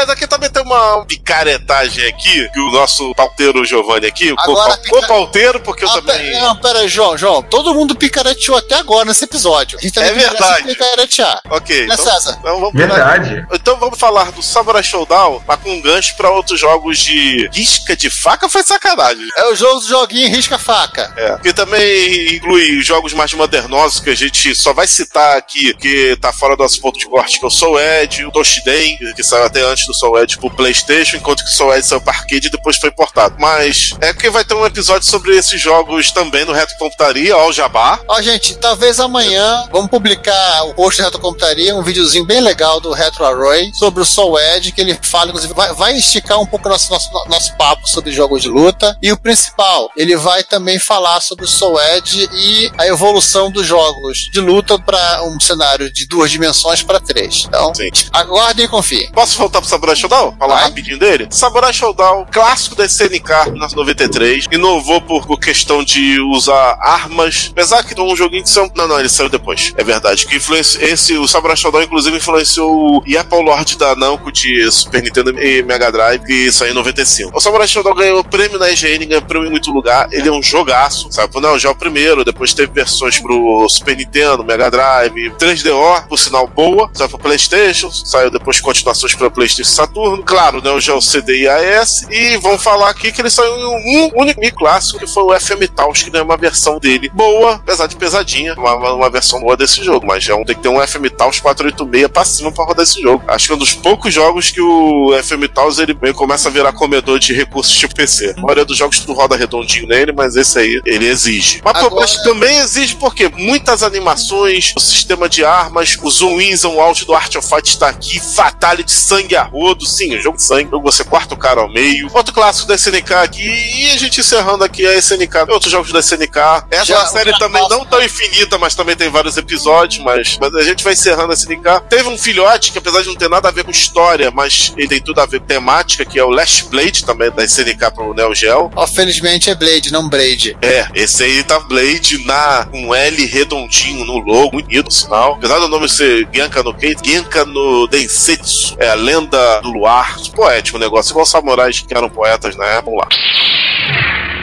Aliás, 0.05 0.09
aqui 0.09 0.27
também 0.27 0.49
tem 0.49 0.61
uma 0.63 1.03
picaretagem 1.05 2.05
aqui, 2.07 2.49
que 2.51 2.59
o 2.59 2.71
nosso 2.71 3.13
pauteiro 3.15 3.65
Giovanni 3.65 4.05
aqui, 4.05 4.33
Agora, 4.37 4.79
o 4.91 5.07
pauteiro, 5.07 5.59
porque 5.59 5.83
eu 5.83 5.89
Ah, 5.89 5.93
também... 6.01 6.31
pera, 6.31 6.39
não, 6.41 6.55
pera 6.57 6.79
aí, 6.79 6.87
João, 6.87 7.17
João. 7.17 7.41
Todo 7.41 7.73
mundo 7.73 7.95
picareteou 7.95 8.57
até 8.57 8.75
agora 8.75 9.05
nesse 9.05 9.23
episódio. 9.23 9.77
A 9.79 9.81
gente 9.81 9.93
também 9.93 10.11
É 10.11 10.13
verdade. 10.13 10.63
picaretear. 10.67 11.41
Ok, 11.49 11.87
Né, 11.87 11.93
então, 11.93 12.05
César? 12.05 12.37
então 12.39 12.59
vamos 12.59 12.73
Verdade. 12.75 13.45
Então 13.53 13.77
vamos 13.79 13.97
falar 13.99 14.31
do 14.31 14.43
Samurai 14.43 14.83
Showdown, 14.83 15.43
mas 15.47 15.59
com 15.61 15.71
um 15.71 15.81
gancho 15.81 16.15
pra 16.15 16.29
outros 16.29 16.59
jogos 16.59 16.99
de 16.99 17.49
risca 17.51 17.95
de 17.95 18.09
faca 18.09 18.47
foi 18.47 18.61
sacanagem. 18.63 19.27
É 19.37 19.45
o 19.47 19.55
jogo 19.55 19.79
do 19.79 19.87
joguinho 19.87 20.29
Risca-Faca. 20.29 21.13
É. 21.17 21.37
Que 21.39 21.53
também 21.53 22.35
inclui 22.35 22.81
jogos 22.83 23.13
mais 23.13 23.33
modernosos 23.33 23.99
que 23.99 24.09
a 24.11 24.15
gente 24.15 24.53
só 24.53 24.71
vai 24.73 24.87
citar 24.87 25.37
aqui, 25.37 25.73
que 25.75 26.15
tá 26.17 26.31
fora 26.31 26.55
do 26.55 26.61
nosso 26.63 26.79
ponto 26.79 26.99
de 26.99 27.07
corte, 27.07 27.39
que 27.39 27.45
é 27.45 27.47
o 27.47 27.51
Soul 27.51 27.79
Edge, 27.79 28.25
o 28.25 28.31
Toshiden, 28.31 28.97
que 29.15 29.23
saiu 29.23 29.45
até 29.45 29.61
antes 29.61 29.85
do 29.87 29.93
Soul 29.95 30.19
Edge 30.19 30.37
pro 30.37 30.49
Playstation, 30.49 31.17
enquanto 31.17 31.43
que 31.43 31.49
o 31.49 31.53
Soul 31.53 31.73
Edge 31.75 31.87
saiu 31.87 32.01
pra 32.01 32.13
arcade 32.13 32.47
e 32.47 32.51
depois 32.51 32.77
foi 32.77 32.91
portado. 32.91 33.35
Mas 33.39 33.93
é 34.01 34.13
que 34.13 34.29
vai 34.29 34.43
ter 34.43 34.53
um 34.53 34.65
episódio 34.65 35.07
sobre 35.07 35.35
esses 35.35 35.59
jogos 35.59 36.11
também 36.11 36.45
no 36.45 36.53
Retro 36.53 36.77
Computaria, 36.77 37.35
ó, 37.37 37.49
o 37.49 37.53
Jabá. 37.53 37.99
Ó, 38.07 38.21
gente, 38.21 38.55
talvez 38.57 38.99
amanhã 38.99 39.67
vamos 39.71 39.89
publicar 39.89 40.63
o 40.63 40.73
post 40.73 40.99
da 40.99 41.05
Retrocomputaria, 41.05 41.75
um 41.75 41.83
videozinho 41.83 42.25
bem 42.25 42.39
legal 42.39 42.79
do 42.79 42.91
Retro 42.91 43.25
Array 43.25 43.71
sobre 43.73 44.01
o 44.01 44.05
Soul 44.05 44.39
Edge, 44.39 44.71
que 44.71 44.81
ele 44.81 44.97
fala, 45.01 45.29
inclusive, 45.29 45.53
vai, 45.53 45.73
vai 45.73 45.97
esticar 45.97 46.39
um 46.39 46.45
pouco 46.45 46.67
nosso, 46.69 46.91
nosso, 46.91 47.09
nosso 47.27 47.55
papo 47.57 47.87
sobre 47.87 48.11
jogos 48.11 48.41
de 48.41 48.49
luta. 48.49 48.97
E 49.01 49.11
o 49.11 49.17
principal, 49.17 49.89
ele 49.95 50.15
vai 50.15 50.43
também 50.43 50.79
falar 50.79 51.21
sobre 51.21 51.45
o 51.45 51.47
Soul 51.47 51.79
Edge 51.81 52.29
e 52.33 52.71
a 52.77 52.87
evolução 52.87 53.51
dos 53.51 53.65
jogos 53.65 54.29
de 54.31 54.39
luta 54.39 54.77
para 54.79 55.23
um 55.23 55.39
cenário 55.39 55.91
de 55.91 56.07
duas 56.07 56.31
dimensões 56.31 56.81
para 56.81 56.99
três. 56.99 57.45
Então, 57.47 57.73
Sim. 57.73 57.89
aguardem 58.11 58.65
e 58.65 58.67
confiem. 58.67 59.11
Posso 59.11 59.37
voltar 59.37 59.61
pro 59.61 59.69
Samurai 59.75 59.95
Showdown? 59.95 60.35
Falar 60.39 60.59
rapidinho 60.61 60.97
dele? 60.97 61.27
Samurai 61.29 61.73
Showdown, 61.73 62.25
clássico 62.31 62.77
da 62.77 62.85
SNK, 62.85 63.51
1993. 63.51 64.45
Inovou 64.49 65.01
por, 65.01 65.27
por 65.27 65.37
questão 65.37 65.83
de 65.83 66.17
usar 66.21 66.77
armas. 66.79 67.49
Apesar 67.51 67.83
que 67.83 67.99
um 67.99 68.15
joguinho 68.15 68.43
de 68.43 68.49
São... 68.49 68.71
Não, 68.73 68.87
não, 68.87 68.99
ele 68.99 69.09
saiu 69.09 69.27
depois. 69.27 69.73
É 69.75 69.83
verdade. 69.83 70.25
Que 70.25 70.37
influencia... 70.37 70.85
Esse, 70.85 71.17
o 71.17 71.27
Samurai 71.27 71.57
Showdown, 71.57 71.83
inclusive, 71.83 72.15
influenciou 72.15 72.97
o 72.97 73.19
Apple 73.19 73.43
Lord 73.43 73.77
da 73.77 73.95
Namco 73.95 74.31
de 74.31 74.71
Super 74.71 75.03
Nintendo 75.03 75.37
e 75.41 75.61
Mega 75.63 75.91
Drive, 75.91 76.23
que 76.23 76.51
saiu 76.53 76.71
em 76.71 76.75
95. 76.75 77.31
O 77.35 77.41
Samurai 77.41 77.67
Showdown 77.67 77.95
ganhou 77.95 78.23
prêmio 78.23 78.57
na 78.57 78.69
IGN, 78.69 79.05
ganhou 79.05 79.21
prêmio 79.23 79.47
em 79.47 79.51
muito 79.51 79.71
lugar. 79.71 80.07
Ele 80.11 80.29
é 80.29 80.31
um 80.31 80.41
jogaço, 80.41 81.11
sabe? 81.11 81.33
Não, 81.41 81.59
já 81.59 81.67
é 81.67 81.71
o 81.71 81.75
primeiro. 81.75 82.23
Depois 82.23 82.53
teve 82.53 82.71
versões 82.71 83.19
pro 83.19 83.67
Super 83.67 83.97
Nintendo, 83.97 84.43
Mega 84.43 84.71
Drive, 84.71 85.31
3DO, 85.31 86.07
por 86.07 86.17
sinal 86.17 86.47
boa. 86.47 86.89
Saiu 86.93 87.09
pro 87.09 87.19
PlayStation, 87.19 87.91
saiu 87.91 88.31
depois 88.31 88.61
continuações 88.61 89.13
para 89.13 89.29
PlayStation 89.29 89.64
Saturno. 89.65 90.23
Claro, 90.23 90.61
né? 90.61 90.69
O 90.71 90.79
já 90.79 90.93
é 90.93 90.95
o 90.95 91.01
CD 91.01 91.41
e 91.43 91.47
AS. 91.47 92.05
E 92.09 92.37
vão 92.37 92.57
falar 92.57 92.89
aqui 92.89 93.11
que 93.11 93.21
ele 93.21 93.29
saiu 93.29 93.55
em 93.79 93.97
um 94.05 94.11
único 94.21 94.41
clássico, 94.55 94.99
que 94.99 95.07
foi 95.07 95.23
o 95.23 95.39
FM 95.39 95.67
Taos, 95.75 96.03
que 96.03 96.15
é 96.15 96.21
uma 96.21 96.37
versão 96.37 96.79
dele 96.79 97.09
boa, 97.13 97.55
apesar 97.55 97.87
de 97.87 97.95
pesadinha. 97.95 98.53
Uma, 98.55 98.93
uma, 98.93 99.09
versão 99.09 99.39
boa 99.41 99.55
desse 99.57 99.83
jogo. 99.83 100.05
Mas 100.05 100.23
já 100.23 100.33
é 100.33 100.35
um- 100.35 100.43
tem 100.45 100.55
que 100.55 100.61
ter 100.61 100.69
um 100.69 100.79
FM 100.85 101.09
Taos 101.17 101.39
486 101.39 102.07
pra 102.11 102.25
cima 102.25 102.51
pra 102.51 102.65
rodar 102.65 102.83
esse 102.83 103.01
jogo. 103.01 103.23
Acho 103.27 103.47
que 103.47 103.51
é 103.53 103.55
um 103.55 103.59
dos 103.59 103.73
poucos 103.73 104.13
jogos 104.13 104.51
que 104.51 104.61
o 104.61 105.11
FM 105.23 105.47
Taos 105.53 105.79
ele 105.79 105.95
começa 106.13 106.49
a 106.49 106.51
virar 106.51 106.71
comedor 106.73 107.19
de 107.19 107.33
recursos 107.33 107.73
tipo 107.75 107.95
PC. 107.95 108.33
A 108.37 108.41
maioria 108.41 108.65
dos 108.65 108.77
jogos 108.77 108.99
tudo 108.99 109.13
roda 109.13 109.35
redondinho 109.35 109.87
nele, 109.87 110.11
mas 110.11 110.35
esse 110.35 110.59
aí 110.59 110.81
ele 110.85 111.07
exige. 111.07 111.61
Mas, 111.63 111.75
Agora- 111.77 111.95
mas 112.01 112.17
também 112.23 112.57
exige 112.59 112.95
porque 112.95 113.29
muitas 113.29 113.83
animações, 113.83 114.73
o 114.75 114.79
sistema 114.79 115.27
de 115.27 115.43
armas, 115.43 115.97
o 116.01 116.09
zoom 116.09 116.39
in, 116.41 116.55
zoom 116.55 116.79
out 116.79 117.05
do 117.05 117.13
Art 117.13 117.35
of 117.35 117.47
Fight 117.47 117.67
está 117.69 117.89
aqui, 117.89 118.19
fatality, 118.19 118.91
sangue 118.91 119.35
a 119.35 119.49
rodo, 119.55 119.85
sim, 119.85 120.13
é 120.15 120.19
jogo 120.19 120.37
de 120.37 120.43
sangue, 120.43 120.69
jogo 120.71 120.83
você 120.91 121.03
corta 121.03 121.33
o 121.33 121.37
cara 121.37 121.61
ao 121.61 121.69
meio. 121.71 122.09
Outro 122.13 122.33
clássico 122.33 122.67
da 122.67 122.75
SNK 122.75 123.13
aqui, 123.13 123.45
e 123.47 123.89
a 123.91 123.97
gente 123.97 124.19
encerrando 124.19 124.63
aqui 124.63 124.85
a 124.85 124.95
SNK, 124.95 125.49
outros 125.49 125.71
jogos 125.71 125.91
da 125.91 125.99
SNK. 125.99 126.65
Essa 126.71 126.85
Já- 126.85 127.05
série 127.07 127.31
também 127.37 127.61
posso- 127.61 127.75
não 127.77 127.85
tão 127.85 128.03
infinita, 128.03 128.57
mas 128.57 128.75
também 128.75 128.95
tem 128.95 129.09
vários 129.09 129.37
episódios, 129.37 130.03
mas, 130.03 130.37
mas 130.39 130.53
a 130.55 130.63
gente 130.63 130.83
vai 130.83 130.93
encerrando 130.93 131.31
a 131.31 131.33
SNK. 131.35 131.81
Teve 131.89 132.09
um 132.09 132.17
filhote 132.17 132.71
que 132.71 132.77
apesar 132.77 133.01
de 133.01 133.07
não 133.07 133.15
ter 133.15 133.29
nada 133.29 133.47
a 133.47 133.51
ver 133.51 133.63
com 133.63 133.71
história, 133.71 134.29
mas 134.31 134.73
ele 134.77 134.87
tem 134.87 135.01
tudo 135.01 135.19
a 135.21 135.25
ver 135.25 135.39
com 135.39 135.45
temática, 135.45 136.03
que 136.05 136.19
é 136.19 136.23
o 136.23 136.29
Last 136.29 136.65
Blade 136.65 137.05
também 137.05 137.31
da 137.31 137.43
SNK 137.43 137.91
pro 137.91 138.13
Neo 138.13 138.33
Geo. 138.35 138.71
Felizmente 138.93 139.49
é 139.49 139.55
Blade, 139.55 139.91
não 139.91 140.07
Braid. 140.07 140.57
É, 140.61 140.87
esse 140.95 141.23
aí 141.23 141.43
tá 141.43 141.59
Blade 141.59 142.23
na 142.25 142.65
com 142.71 142.87
um 142.87 142.95
L 142.95 143.25
redondinho 143.25 144.05
no 144.05 144.17
logo, 144.19 144.51
bonito, 144.61 144.91
sinal. 144.93 145.33
Apesar 145.33 145.59
do 145.59 145.67
nome 145.67 145.87
ser 145.89 146.27
Genka 146.33 146.63
no 146.63 146.73
Kei, 146.73 146.95
Genka 147.03 147.45
no 147.45 147.87
Densetsu, 147.87 148.75
é 148.79 148.89
a 148.89 148.93
lenda 148.93 149.37
do 149.61 149.71
luar. 149.71 150.15
Poético 150.35 150.77
o 150.77 150.79
negócio, 150.79 151.11
igual 151.11 151.25
samurais 151.25 151.81
que 151.81 151.93
eram 151.95 152.09
poetas 152.09 152.55
na 152.55 152.65
época. 152.65 152.85
Vamos 152.85 152.99
lá. 152.99 154.34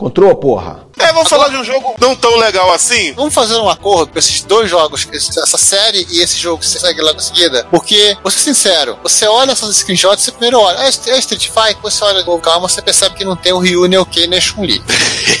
Encontrou, 0.00 0.34
porra? 0.34 0.88
É, 0.98 1.12
vamos 1.12 1.28
falar 1.28 1.48
de 1.48 1.56
um 1.56 1.64
jogo 1.64 1.94
não 1.98 2.16
tão 2.16 2.36
legal 2.36 2.72
assim. 2.72 3.12
Vamos 3.12 3.34
fazer 3.34 3.56
um 3.56 3.68
acordo 3.68 4.12
com 4.12 4.18
esses 4.18 4.42
dois 4.42 4.68
jogos, 4.68 5.06
essa 5.12 5.58
série 5.58 6.06
e 6.10 6.20
esse 6.20 6.38
jogo 6.38 6.58
que 6.58 6.66
você 6.66 6.78
segue 6.78 7.00
lá 7.00 7.12
na 7.12 7.20
seguida. 7.20 7.66
Porque, 7.70 8.16
vou 8.22 8.30
ser 8.30 8.38
sincero, 8.38 8.98
você 9.02 9.26
olha 9.26 9.52
essas 9.52 9.76
screenshots, 9.76 10.24
você 10.24 10.32
primeiro 10.32 10.60
olha, 10.60 10.78
é 10.78 10.86
é 10.86 11.18
Street 11.18 11.48
Fighter, 11.48 11.78
você 11.82 12.04
olha 12.04 12.22
com 12.22 12.38
calma, 12.38 12.68
você 12.68 12.82
percebe 12.82 13.16
que 13.16 13.24
não 13.24 13.34
tem 13.36 13.52
o 13.52 13.58
Ryu, 13.58 13.86
nem 13.86 13.98
o 13.98 14.06
Ken, 14.06 14.26
nem 14.26 14.38
o 14.38 14.42
Chun-Li. 14.42 14.82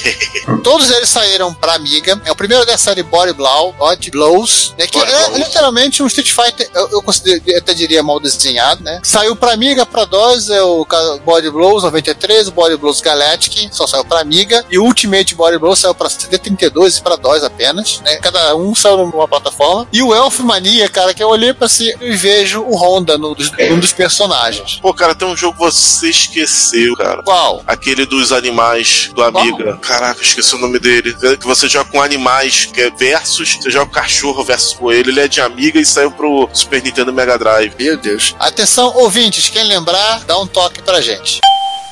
Todos 0.64 0.90
eles 0.90 1.08
saíram 1.08 1.52
pra 1.54 1.74
Amiga. 1.74 2.20
É 2.24 2.32
o 2.32 2.36
primeiro 2.36 2.64
da 2.64 2.76
série 2.76 3.02
Body 3.02 3.32
Blow, 3.32 3.72
Body 3.74 4.10
Blows, 4.10 4.74
né, 4.78 4.86
que 4.86 4.98
Body 4.98 5.12
é 5.12 5.24
Blows. 5.26 5.38
literalmente 5.38 6.02
um 6.02 6.06
Street 6.06 6.32
Fighter, 6.32 6.70
eu, 6.74 6.88
eu 6.92 7.02
considero, 7.02 7.42
eu 7.46 7.58
até 7.58 7.74
diria 7.74 8.02
mal 8.02 8.18
desenhado, 8.18 8.82
né? 8.82 9.00
Saiu 9.02 9.36
pra 9.36 9.52
Amiga, 9.52 9.84
pra 9.84 10.04
DOS, 10.04 10.50
é 10.50 10.62
o 10.62 10.86
Body 11.24 11.50
Blows 11.50 11.82
93, 11.82 12.48
o 12.48 12.52
Body 12.52 12.76
Blows 12.76 13.00
Galactic, 13.00 13.72
só 13.72 13.86
saiu 13.86 14.04
pra 14.04 14.20
Amiga, 14.20 14.49
e 14.70 14.78
o 14.78 14.84
Ultimate 14.84 15.34
Body 15.34 15.58
Blows 15.58 15.78
saiu 15.78 15.94
pra 15.94 16.08
CD32 16.08 16.98
e 16.98 17.02
pra 17.02 17.16
DOS 17.16 17.44
apenas, 17.44 18.00
né? 18.00 18.16
Cada 18.16 18.54
um 18.56 18.74
saiu 18.74 19.06
numa 19.06 19.28
plataforma. 19.28 19.86
E 19.92 20.02
o 20.02 20.14
Elf 20.14 20.40
Mania, 20.40 20.88
cara, 20.88 21.14
que 21.14 21.22
eu 21.22 21.28
olhei 21.28 21.52
pra 21.52 21.68
si 21.68 21.94
e 22.00 22.16
vejo 22.16 22.62
o 22.62 22.76
Honda 22.76 23.16
no, 23.18 23.34
dos, 23.34 23.50
num 23.52 23.78
dos 23.78 23.92
personagens. 23.92 24.78
Pô, 24.80 24.92
cara, 24.92 25.14
tem 25.14 25.26
um 25.26 25.36
jogo 25.36 25.54
que 25.54 25.64
você 25.64 26.08
esqueceu, 26.10 26.96
cara. 26.96 27.22
Qual? 27.22 27.62
Aquele 27.66 28.06
dos 28.06 28.32
animais 28.32 29.10
do 29.14 29.22
Amiga. 29.22 29.76
Caraca, 29.78 30.22
esqueci 30.22 30.54
o 30.54 30.58
nome 30.58 30.78
dele. 30.78 31.14
Que 31.14 31.46
você 31.46 31.68
joga 31.68 31.90
com 31.90 32.02
animais, 32.02 32.66
que 32.66 32.80
é 32.80 32.90
versus. 32.90 33.56
Você 33.60 33.70
joga 33.70 33.90
cachorro 33.90 34.44
versus 34.44 34.74
coelho. 34.74 35.10
Ele 35.10 35.20
é 35.20 35.28
de 35.28 35.40
Amiga 35.40 35.78
e 35.78 35.84
saiu 35.84 36.10
pro 36.10 36.48
Super 36.52 36.82
Nintendo 36.82 37.12
Mega 37.12 37.38
Drive. 37.38 37.74
Meu 37.78 37.96
Deus. 37.96 38.34
Atenção, 38.38 38.92
ouvintes, 38.96 39.48
quem 39.48 39.64
lembrar, 39.64 40.24
dá 40.24 40.38
um 40.38 40.46
toque 40.46 40.82
pra 40.82 41.00
gente. 41.00 41.40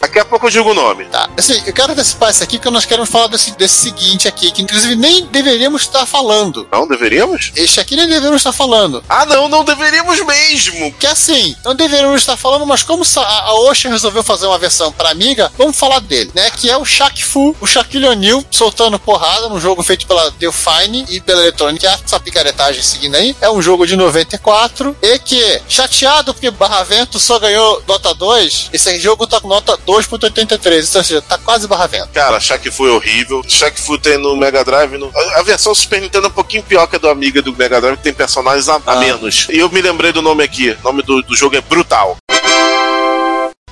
Daqui 0.01 0.19
a 0.19 0.25
pouco 0.25 0.47
eu 0.47 0.51
digo 0.51 0.71
o 0.71 0.75
nome. 0.75 1.05
Tá. 1.07 1.29
Assim, 1.37 1.61
eu 1.67 1.73
quero 1.73 1.93
antecipar 1.93 2.31
isso 2.31 2.43
aqui 2.43 2.59
porque 2.59 2.71
nós 2.71 2.85
queremos 2.85 3.09
falar 3.09 3.27
desse, 3.27 3.53
desse 3.53 3.75
seguinte 3.75 4.29
aqui, 4.29 4.51
que 4.51 4.63
inclusive 4.63 4.95
nem 4.97 5.27
deveríamos 5.27 5.83
estar 5.83 6.07
falando. 6.07 6.69
Não 6.71 6.87
deveríamos? 6.87 7.53
Este 7.57 7.81
aqui 7.81 7.97
nem 7.97 8.07
deveríamos 8.07 8.41
estar 8.41 8.53
falando. 8.53 9.03
Ah, 9.09 9.27
não, 9.27 9.49
não 9.49 9.65
deveríamos 9.65 10.25
mesmo. 10.25 10.93
Que 10.95 11.07
assim, 11.07 11.57
não 11.65 11.75
deveríamos 11.75 12.21
estar 12.21 12.37
falando, 12.37 12.67
mas 12.67 12.83
como 12.83 13.05
a, 13.17 13.21
a 13.21 13.55
Ocean 13.55 13.91
resolveu 13.91 14.23
fazer 14.23 14.47
uma 14.47 14.59
versão 14.59 14.93
para 14.93 15.11
Amiga, 15.11 15.51
vamos 15.57 15.77
falar 15.77 16.01
dele, 16.01 16.31
né? 16.35 16.51
Que 16.51 16.71
é 16.71 16.77
o 16.77 16.85
Shaq 16.85 17.25
Fu, 17.25 17.57
o 17.61 17.67
Shaquille 17.67 18.07
O'Neal 18.07 18.45
soltando 18.51 18.99
porrada 18.99 19.49
num 19.49 19.59
jogo 19.59 19.83
feito 19.83 20.07
pela 20.07 20.31
Delphine 20.33 21.07
e 21.09 21.21
pela 21.21 21.41
Electronic 21.43 21.87
Arts, 21.87 22.05
essa 22.05 22.21
picaretagem 22.21 22.83
seguindo 22.83 23.17
aí. 23.17 23.35
É 23.41 23.51
um 23.51 23.61
jogo 23.63 23.87
de 23.87 23.97
94 23.97 24.97
e 25.03 25.19
que, 25.19 25.63
chateado 25.69 26.35
porque 26.35 26.51
Barra 26.51 26.85
Vento 26.85 27.19
só 27.19 27.39
ganhou 27.39 27.83
nota 27.87 28.15
2, 28.15 28.71
esse 28.73 28.99
jogo 29.01 29.27
tá 29.27 29.41
com 29.41 29.49
nota 29.49 29.77
2.83, 29.89 30.89
então, 30.89 31.01
ou 31.01 31.05
seja, 31.05 31.23
tá 31.23 31.39
quase 31.39 31.67
Barra 31.67 31.87
Vento. 31.87 32.09
Cara, 32.13 32.39
Shaq 32.39 32.71
Fu 32.71 32.87
é 32.87 32.91
horrível. 32.91 33.43
Shaq 33.49 33.81
Fu 33.81 33.97
tem 33.97 34.19
no 34.19 34.37
Mega 34.37 34.63
Drive. 34.63 34.99
No... 34.99 35.11
A, 35.15 35.41
a 35.41 35.43
versão 35.43 35.75
Super 35.75 36.03
Nintendo 36.03 36.27
é 36.27 36.29
um 36.29 36.33
pouquinho 36.33 36.63
pior 36.63 36.87
que 36.87 36.97
a 36.97 36.99
do 36.99 37.09
Amiga 37.09 37.41
do 37.41 37.57
Mega 37.57 37.81
Drive, 37.81 37.97
que 37.97 38.03
tem 38.03 38.13
personagens 38.13 38.69
a, 38.69 38.75
a 38.75 38.83
Ah. 38.87 38.97
menos. 38.97 39.47
E 39.51 39.59
eu 39.59 39.71
me 39.71 39.81
lembrei 39.81 40.13
do 40.13 40.21
nome 40.21 40.45
aqui. 40.45 40.71
O 40.71 40.85
nome 40.85 41.03
do, 41.03 41.23
do 41.23 41.35
jogo 41.35 41.57
é 41.57 41.61
Brutal. 41.63 42.17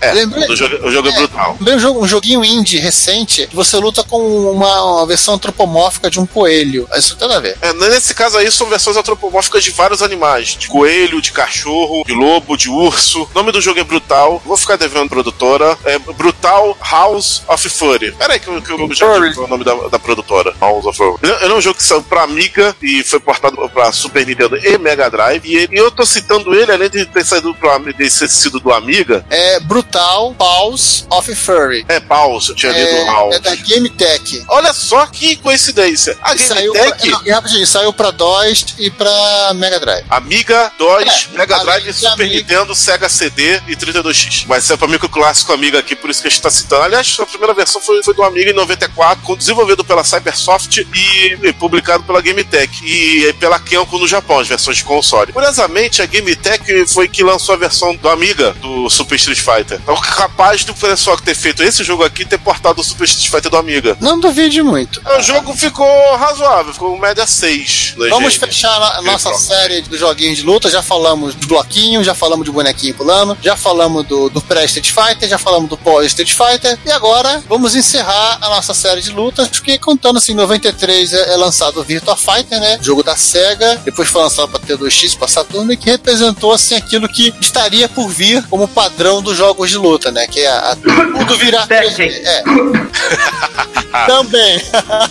É, 0.01 0.13
Lembrei- 0.13 0.49
o 0.51 0.57
jogo, 0.57 0.87
o 0.87 0.91
jogo 0.91 1.09
é, 1.09 1.13
brutal. 1.13 1.57
Lembrei 1.59 1.77
um, 1.77 1.81
jogo, 1.81 2.05
um 2.05 2.09
joguinho 2.09 2.45
indie 2.45 2.79
recente 2.79 3.47
que 3.47 3.57
você 3.57 3.77
luta 3.79 4.03
com 4.05 4.19
uma, 4.53 4.83
uma 4.97 5.07
versão 5.07 5.35
antropomórfica 5.35 6.11
de 6.11 6.21
um 6.21 6.27
coelho. 6.27 6.89
Isso 6.95 7.17
tem 7.17 7.27
nada 7.29 7.39
a 7.39 7.43
ver. 7.43 7.57
É, 7.63 7.73
nesse 7.73 8.15
caso 8.15 8.37
aí 8.37 8.51
são 8.53 8.67
versões 8.69 8.97
antropomórficas 8.97 9.65
de 9.65 9.71
vários 9.71 10.03
animais. 10.03 10.49
De 10.59 10.69
coelho, 10.69 11.21
de 11.23 11.33
cachorro, 11.33 12.05
de 12.07 12.13
lobo, 12.13 12.57
de 12.57 12.69
urso. 12.69 13.23
O 13.23 13.29
nome 13.35 13.53
do 13.53 13.61
jogo 13.61 13.81
é 13.81 13.85
Brutal. 13.85 14.41
Vou 14.45 14.57
ficar 14.57 14.77
devendo 14.77 15.09
produtora. 15.09 15.77
É 15.85 15.99
Brutal 15.99 16.77
House 16.91 17.43
of 17.49 17.69
Fury. 17.69 18.13
Pera 18.13 18.35
aí 18.35 18.41
que, 18.41 18.47
que 18.61 18.73
eu 18.73 18.95
já 18.95 19.19
digo 19.19 19.45
o 19.45 19.49
nome 19.49 19.65
da, 19.65 19.75
da 19.89 19.99
produtora. 19.99 20.55
House 20.61 20.85
of 20.85 20.97
Fury. 20.97 21.17
Ele, 21.23 21.33
ele 21.45 21.53
é 21.53 21.57
um 21.57 21.61
jogo 21.61 21.77
que 21.77 21.85
saiu 21.85 22.03
pra 22.03 22.23
Amiga 22.23 22.77
e 22.83 23.03
foi 23.03 23.19
portado 23.21 23.57
pra 23.71 23.93
Super 23.93 24.27
Nintendo 24.27 24.57
e 24.59 24.77
Mega 24.79 25.09
Drive. 25.11 25.43
E, 25.47 25.57
ele- 25.57 25.77
e 25.77 25.79
eu 25.79 25.91
tô 25.91 26.05
citando 26.05 26.55
ele, 26.55 26.71
além 26.71 26.91
de 26.91 27.07
ter 27.07 27.25
saído 27.25 27.57
de 27.87 27.93
ter 27.95 28.11
sido 28.11 28.61
do 28.61 28.73
Amiga. 28.73 29.25
É 29.31 29.59
Brutal 29.61 29.86
Paws 29.91 31.07
of 31.11 31.35
Furry. 31.35 31.85
É 31.89 32.01
Pause, 32.01 32.51
eu 32.51 32.55
tinha 32.57 32.73
lido 32.73 32.87
É, 32.89 33.05
House. 33.07 33.35
é 33.35 33.39
da 33.41 33.55
Game 33.55 33.89
Tech. 33.91 34.45
Olha 34.49 34.73
só 34.73 35.07
que 35.07 35.37
coincidência. 35.37 36.17
A 36.23 36.35
Game 36.35 36.41
Saiu, 36.49 36.73
Tech... 36.73 36.99
pra, 37.01 37.11
não, 37.11 37.27
e 37.27 37.31
rapidinho, 37.31 37.67
saiu 37.67 37.93
pra 37.93 38.11
DOS 38.11 38.75
e 38.79 38.91
pra 38.91 39.53
Mega 39.55 39.81
Drive. 39.81 40.05
Amiga, 40.11 40.73
DOS, 40.79 41.29
É, 41.33 41.39
Mega 41.39 41.59
Drive, 41.61 41.93
Super 41.93 42.13
Amiga. 42.13 42.35
Nintendo, 42.37 42.75
Sega 42.75 43.09
CD 43.09 43.57
e 43.69 43.77
32X. 43.77 44.45
Mas 44.47 44.71
é 44.71 44.77
para 44.77 44.89
mim 44.89 44.99
que 44.99 45.07
o 45.07 45.09
clássico 45.09 45.53
Amiga 45.53 45.79
aqui, 45.79 45.95
por 45.97 46.11
isso 46.11 46.21
que 46.21 46.29
a 46.29 46.31
gente 46.31 46.43
tá 46.43 46.51
citando. 46.51 46.83
Aliás, 46.83 47.17
a 47.19 47.27
primeira 47.27 47.55
versão 47.55 47.81
foi, 47.81 48.03
foi 48.03 48.15
do 48.15 48.23
Amiga 48.23 48.51
em 48.51 48.55
94, 48.55 49.23
com- 49.25 49.37
desenvolvido 49.37 49.85
pela 49.85 50.05
Cybersoft 50.05 50.79
e, 50.95 51.39
e 51.49 51.53
publicado 51.53 52.03
pela 52.05 52.21
GameTech 52.21 52.71
e, 52.85 53.33
pela 53.35 53.59
Kenko 53.59 53.99
no 53.99 54.07
Japão, 54.09 54.39
as 54.39 54.49
versões 54.49 54.77
de 54.79 54.85
console. 54.85 55.33
Curiosamente, 55.33 56.03
a 56.03 56.07
GameTech 56.07 56.87
foi 56.89 57.09
que 57.09 57.23
lançou 57.23 57.55
a 57.55 57.59
versão 57.59 57.95
do 57.95 58.09
Amiga 58.09 58.53
do 58.55 58.89
Super 58.91 59.17
Street 59.17 59.41
Fighter. 59.41 59.76
Então, 59.83 59.97
capaz 59.97 60.65
do 60.65 60.75
pessoal 60.75 61.17
que 61.17 61.23
ter 61.23 61.35
feito 61.35 61.63
esse 61.63 61.85
jogo 61.85 62.05
aqui 62.05 62.25
ter 62.25 62.39
portado 62.39 62.81
o 62.81 62.85
Super 62.85 63.05
Street 63.05 63.31
Fighter 63.31 63.51
do 63.51 63.57
Amiga. 63.57 63.97
Não 64.01 64.19
duvide 64.19 64.63
muito. 64.63 65.01
O 65.19 65.23
jogo 65.23 65.55
ficou 65.55 66.17
razoável, 66.17 66.73
ficou 66.73 66.97
média 66.99 67.27
6. 67.27 67.95
no 67.97 68.09
Vamos 68.11 68.37
fechar 68.37 68.77
a 68.97 69.03
nossa 69.03 69.33
série 69.35 69.83
dos 69.83 69.99
joguinhos 69.99 70.39
de 70.39 70.45
luta. 70.45 70.71
Já 70.71 70.83
falamos 70.83 71.35
do 71.35 71.47
bloquinho, 71.47 72.03
já 72.03 72.15
falamos 72.15 72.45
de 72.45 72.51
bonequinho 72.51 72.95
pulando, 72.95 73.37
já 73.43 73.57
falamos 73.57 74.07
do, 74.07 74.29
do 74.29 74.41
pré-Street 74.41 74.91
Fighter, 74.91 75.29
já 75.29 75.39
falamos 75.39 75.69
do 75.69 75.77
pós-Street 75.77 76.33
Fighter. 76.33 76.79
E 76.85 76.91
agora 76.91 77.43
vamos 77.49 77.75
encerrar 77.75 78.39
a 78.41 78.49
nossa 78.49 78.75
série 78.75 79.01
de 79.01 79.11
lutas, 79.11 79.49
porque 79.49 79.79
contando 79.79 80.19
assim, 80.19 80.33
em 80.33 80.37
93 80.37 81.13
é, 81.13 81.35
é 81.35 81.37
lançado 81.37 81.81
o 81.81 81.85
Virtua 81.85 82.17
Fighter, 82.17 82.61
né? 82.61 82.79
Jogo 82.81 83.03
da 83.03 83.17
SEGA, 83.17 83.81
depois 83.85 84.09
foi 84.09 84.23
lançado 84.23 84.49
para 84.49 84.61
T2X, 84.61 85.17
para 85.17 85.29
Saturno, 85.29 85.73
e 85.73 85.77
que 85.77 85.91
representou 85.91 86.53
assim 86.53 86.75
aquilo 86.75 87.09
que 87.09 87.33
estaria 87.41 87.89
por 87.89 88.09
vir 88.09 88.43
como 88.49 88.69
padrão 88.69 89.23
dos 89.23 89.37
jogos 89.37 89.66
de 89.71 89.79
luta, 89.79 90.11
né? 90.11 90.27
Que 90.27 90.41
é 90.41 90.49
a, 90.49 90.73
a- 90.73 90.77
tudo 90.77 91.37
virar 91.39 91.67
3D. 91.67 92.11
É. 92.25 92.43
Também. 94.07 94.61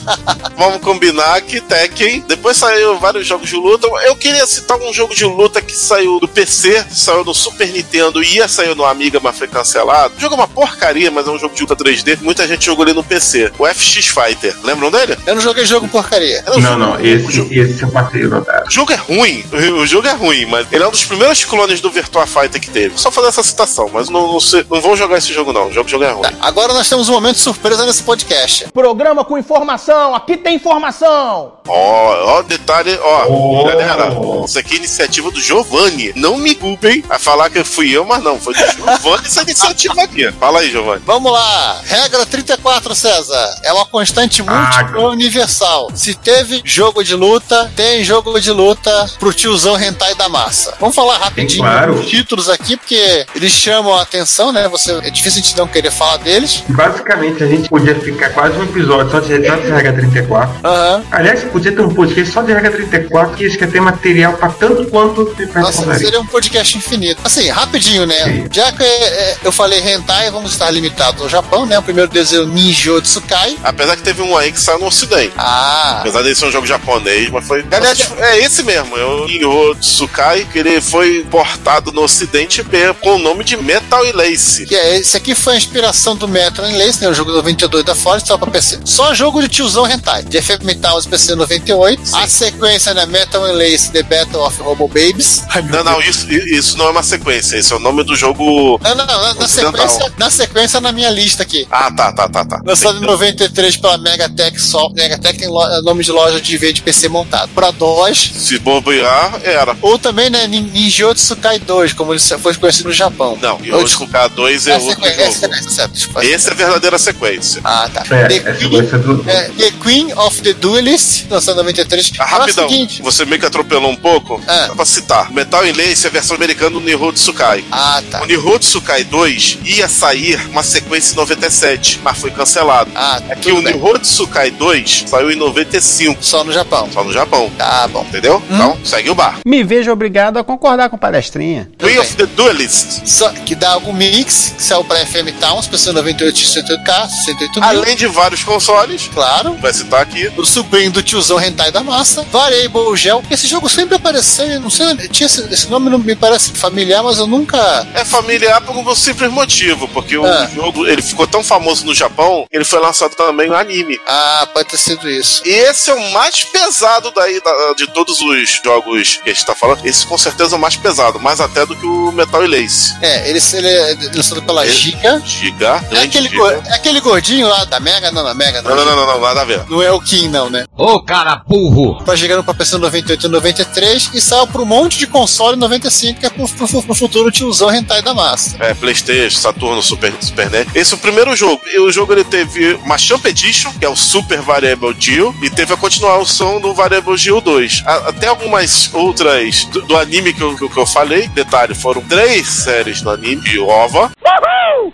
Vamos 0.58 0.80
combinar 0.82 1.41
que 1.41 1.60
Tekken. 1.60 2.24
Depois 2.28 2.56
saiu 2.56 2.97
vários 2.99 3.26
jogos 3.26 3.49
de 3.49 3.56
luta. 3.56 3.88
Eu 4.06 4.16
queria 4.16 4.45
citar 4.45 4.78
um 4.78 4.93
jogo 4.93 5.14
de 5.16 5.26
luta 5.26 5.60
que 5.62 5.76
saiu 5.76 6.20
do 6.20 6.28
PC, 6.28 6.86
saiu 6.91 7.24
no 7.26 7.34
Super 7.34 7.68
Nintendo 7.70 8.24
e 8.24 8.36
ia 8.36 8.47
sair 8.47 8.76
no 8.76 8.86
Amiga, 8.86 9.20
mas 9.22 9.38
foi 9.38 9.47
cancelado. 9.47 10.14
O 10.16 10.22
jogo 10.22 10.36
é 10.36 10.38
uma 10.38 10.47
porcaria, 10.47 11.10
mas 11.10 11.28
é 11.28 11.32
um 11.32 11.39
jogo 11.39 11.56
de 11.56 11.62
luta 11.62 11.76
3D. 11.76 12.20
Muita 12.22 12.47
gente 12.47 12.66
jogou 12.66 12.86
ele 12.86 12.93
no 12.93 13.03
PC. 13.03 13.51
O 13.58 13.66
FX 13.66 14.08
Fighter. 14.08 14.56
Lembram 14.64 14.91
dele? 14.91 15.18
Eu 15.26 15.34
não 15.36 15.41
joguei 15.41 15.66
jogo 15.66 15.88
porcaria. 15.88 16.43
Não, 16.47 16.62
jogo- 16.62 16.78
não, 16.78 16.91
o 16.95 17.06
esse, 17.06 17.32
jogo- 17.32 17.53
esse 17.53 17.82
eu 17.82 17.89
passei 17.89 18.24
notado. 18.24 18.68
O 18.68 18.72
jogo 18.72 18.91
é 18.93 18.95
ruim, 18.95 19.43
o 19.82 19.86
jogo 19.88 20.08
é 20.08 20.14
ruim, 20.14 20.45
mas 20.45 20.68
ele 20.72 20.84
é 20.84 20.88
um 20.88 20.91
dos 20.91 21.03
primeiros 21.06 21.43
clones 21.43 21.82
do 21.82 21.89
Virtua 21.89 22.28
Fighter 22.28 22.62
que 22.62 22.70
teve. 22.70 22.97
Só 22.99 23.12
fazer 23.12 23.30
essa 23.30 23.41
citação, 23.43 23.89
mas 23.91 24.10
não, 24.10 24.32
não, 24.32 24.39
sei- 24.45 24.65
não 24.69 24.79
vão 24.81 24.95
jogar 24.95 25.17
esse 25.17 25.33
jogo 25.33 25.51
não, 25.51 25.67
o 25.67 25.71
jogo, 25.73 25.87
o 25.87 25.89
jogo 25.91 26.03
é 26.03 26.11
ruim. 26.11 26.29
Agora 26.41 26.73
nós 26.73 26.87
temos 26.87 27.09
um 27.09 27.13
momento 27.13 27.37
surpresa 27.39 27.85
nesse 27.85 28.03
podcast. 28.03 28.67
Programa 28.71 29.25
com 29.25 29.37
informação, 29.37 30.13
aqui 30.15 30.37
tem 30.37 30.55
informação. 30.55 31.53
Ó, 31.67 32.37
ó, 32.37 32.41
detalhe, 32.43 32.97
ó, 33.01 33.25
Oh. 33.27 33.65
galera, 33.65 34.09
isso 34.45 34.57
aqui 34.59 34.75
é 34.75 34.77
iniciativa 34.77 35.31
do 35.31 35.41
Giovanni. 35.41 36.13
Não 36.15 36.37
me 36.37 36.53
culpem 36.53 37.03
a 37.09 37.17
falar 37.17 37.49
que 37.49 37.63
fui 37.63 37.89
eu, 37.91 38.05
mas 38.05 38.23
não, 38.23 38.39
foi 38.39 38.53
do 38.53 38.59
Giovanni 38.59 39.25
essa 39.25 39.41
iniciativa 39.41 40.03
aqui. 40.03 40.31
Fala 40.33 40.59
aí, 40.59 40.69
Giovanni. 40.71 41.01
Vamos 41.05 41.31
lá. 41.31 41.81
Regra 41.85 42.25
34, 42.25 42.93
César. 42.93 43.59
É 43.63 43.73
uma 43.73 43.85
constante 43.85 44.43
múltipla 44.43 45.01
Ah. 45.03 45.09
universal. 45.09 45.89
Se 45.95 46.13
teve 46.13 46.61
jogo 46.63 47.03
de 47.03 47.15
luta, 47.15 47.71
tem 47.75 48.03
jogo 48.03 48.39
de 48.39 48.51
luta 48.51 49.09
pro 49.19 49.33
tiozão 49.33 49.79
hentai 49.81 50.13
da 50.15 50.29
massa. 50.29 50.75
Vamos 50.79 50.95
falar 50.95 51.17
rapidinho 51.17 51.63
claro. 51.63 51.93
os 51.95 52.05
títulos 52.07 52.47
aqui, 52.47 52.77
porque 52.77 53.25
eles 53.35 53.51
chamam 53.51 53.95
a 53.95 54.01
atenção, 54.03 54.34
né? 54.51 54.67
Você, 54.69 54.91
é 55.03 55.09
difícil 55.09 55.41
a 55.41 55.43
gente 55.43 55.57
não 55.57 55.67
querer 55.67 55.91
falar 55.91 56.17
deles. 56.17 56.63
Basicamente, 56.69 57.43
a 57.43 57.47
gente 57.47 57.69
podia 57.69 57.95
ficar 57.95 58.29
quase 58.29 58.57
um 58.57 58.63
episódio 58.63 59.11
só 59.11 59.19
de, 59.19 59.47
só 59.47 59.55
de 59.55 59.71
regra 59.71 59.93
34. 59.93 60.59
Aham. 60.63 61.03
Aliás, 61.11 61.43
podia 61.45 61.71
ter 61.71 61.81
um 61.81 61.93
podcast 61.93 62.33
só 62.33 62.41
de 62.41 62.53
regra 62.53 62.71
34, 62.71 63.36
que 63.36 63.45
isso 63.45 63.57
que 63.57 63.67
tem 63.67 63.81
material 63.81 64.33
pra 64.33 64.49
tanto 64.49 64.86
quanto 64.86 65.33
de 65.36 65.45
Nossa, 65.47 65.93
seria 65.97 66.19
um 66.19 66.25
podcast 66.25 66.77
infinito. 66.77 67.21
Assim, 67.23 67.49
rapidinho, 67.49 68.05
né? 68.05 68.23
Sim. 68.23 68.47
Já 68.51 68.71
que 68.71 68.83
é, 68.83 69.38
eu 69.43 69.51
falei 69.51 69.79
hentai, 69.79 70.29
vamos 70.31 70.51
estar 70.51 70.69
limitados 70.69 71.21
ao 71.21 71.29
Japão, 71.29 71.65
né? 71.65 71.77
O 71.79 71.83
primeiro 71.83 72.09
desenho 72.09 72.45
Ninjo 72.47 73.01
Tsukai. 73.01 73.57
Apesar 73.63 73.95
que 73.95 74.03
teve 74.03 74.21
um 74.21 74.36
aí 74.38 74.51
que 74.51 74.59
saiu 74.59 74.79
no 74.79 74.88
ocidente. 74.88 75.33
Ah, 75.38 75.99
Apesar 76.01 76.21
dele 76.21 76.36
ser 76.36 76.45
um 76.45 76.51
jogo 76.51 76.67
japonês, 76.67 77.29
mas 77.29 77.47
foi. 77.47 77.65
Aliás, 77.71 78.13
é 78.17 78.39
esse 78.39 78.63
mesmo, 78.63 78.97
é 78.97 79.05
o 79.05 79.25
Nihon 79.25 79.75
Tsukai, 79.75 80.45
que 80.51 80.59
ele 80.59 80.81
foi 80.81 81.25
portado 81.29 81.91
no 81.91 82.03
ocidente 82.03 82.63
com 83.01 83.15
o 83.15 83.19
nome 83.19 83.43
de 83.43 83.57
Metal 83.57 84.05
e 84.05 84.11
Lace. 84.30 84.65
Que 84.65 84.76
é, 84.76 84.97
esse 84.97 85.15
aqui 85.15 85.36
foi 85.36 85.53
a 85.53 85.57
inspiração 85.57 86.15
do 86.15 86.28
Metro 86.28 86.63
and 86.65 86.78
Lace, 86.78 87.01
né? 87.01 87.09
O 87.09 87.13
jogo 87.13 87.32
92 87.32 87.84
da 87.84 87.95
Forest, 87.95 88.28
só 88.28 88.38
pra 88.38 88.49
PC. 88.49 88.80
Só 88.84 89.13
jogo 89.13 89.41
de 89.41 89.47
tiozão 89.47 89.89
hentai. 89.89 90.23
De 90.23 90.41
FM 90.41 90.63
Metal 90.63 90.97
os 90.97 91.05
PC 91.05 91.36
98. 91.36 92.05
Sim. 92.05 92.17
A 92.17 92.28
sequência, 92.28 92.93
né? 92.93 93.05
Metal 93.05 93.43
and 93.45 93.53
Lace, 93.53 93.91
The 93.91 94.03
Battle 94.03 94.45
of 94.45 94.61
Robo 94.61 94.88
Babies. 94.88 95.43
Não, 95.71 95.84
não, 95.84 96.01
isso, 96.01 96.32
isso 96.32 96.78
não 96.78 96.88
é 96.88 96.91
uma 96.91 97.03
sequência. 97.03 97.57
Esse 97.57 97.71
é 97.71 97.76
o 97.76 97.80
nome 97.80 98.03
do 98.03 98.15
jogo. 98.15 98.80
Não, 98.82 98.95
não, 98.95 99.05
não 99.05 99.34
na, 99.36 99.47
sequência, 99.47 100.13
na 100.17 100.30
sequência 100.30 100.82
na 100.82 100.91
minha 100.91 101.09
lista 101.09 101.43
aqui. 101.43 101.67
Ah, 101.71 101.91
tá, 101.91 102.11
tá, 102.11 102.28
tá, 102.28 102.45
tá. 102.45 102.61
Lançado 102.65 102.97
em 102.97 103.05
93 103.05 103.78
pela 103.78 103.97
Megatech 103.97 104.59
só 104.59 104.89
Megatech 104.89 105.38
tem 105.38 105.47
é, 105.47 105.82
nome 105.82 106.03
de 106.03 106.11
loja 106.11 106.41
de 106.41 106.57
V 106.57 106.73
de 106.73 106.82
PC 106.82 107.09
montado. 107.09 107.49
Pra 107.53 107.71
DOS. 107.71 108.32
Se 108.36 108.59
bobear, 108.59 109.39
era. 109.43 109.76
Ou 109.82 109.97
também, 109.99 110.30
né? 110.30 110.47
Ninjutsu 110.47 111.36
Kai 111.38 111.59
2, 111.59 111.93
como 111.93 112.13
ele 112.13 112.19
foi 112.19 112.53
conhecido 112.55 112.89
no 112.89 112.93
Japão. 112.93 113.38
Não, 113.41 113.59
eu, 113.63 113.84
desculpa. 113.84 114.14
K2 114.16 114.68
é, 114.68 114.72
é 114.72 114.78
outro 114.78 114.89
jogo. 114.89 115.05
É 115.05 116.26
é 116.26 116.32
Essa, 116.32 116.49
é 116.49 116.51
a 116.51 116.55
verdadeira 116.55 116.97
sequência. 116.97 117.61
Ah, 117.63 117.89
tá. 117.93 118.03
É, 118.16 118.28
the, 118.28 118.36
é 118.36 118.53
Queen, 118.53 118.70
do... 118.70 119.30
é, 119.30 119.49
the 119.49 119.72
Queen 119.84 120.13
of 120.13 120.41
the 120.41 120.53
Duelist, 120.53 121.26
lançado 121.30 121.55
em 121.55 121.57
93. 121.57 122.13
Ah, 122.20 122.26
rapidão, 122.26 122.68
você 123.01 123.26
meio 123.26 123.39
que 123.39 123.45
atropelou 123.45 123.91
um 123.91 123.95
pouco. 123.95 124.41
Ah. 124.47 124.72
Pra 124.76 124.86
citar, 124.86 125.32
Metal 125.32 125.66
Enlace 125.66 126.05
é 126.05 126.09
a 126.09 126.11
versão 126.11 126.36
americana 126.36 126.72
do 126.72 126.82
Nihon 126.82 127.11
Tsukai. 127.11 127.63
Ah, 127.72 128.01
tá. 128.09 128.24
O 128.24 128.26
Nihon 128.26 128.57
Tsukai 128.59 129.03
2 129.03 129.59
ia 129.66 129.88
sair 129.88 130.39
uma 130.49 130.63
sequência 130.63 131.13
em 131.13 131.18
97, 131.18 131.99
mas 132.03 132.18
foi 132.18 132.32
cancelado. 132.32 132.89
Ah, 132.95 133.22
tá. 133.26 133.34
É 133.34 133.36
que 133.36 133.51
o 133.51 133.61
Nihon 133.61 133.99
Tsukai 133.99 134.51
2 134.51 135.05
saiu 135.07 135.32
em 135.32 135.36
95. 135.36 136.24
Só 136.24 136.43
no 136.43 136.51
Japão. 136.51 136.89
Só 136.91 137.03
no 137.03 137.11
Japão. 137.11 137.51
Tá 137.57 137.88
bom. 137.88 138.05
Entendeu? 138.07 138.38
Hum. 138.49 138.55
Então, 138.55 138.78
segue 138.84 139.09
o 139.09 139.16
bar. 139.16 139.39
Me 139.45 139.63
vejo 139.63 139.91
obrigado 139.91 140.38
a 140.38 140.43
concordar 140.43 140.89
com 140.89 140.97
palestrinha. 140.97 141.70
Queen 141.78 141.99
of 141.99 142.16
the 142.16 142.26
Duelist. 142.26 143.05
Só 143.05 143.30
que 143.30 143.55
dá 143.55 143.72
algum 143.72 143.93
Mix, 144.12 144.53
que 144.58 144.64
saiu 144.64 144.84
pra 144.84 145.06
FM 145.06 145.32
Towns, 145.39 145.68
PC 145.68 145.91
98 145.91 146.36
68K, 146.38 147.10
68 147.10 147.60
mil. 147.60 147.70
Além 147.70 147.95
de 147.95 148.08
vários 148.08 148.43
consoles, 148.43 149.10
Claro. 149.14 149.53
vai 149.62 149.74
citar 149.74 150.01
aqui. 150.01 150.32
O 150.38 150.45
sobrinho 150.45 150.91
do 150.91 151.01
tiozão 151.03 151.41
Hentai 151.41 151.72
da 151.72 151.84
Massa, 151.84 152.24
Variable 152.32 152.95
Gel. 152.95 153.24
Esse 153.30 153.47
jogo 153.47 153.68
sempre 153.70 153.95
apareceu, 153.95 154.60
não 154.60 154.70
sei, 154.70 154.95
tinha 155.10 155.28
esse, 155.28 155.41
esse 155.51 155.70
nome 155.70 155.89
não 155.89 155.97
me 155.97 156.16
parece 156.16 156.51
familiar, 156.51 157.03
mas 157.03 157.18
eu 157.18 157.28
nunca. 157.28 157.58
É 157.93 158.03
familiar 158.06 158.62
por 158.62 158.76
um 158.76 158.95
simples 158.95 159.32
motivo, 159.32 159.88
porque 159.89 160.18
o 160.18 160.26
Ah. 160.26 160.49
jogo 160.53 160.86
ele 160.88 161.01
ficou 161.01 161.28
tão 161.28 161.43
famoso 161.43 161.86
no 161.86 161.93
Japão, 161.93 162.45
ele 162.51 162.64
foi 162.64 162.80
lançado 162.80 163.16
também 163.16 163.47
no 163.49 163.56
anime. 163.56 163.99
Ah, 164.08 164.47
pode 164.53 164.70
ter 164.70 164.78
sido 164.78 165.10
isso. 165.10 165.41
E 165.45 165.49
esse 165.49 165.89
é 165.89 165.93
o 165.93 166.12
mais 166.12 166.43
pesado 166.43 167.12
daí 167.16 167.41
da- 167.43 167.74
de 167.76 167.88
todos 167.88 168.20
os 168.22 168.62
jogos 168.64 169.20
que 169.24 169.30
a 169.30 169.34
gente 169.34 169.45
tá 169.45 169.56
falando. 169.56 169.86
Esse 169.86 170.06
com 170.06 170.18
certeza 170.18 170.56
é 170.56 170.58
o 170.58 170.62
mais 170.62 170.76
pesado, 170.76 171.20
mais 171.20 171.39
até 171.41 171.66
do 171.66 171.76
que 171.76 171.86
o 171.86 172.12
Metal 172.12 172.43
e 172.43 172.47
Lace. 172.47 172.95
É, 173.01 173.30
ele, 173.30 173.39
ele 173.53 173.84
é 173.91 173.95
lançado 174.15 174.41
pela 174.43 174.65
Giga. 174.67 175.21
Giga, 175.25 175.83
É 175.91 176.03
aquele, 176.03 176.29
Giga. 176.29 176.63
é 176.67 176.73
aquele 176.75 176.99
gordinho 177.01 177.47
lá 177.47 177.63
da 177.65 177.79
Mega? 177.79 178.11
Não, 178.11 178.23
da 178.23 178.33
Mega 178.33 178.61
Não, 178.61 178.75
não, 178.75 178.86
não, 178.86 178.95
não, 178.95 179.07
não, 179.07 179.21
nada 179.21 179.41
a 179.41 179.45
ver. 179.45 179.61
Não 179.69 179.81
é 179.81 179.91
o 179.91 179.99
Kim, 180.01 180.27
não, 180.29 180.49
né? 180.49 180.65
Ô 180.77 181.01
cara 181.01 181.41
burro! 181.47 182.03
Tá 182.03 182.15
chegando 182.15 182.43
pra 182.43 182.53
PC 182.53 182.77
98 182.77 183.25
e 183.25 183.29
93 183.29 184.09
e 184.13 184.21
saiu 184.21 184.47
pra 184.47 184.61
um 184.61 184.65
monte 184.65 184.97
de 184.97 185.07
console 185.07 185.55
em 185.55 185.59
95, 185.59 186.19
que 186.19 186.25
é 186.25 186.29
pro, 186.29 186.47
pro, 186.47 186.67
pro 186.83 186.95
futuro 186.95 187.31
tiozão 187.31 187.73
Hentai 187.73 188.01
da 188.01 188.13
Massa. 188.13 188.55
É, 188.59 188.73
Playstation, 188.73 189.38
Saturno, 189.39 189.81
Super, 189.81 190.13
Super 190.19 190.49
NES. 190.49 190.67
Esse 190.75 190.93
é 190.93 190.97
o 190.97 190.99
primeiro 190.99 191.36
jogo. 191.36 191.61
E 191.65 191.79
o 191.79 191.91
jogo 191.91 192.13
ele 192.13 192.23
teve 192.23 192.73
uma 192.83 192.97
Champ 192.97 193.25
Edition, 193.25 193.71
que 193.73 193.86
é 193.86 193.89
o 193.89 193.95
Super 193.95 194.41
Variable 194.41 194.93
Deal, 194.93 195.33
e 195.41 195.49
teve 195.49 195.73
a 195.73 195.77
continuação 195.77 196.59
do 196.59 196.73
Variable 196.73 197.17
Deal 197.17 197.41
2. 197.41 197.83
A- 197.86 198.09
até 198.09 198.27
algumas 198.27 198.89
outras 198.93 199.65
do, 199.65 199.81
do 199.83 199.97
anime 199.97 200.33
que 200.33 200.41
eu, 200.41 200.55
que 200.55 200.63
eu- 200.63 200.69
que 200.69 200.77
eu 200.79 200.86
falei, 200.86 201.27
detalhe, 201.29 201.73
foram 201.73 202.01
três 202.01 202.47
séries 202.47 203.01
no 203.01 203.09
anime 203.11 203.57
de 203.76 203.95
OVA. 203.95 204.11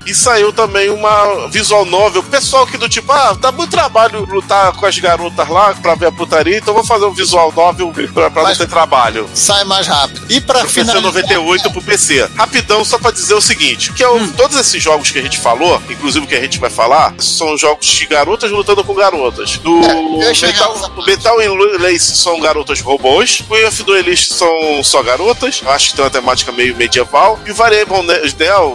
E 0.05 0.15
saiu 0.15 0.51
também 0.51 0.89
uma 0.89 1.47
visual 1.49 1.85
novel. 1.85 2.23
Pessoal 2.23 2.65
que 2.65 2.77
do 2.77 2.89
tipo, 2.89 3.11
ah, 3.11 3.33
dá 3.39 3.51
muito 3.51 3.69
trabalho 3.69 4.25
lutar 4.25 4.71
com 4.73 4.85
as 4.85 4.97
garotas 4.97 5.47
lá 5.47 5.73
pra 5.75 5.95
ver 5.95 6.07
a 6.07 6.11
putaria, 6.11 6.57
então 6.57 6.73
vou 6.73 6.83
fazer 6.83 7.05
um 7.05 7.13
visual 7.13 7.51
novel 7.55 7.93
pra, 8.13 8.29
pra 8.31 8.43
Mas- 8.43 8.57
não 8.57 8.65
ter 8.65 8.71
trabalho. 8.71 9.29
Sai 9.33 9.63
mais 9.63 9.85
rápido. 9.87 10.21
E 10.29 10.41
pra 10.41 10.59
Pro 10.59 10.67
PC 10.67 10.81
finalizar... 10.81 11.01
98 11.03 11.71
pro 11.71 11.81
PC. 11.81 12.29
Rapidão, 12.35 12.83
só 12.83 12.97
pra 12.97 13.11
dizer 13.11 13.33
o 13.35 13.41
seguinte: 13.41 13.91
que 13.93 14.03
é 14.03 14.07
o- 14.07 14.17
Hum. 14.17 14.31
todos 14.33 14.57
esses 14.57 14.81
jogos 14.81 15.11
que 15.11 15.19
a 15.19 15.21
gente 15.21 15.37
falou, 15.39 15.81
inclusive 15.89 16.25
o 16.25 16.27
que 16.27 16.35
a 16.35 16.41
gente 16.41 16.59
vai 16.59 16.69
falar, 16.69 17.13
são 17.19 17.57
jogos 17.57 17.85
de 17.85 18.05
garotas 18.05 18.49
lutando 18.51 18.83
com 18.83 18.93
garotas. 18.93 19.57
Do 19.57 19.81
É, 19.83 20.31
Metal, 20.47 20.91
Metal 21.05 21.41
e 21.41 21.77
Lace 21.77 22.15
são 22.17 22.39
garotas 22.39 22.81
robôs. 22.81 23.43
O 23.49 23.55
F 23.55 23.83
do 23.83 23.95
Elite 23.95 24.33
são 24.33 24.83
só 24.83 25.01
garotas. 25.03 25.61
Eu 25.63 25.71
acho 25.71 25.89
que 25.91 25.95
tem 25.95 26.05
uma 26.05 26.11
temática 26.11 26.51
meio 26.51 26.75
medieval. 26.75 27.39
E 27.45 27.51
o 27.51 27.55
Variable 27.55 28.03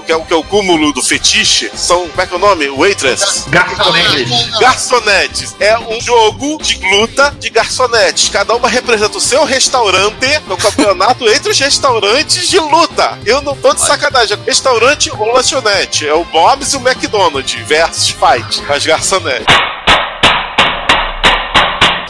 Que 0.03 0.13
é 0.13 0.17
o, 0.17 0.25
que 0.25 0.33
é 0.33 0.37
o 0.37 0.43
cúmulo 0.45 0.93
do 0.93 1.03
fetiche, 1.03 1.71
são. 1.75 2.09
Como 2.09 2.21
é 2.21 2.27
que 2.27 2.35
é 2.35 2.37
o 2.37 2.41
nome? 2.41 2.69
Waitress. 2.69 3.49
Garçonetes. 3.49 4.59
Garçonetes 4.59 5.57
é 5.61 5.79
um 5.79 6.01
jogo 6.01 6.59
de 6.63 6.79
luta 6.91 7.35
de 7.39 7.51
garçonetes. 7.51 8.29
Cada 8.29 8.55
uma 8.55 8.69
representa 8.69 9.19
o 9.19 9.21
seu 9.21 9.45
restaurante 9.45 10.27
no 10.47 10.57
campeonato 10.57 11.29
entre 11.31 11.51
os 11.51 11.59
restaurantes 11.59 12.49
de 12.49 12.59
luta. 12.59 13.19
Eu 13.25 13.43
não 13.43 13.57
tô 13.57 13.73
de 13.75 13.81
sacanagem. 13.81 14.39
Restaurante 14.47 15.11
ou 15.11 15.33
lanchonete. 15.33 16.07
É 16.07 16.15
o 16.15 16.25
Bob's 16.25 16.73
e 16.73 16.77
o 16.77 16.81
McDonald's 16.81 17.53
versus 17.67 18.11
Fight. 18.11 18.63
As 18.71 18.85
garçonetes. 18.85 19.76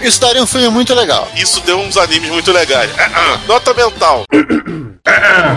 Isso 0.01 0.21
daria 0.21 0.43
um 0.43 0.47
filme 0.47 0.69
muito 0.69 0.95
legal. 0.95 1.29
Isso 1.37 1.61
deu 1.61 1.79
uns 1.79 1.97
animes 1.97 2.31
muito 2.31 2.53
legais. 2.53 2.91
Ah, 2.99 3.11
ah. 3.15 3.41
Nota 3.47 3.73
mental. 3.75 4.25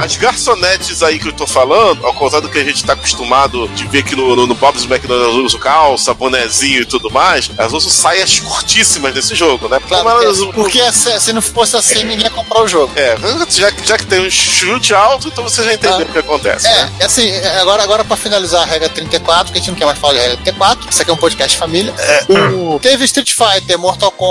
As 0.03 0.15
garçonetes 0.15 1.01
aí 1.01 1.17
que 1.17 1.27
eu 1.27 1.33
tô 1.33 1.47
falando, 1.47 2.05
ao 2.05 2.13
contrário 2.13 2.47
do 2.47 2.51
que 2.53 2.59
a 2.59 2.63
gente 2.63 2.83
tá 2.85 2.93
acostumado 2.93 3.67
de 3.69 3.87
ver 3.87 4.03
que 4.03 4.15
no, 4.15 4.35
no, 4.35 4.45
no 4.45 4.53
Bob's 4.53 4.83
McDonald's 4.85 5.35
usam 5.37 5.59
calça, 5.59 6.13
bonezinho 6.13 6.81
e 6.81 6.85
tudo 6.85 7.09
mais, 7.09 7.49
elas 7.57 7.73
usam 7.73 7.89
saias 7.89 8.39
curtíssimas 8.39 9.13
nesse 9.13 9.33
jogo, 9.35 9.67
né? 9.67 9.79
Claro, 9.87 10.07
elas- 10.23 10.39
porque, 10.53 10.79
se, 10.93 11.19
se 11.19 11.33
não 11.33 11.41
fosse 11.41 11.75
assim, 11.75 12.03
ninguém 12.03 12.25
ia 12.25 12.29
comprar 12.29 12.61
o 12.61 12.67
jogo. 12.67 12.91
É, 12.95 13.15
já, 13.49 13.71
que- 13.71 13.87
já 13.87 13.97
que 13.97 14.05
tem 14.05 14.25
um 14.25 14.29
chute 14.29 14.93
alto, 14.93 15.27
então 15.27 15.43
você 15.43 15.63
já 15.63 15.73
entendeu 15.73 15.97
Ah. 15.99 16.03
o 16.03 16.05
que 16.13 16.19
acontece, 16.19 16.67
É, 16.67 16.83
né? 16.83 16.91
é 16.99 17.05
assim, 17.05 17.27
é, 17.29 17.59
agora, 17.59 17.81
agora 17.83 18.03
pra 18.05 18.15
finalizar 18.15 18.61
a 18.61 18.65
regra 18.65 18.87
34, 18.87 19.51
que 19.51 19.57
a 19.57 19.61
gente 19.61 19.71
não 19.71 19.77
quer 19.77 19.85
mais 19.85 19.97
falar 19.97 20.13
de 20.13 20.19
regra 20.19 20.35
34, 20.37 20.89
isso 20.91 21.01
aqui 21.01 21.09
é 21.09 21.13
um 21.13 21.17
podcast 21.17 21.57
família. 21.57 21.93
O- 22.29 22.79
teve 22.79 23.03
Street 23.05 23.33
Fighter, 23.33 23.79
Mortal 23.79 24.11
Kombat, 24.11 24.28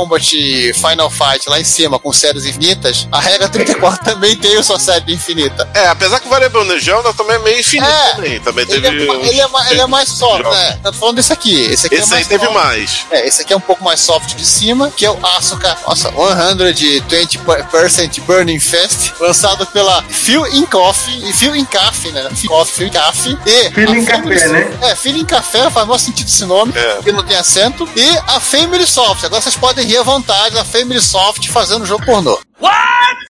Final 0.74 1.10
Fight 1.10 1.48
lá 1.48 1.58
em 1.60 1.64
cima, 1.64 1.98
com 1.98 2.12
séries 2.12 2.44
infinitas. 2.46 3.08
A 3.10 3.20
regra 3.20 3.48
34 3.48 4.04
também 4.12 4.36
tem 4.36 4.56
a 4.56 4.62
sua 4.62 4.78
série 4.78 5.12
infinita. 5.12 5.68
É, 5.74 5.88
apesar 5.88 6.20
que 6.20 6.26
o 6.26 6.30
Variable 6.30 6.64
Negel 6.64 7.02
também 7.14 7.36
é 7.36 7.38
meio 7.40 7.60
infinito 7.60 7.90
É. 7.90 8.14
também. 8.14 8.40
Também 8.40 8.64
Ele 8.68 8.80
teve. 8.80 9.06
é, 9.06 9.10
uns- 9.12 9.28
ele, 9.28 9.40
é, 9.40 9.46
ele 9.70 9.80
é 9.80 9.86
mais 9.86 10.08
soft, 10.08 10.44
né? 10.44 10.78
Tô 10.82 10.92
falando 10.92 11.16
desse 11.16 11.32
aqui. 11.32 11.54
Esse 11.60 11.86
aqui 11.86 11.96
é 11.96 11.98
Esse 11.98 12.08
aí 12.08 12.14
mais 12.16 12.26
teve 12.26 12.44
soft. 12.44 12.54
mais. 12.56 13.06
É, 13.10 13.26
esse 13.26 13.42
aqui 13.42 13.52
é 13.52 13.56
um 13.56 13.60
pouco 13.60 13.82
mais 13.84 14.00
soft 14.00 14.34
de 14.34 14.46
cima, 14.46 14.90
que 14.96 15.04
é 15.06 15.10
o 15.10 15.18
Asuka, 15.26 15.76
nossa, 15.86 16.10
120% 16.12 18.20
Burning 18.26 18.60
Fest, 18.60 19.12
lançado 19.20 19.66
pela 19.66 20.02
Phil 20.02 20.46
in 20.48 20.64
Coffee, 20.66 21.28
e 21.28 21.32
Phil 21.32 21.54
in 21.56 21.64
Coffee, 21.64 22.12
né? 22.12 22.28
Phil 22.34 22.50
Coffee, 22.50 22.74
Phil 22.74 22.86
in 22.86 22.90
Coffee, 22.92 23.38
e... 23.46 23.70
Phil 23.70 23.94
in 23.94 24.02
a 24.02 24.06
Café, 24.06 24.22
Family- 24.22 24.48
né? 24.48 24.78
É, 24.82 24.94
Phil 24.96 25.16
in 25.16 25.24
Café, 25.24 25.70
faz 25.70 25.86
maior 25.86 25.98
sentido 25.98 26.28
esse 26.28 26.44
nome, 26.44 26.72
É. 26.76 26.94
porque 26.96 27.12
não 27.12 27.22
tem 27.24 27.36
acento, 27.36 27.88
e 27.96 28.18
a 28.26 28.38
Family 28.40 28.86
Soft, 28.86 29.24
agora 29.24 29.40
vocês 29.42 29.56
podem 29.56 29.87
rir 29.88 30.00
à 30.00 30.02
vontade, 30.02 30.58
a 30.58 30.64
Family 30.66 31.00
Soft 31.00 31.48
fazendo 31.48 31.86
jogo 31.86 32.04
pornô. 32.04 32.38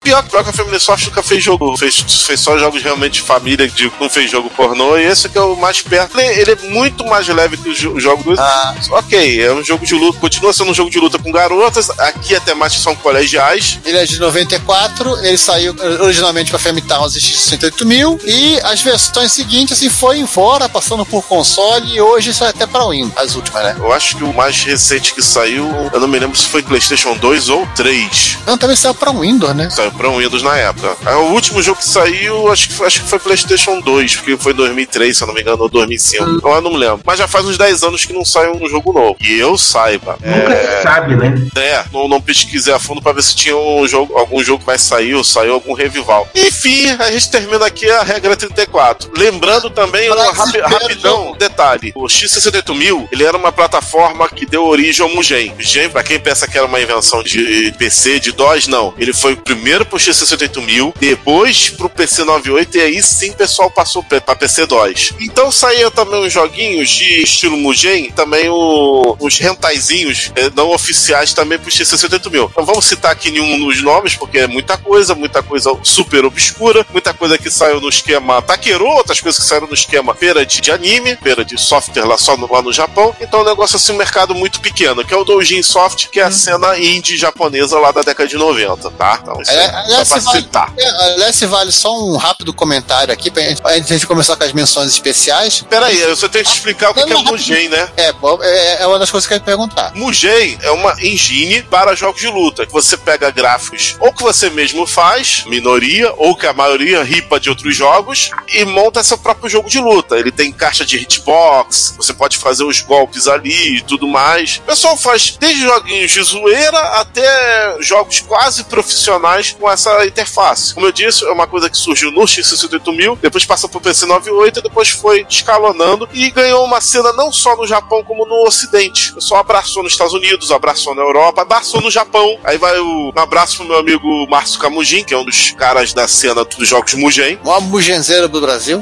Pior, 0.03 0.23
pior 0.25 0.43
que 0.43 0.49
a 0.49 0.53
Family 0.55 0.81
Soft 0.81 1.05
nunca 1.09 1.23
fez 1.23 1.45
jogo, 1.45 1.77
fez, 1.77 2.01
fez 2.27 2.41
só 2.41 2.57
jogos 2.59 2.83
realmente 2.83 3.13
de 3.15 3.21
família, 3.21 3.69
de, 3.69 3.93
não 4.01 4.09
fez 4.09 4.31
jogo 4.31 4.49
pornô, 4.49 4.97
e 4.97 5.05
esse 5.05 5.29
que 5.29 5.37
é 5.37 5.43
o 5.43 5.55
mais 5.57 5.83
perto. 5.83 6.19
Ele, 6.19 6.41
ele 6.41 6.53
é 6.53 6.57
muito 6.71 7.05
mais 7.05 7.29
leve 7.29 7.59
que 7.59 7.69
o 7.69 7.75
jo- 7.75 8.01
jogo 8.01 8.23
do. 8.35 8.41
Ah. 8.41 8.75
Ok, 8.93 9.43
é 9.45 9.53
um 9.53 9.63
jogo 9.63 9.85
de 9.85 9.95
luta, 9.95 10.19
continua 10.19 10.55
sendo 10.55 10.71
um 10.71 10.75
jogo 10.75 10.89
de 10.91 10.99
luta 10.99 11.19
com 11.19 11.31
garotas. 11.31 11.91
Aqui 11.99 12.35
a 12.35 12.41
temática 12.41 12.83
são 12.83 12.97
colegiais. 12.97 13.79
Ele 13.85 13.99
é 13.99 14.07
de 14.07 14.19
94, 14.19 15.19
ele 15.23 15.37
saiu 15.37 15.77
originalmente 16.01 16.51
para 16.51 16.59
Famicom 16.59 17.05
X68000 17.07 18.21
e 18.25 18.59
as 18.65 18.81
versões 18.81 19.33
seguintes 19.33 19.77
assim 19.77 19.91
foi 19.91 20.19
embora, 20.19 20.67
passando 20.67 21.05
por 21.05 21.23
console 21.25 21.95
e 21.95 22.01
hoje 22.01 22.33
sai 22.33 22.49
até 22.49 22.67
para 22.67 22.89
Windows, 22.89 23.13
as 23.19 23.35
últimas, 23.35 23.63
né? 23.63 23.77
Eu 23.79 23.93
acho 23.93 24.17
que 24.17 24.25
o 24.25 24.33
mais 24.33 24.63
recente 24.65 25.13
que 25.13 25.21
saiu, 25.23 25.69
eu 25.93 26.01
não 26.01 26.09
me 26.09 26.19
lembro 26.19 26.39
se 26.39 26.47
foi 26.47 26.63
PlayStation 26.63 27.15
2 27.19 27.51
ou 27.51 27.67
3. 27.77 28.39
Não, 28.47 28.57
também 28.57 28.75
saiu 28.77 28.95
para 29.13 29.21
Windows, 29.21 29.55
né? 29.55 29.71
Saiu 29.71 29.93
pra 29.93 30.09
Windows 30.09 30.43
na 30.43 30.57
época. 30.57 30.97
Aí, 31.05 31.15
O 31.15 31.33
último 31.33 31.63
jogo 31.63 31.79
que 31.79 31.85
saiu, 31.89 32.51
acho 32.51 32.69
que, 32.69 32.75
foi- 32.75 32.87
acho 32.87 33.03
que 33.03 33.09
foi 33.09 33.19
PlayStation 33.19 33.81
2, 33.81 34.17
porque 34.17 34.37
foi 34.37 34.53
2003, 34.53 35.17
se 35.17 35.23
eu 35.23 35.27
não 35.27 35.35
me 35.35 35.41
engano, 35.41 35.63
ou 35.63 35.69
2005. 35.69 36.25
Então 36.31 36.53
eu 36.55 36.61
não 36.61 36.71
me 36.73 36.77
lembro. 36.79 37.01
Mas 37.05 37.19
já 37.19 37.29
faz 37.29 37.45
uns 37.47 37.59
10 37.59 37.83
anos 37.83 38.05
que 38.05 38.13
não 38.13 38.25
sai 38.25 38.51
um 38.51 38.69
jogo 38.69 38.93
novo. 38.93 39.17
E 39.21 39.39
eu 39.39 39.57
saiba. 39.59 40.17
Nunca 40.25 40.77
se 40.77 40.83
sabe, 40.83 41.17
né? 41.17 41.35
É, 41.57 41.85
não, 41.93 42.09
não 42.09 42.21
pesquisei 42.21 42.73
a 42.73 42.79
fundo 42.79 43.03
pra 43.03 43.13
ver 43.13 43.23
se 43.23 43.35
tinha 43.35 43.57
um 43.57 43.87
jogo, 43.87 44.17
algum 44.17 44.43
jogo 44.43 44.61
que 44.61 44.67
vai 44.67 44.79
sair 44.79 45.15
ou 45.15 45.23
saiu 45.25 45.55
algum 45.55 45.73
revival. 45.75 46.29
Enfim, 46.35 46.87
a 46.99 47.11
gente 47.11 47.31
termina 47.31 47.67
aqui 47.67 47.89
a 47.91 48.03
regra 48.03 48.37
34. 48.37 49.11
Lembrando 49.17 49.71
também, 49.71 50.11
um 50.11 50.15
rapi- 50.15 50.61
rapidão, 50.61 51.35
detalhe: 51.39 51.93
o 51.95 52.09
X68000 52.09 53.09
ele 53.13 53.25
era 53.25 53.37
uma 53.37 53.53
plataforma 53.53 54.29
que 54.29 54.47
deu 54.47 54.65
origem 54.65 55.05
ao 55.05 55.13
Mugen. 55.15 55.53
Mugen, 55.57 55.89
pra 55.91 56.03
quem 56.03 56.19
pensa 56.19 56.47
que 56.47 56.57
era 56.57 56.67
uma 56.67 56.81
invenção 56.81 57.23
de 57.23 57.73
PC, 57.79 58.21
de 58.21 58.33
DOS, 58.33 58.67
não. 58.67 58.95
Ele 59.01 59.13
foi 59.13 59.35
primeiro 59.35 59.85
pro 59.85 59.99
X68000, 59.99 60.95
depois 61.01 61.71
pro 61.71 61.89
PC 61.89 62.23
98 62.25 62.77
e 62.77 62.81
aí 62.81 63.03
sim 63.03 63.31
o 63.31 63.35
pessoal 63.35 63.71
passou 63.71 64.03
pra 64.05 64.21
pra 64.21 64.37
PC 64.37 64.67
DOS. 64.67 65.15
Então 65.21 65.51
saía 65.51 65.91
também 65.91 66.25
uns 66.25 66.33
joguinhos 66.33 66.89
de 66.91 67.23
estilo 67.23 67.57
Mugen, 67.57 68.11
também 68.11 68.49
o- 68.51 69.17
os 69.19 69.39
rentaizinhos 69.39 70.31
eh, 70.37 70.51
não 70.55 70.71
oficiais 70.71 71.33
também 71.33 71.59
pro 71.59 71.71
X68000. 71.71 72.51
Não 72.57 72.65
vamos 72.67 72.85
citar 72.85 73.11
aqui 73.13 73.31
nenhum 73.31 73.59
dos 73.67 73.83
nomes, 73.83 74.15
porque 74.15 74.39
é 74.41 74.47
muita 74.47 74.77
coisa, 74.77 75.15
muita 75.15 75.43
coisa 75.43 75.73
super 75.83 76.25
obscura, 76.25 76.85
muita 76.93 77.15
coisa 77.15 77.39
que 77.39 77.51
saiu 77.51 77.81
no 77.81 77.89
esquema 77.89 78.43
Takeru, 78.43 78.87
outras 78.87 79.21
coisas 79.21 79.41
que 79.43 79.49
saíram 79.49 79.67
no 79.67 79.75
esquema 79.75 80.15
feira 80.15 80.45
de, 80.45 80.61
de 80.61 80.71
anime, 80.71 81.17
feira 81.23 81.45
de 81.45 81.59
software 81.59 82.05
lá 82.05 82.19
só 82.19 82.37
no, 82.37 82.51
lá 82.53 82.61
no 82.63 82.73
Japão. 82.73 83.15
Então 83.21 83.41
é 83.41 83.43
um 83.43 83.47
negócio 83.47 83.77
assim, 83.77 83.93
um 83.93 83.97
mercado 83.97 84.35
muito 84.35 84.61
pequeno, 84.61 85.05
que 85.05 85.15
é 85.15 85.17
o 85.17 85.25
Doujin 85.25 85.63
Soft, 85.63 86.09
que 86.09 86.21
é 86.21 86.25
a 86.25 86.31
cena 86.31 86.79
indie 86.79 87.17
japonesa 87.17 87.79
lá 87.79 87.91
da 87.93 88.03
década 88.03 88.29
de 88.29 88.37
90, 88.37 88.90
tá? 88.91 89.19
Então 89.23 89.41
É, 89.49 89.67
aliás, 89.77 90.09
só 90.09 90.19
vale, 90.21 90.43
citar. 90.43 90.73
é, 90.77 90.89
aliás, 91.13 91.41
vale 91.41 91.73
só 91.73 91.99
um 91.99 92.17
rápido 92.17 92.53
comentário 92.53 93.13
aqui 93.13 93.31
pra 93.31 93.43
gente, 93.43 93.61
antes 93.65 94.01
de 94.01 94.07
começar 94.07 94.37
com 94.37 94.45
as 94.45 94.53
menções 94.53 94.91
especiais. 94.93 95.65
Peraí, 95.69 95.99
eu 96.01 96.17
só 96.17 96.29
tenho 96.29 96.45
que 96.45 96.51
explicar 96.51 96.91
o 96.91 96.95
que, 96.95 97.01
Não, 97.01 97.07
que 97.07 97.13
é 97.13 97.17
não, 97.17 97.25
Mugen, 97.25 97.69
né? 97.69 97.89
É, 97.97 98.13
é, 98.43 98.83
é 98.83 98.87
uma 98.87 98.99
das 98.99 99.11
coisas 99.11 99.27
que 99.27 99.35
eu 99.35 99.39
ia 99.39 99.43
perguntar. 99.43 99.93
Mugen 99.95 100.59
é 100.63 100.71
uma 100.71 100.93
engine 101.03 101.63
para 101.63 101.95
jogos 101.95 102.21
de 102.21 102.29
luta. 102.29 102.67
Que 102.67 102.73
você 102.73 102.97
pega 102.97 103.31
gráficos 103.31 103.97
ou 104.01 104.13
que 104.13 104.23
você 104.23 104.51
mesmo 104.51 104.87
faz, 104.87 105.45
minoria, 105.47 106.13
ou 106.17 106.37
que 106.37 106.47
a 106.47 106.53
maioria 106.53 107.03
ripa 107.03 107.39
de 107.41 107.49
outros 107.49 107.75
jogos, 107.77 108.31
e 108.53 108.65
monta 108.65 109.03
seu 109.03 109.19
próprio 109.19 109.49
jogo 109.49 109.69
de 109.69 109.79
luta. 109.79 110.17
Ele 110.19 110.31
tem 110.31 110.53
caixa 110.53 110.85
de 110.85 110.97
hitbox, 110.99 111.95
você 111.97 112.13
pode 112.13 112.37
fazer 112.39 112.65
os 112.65 112.81
golpes 112.81 113.27
ali 113.27 113.79
e 113.79 113.83
tudo 113.83 114.07
mais. 114.07 114.57
O 114.57 114.63
pessoal 114.63 114.97
faz 114.97 115.37
desde 115.39 115.63
joguinhos 115.63 116.11
de 116.11 116.23
zoeira 116.23 116.79
até 117.01 117.77
jogos 117.81 118.21
quase 118.21 118.65
profissionais 118.83 119.53
com 119.53 119.71
essa 119.71 120.07
interface. 120.07 120.75
Como 120.75 120.87
eu 120.87 120.93
disse, 120.93 121.25
é 121.25 121.31
uma 121.31 121.47
coisa 121.47 121.69
que 121.69 121.77
surgiu 121.77 122.11
no 122.11 122.23
X68000, 122.23 123.19
depois 123.21 123.45
passou 123.45 123.69
pro 123.69 123.81
PC 123.81 124.07
98 124.07 124.59
e 124.59 124.63
depois 124.63 124.89
foi 124.89 125.27
escalonando 125.29 126.09
e 126.13 126.31
ganhou 126.31 126.65
uma 126.65 126.81
cena 126.81 127.13
não 127.13 127.33
só 127.33 127.57
no 127.57 127.67
Japão 127.67 128.03
como 128.03 128.27
no 128.27 128.47
Ocidente. 128.47 129.13
O 129.13 129.15
pessoal 129.17 129.41
abraçou 129.41 129.83
nos 129.83 129.93
Estados 129.93 130.15
Unidos, 130.15 130.51
abraçou 130.51 130.95
na 130.95 131.03
Europa, 131.03 131.43
abraçou 131.43 131.81
no 131.81 131.91
Japão. 131.91 132.39
Aí 132.45 132.59
vai 132.59 132.79
o, 132.79 133.13
um 133.15 133.21
abraço 133.21 133.59
pro 133.59 133.67
meu 133.67 133.79
amigo 133.79 134.27
Márcio 134.29 134.59
Camugin, 134.59 135.05
que 135.05 135.15
é 135.15 135.19
um 135.19 135.25
dos 135.25 135.53
caras 135.53 135.93
da 135.93 136.09
cena 136.09 136.45
dos 136.45 136.69
jogos 136.69 136.95
Mugen. 136.95 137.39
Mó 137.45 137.61
mugenzeiro 137.61 138.29
do 138.29 138.41
Brasil. 138.41 138.81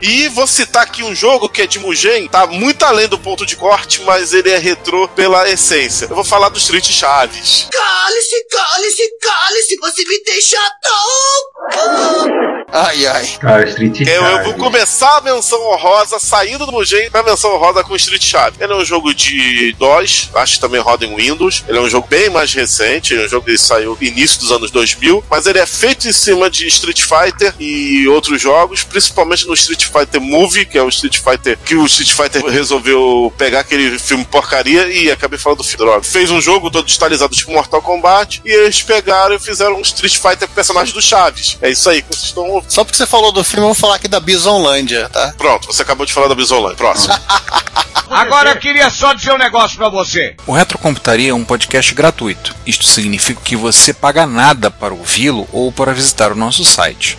E 0.00 0.28
vou 0.28 0.46
citar 0.46 0.84
aqui 0.84 1.02
um 1.02 1.14
jogo 1.14 1.48
que 1.48 1.62
é 1.62 1.66
de 1.66 1.78
Mugen, 1.78 2.28
tá 2.28 2.46
muito 2.46 2.84
além 2.84 3.08
do 3.08 3.18
ponto 3.18 3.44
de 3.44 3.56
corte, 3.56 4.02
mas 4.02 4.32
ele 4.32 4.50
é 4.50 4.58
retrô 4.58 5.08
pela 5.08 5.48
essência. 5.48 6.06
Eu 6.06 6.14
vou 6.14 6.24
falar 6.24 6.48
do 6.48 6.58
Street 6.58 6.88
Chaves. 6.90 7.68
Cale-se, 7.72 8.44
cale-se, 8.48 9.10
cale-se, 9.20 9.76
você 9.76 10.04
me 10.04 10.22
deixa 10.22 10.56
tão... 10.82 12.57
Ai, 12.70 13.06
ai. 13.06 13.26
Cara, 13.40 13.66
Street 13.68 14.00
Eu, 14.00 14.24
eu 14.24 14.44
vou 14.44 14.54
começar 14.54 15.16
a 15.16 15.20
menção 15.22 15.58
honrosa 15.70 16.18
saindo 16.18 16.66
do 16.66 16.72
Mugen 16.72 17.10
pra 17.10 17.22
menção 17.22 17.54
honrosa 17.54 17.82
com 17.82 17.96
Street 17.96 18.22
Chaves. 18.22 18.60
Ele 18.60 18.72
é 18.72 18.76
um 18.76 18.84
jogo 18.84 19.14
de 19.14 19.72
DOS, 19.78 20.30
acho 20.34 20.54
que 20.54 20.60
também 20.60 20.80
roda 20.80 21.06
em 21.06 21.16
Windows. 21.16 21.64
Ele 21.66 21.78
é 21.78 21.80
um 21.80 21.88
jogo 21.88 22.06
bem 22.08 22.28
mais 22.28 22.52
recente, 22.52 23.16
é 23.16 23.24
um 23.24 23.28
jogo 23.28 23.46
que 23.46 23.56
saiu 23.56 23.96
no 23.98 24.06
início 24.06 24.40
dos 24.40 24.52
anos 24.52 24.70
2000, 24.70 25.24
mas 25.30 25.46
ele 25.46 25.58
é 25.58 25.66
feito 25.66 26.06
em 26.06 26.12
cima 26.12 26.50
de 26.50 26.66
Street 26.66 27.00
Fighter 27.00 27.54
e 27.58 28.06
outros 28.06 28.40
jogos, 28.40 28.84
principalmente 28.84 29.46
no 29.46 29.54
Street 29.54 29.84
Fighter 29.84 30.20
Movie, 30.20 30.66
que 30.66 30.76
é 30.76 30.82
o 30.82 30.88
Street 30.88 31.18
Fighter 31.18 31.58
que 31.64 31.74
o 31.74 31.86
Street 31.86 32.12
Fighter 32.12 32.44
resolveu 32.44 33.32
pegar 33.38 33.60
aquele 33.60 33.98
filme 33.98 34.24
porcaria 34.26 34.86
e 34.88 35.10
acabei 35.10 35.38
falando 35.38 35.58
do 35.58 35.64
filme 35.64 35.78
droga. 35.78 36.02
Fez 36.02 36.30
um 36.30 36.40
jogo 36.40 36.70
todo 36.70 36.84
digitalizado 36.84 37.34
tipo 37.34 37.50
Mortal 37.50 37.80
Kombat 37.80 38.42
e 38.44 38.50
eles 38.50 38.82
pegaram 38.82 39.34
e 39.34 39.38
fizeram 39.38 39.76
um 39.76 39.80
Street 39.80 40.16
Fighter 40.16 40.46
com 40.46 40.54
personagem 40.54 40.92
do 40.92 41.00
Chaves. 41.00 41.56
É 41.62 41.70
isso 41.70 41.88
aí 41.88 42.02
que 42.02 42.14
vocês 42.14 42.24
estão 42.24 42.57
Só 42.68 42.84
porque 42.84 42.96
você 42.96 43.06
falou 43.06 43.32
do 43.32 43.44
filme, 43.44 43.64
eu 43.64 43.68
vou 43.68 43.74
falar 43.74 43.96
aqui 43.96 44.08
da 44.08 44.20
Bisonlândia, 44.20 45.08
tá? 45.08 45.34
Pronto, 45.36 45.66
você 45.66 45.82
acabou 45.82 46.06
de 46.06 46.12
falar 46.12 46.28
da 46.28 46.34
Bisolândia. 46.34 46.76
Próximo. 46.76 47.14
Agora 48.10 48.50
eu 48.50 48.56
queria 48.56 48.88
só 48.90 49.12
dizer 49.12 49.32
um 49.32 49.38
negócio 49.38 49.76
pra 49.76 49.88
você. 49.88 50.34
O 50.46 50.52
Retrocomputaria 50.52 51.30
é 51.30 51.34
um 51.34 51.44
podcast 51.44 51.94
gratuito. 51.94 52.54
Isto 52.66 52.84
significa 52.84 53.40
que 53.44 53.54
você 53.54 53.92
paga 53.92 54.26
nada 54.26 54.70
para 54.70 54.94
ouvi-lo 54.94 55.46
ou 55.52 55.70
para 55.70 55.92
visitar 55.92 56.32
o 56.32 56.36
nosso 56.36 56.64
site. 56.64 57.18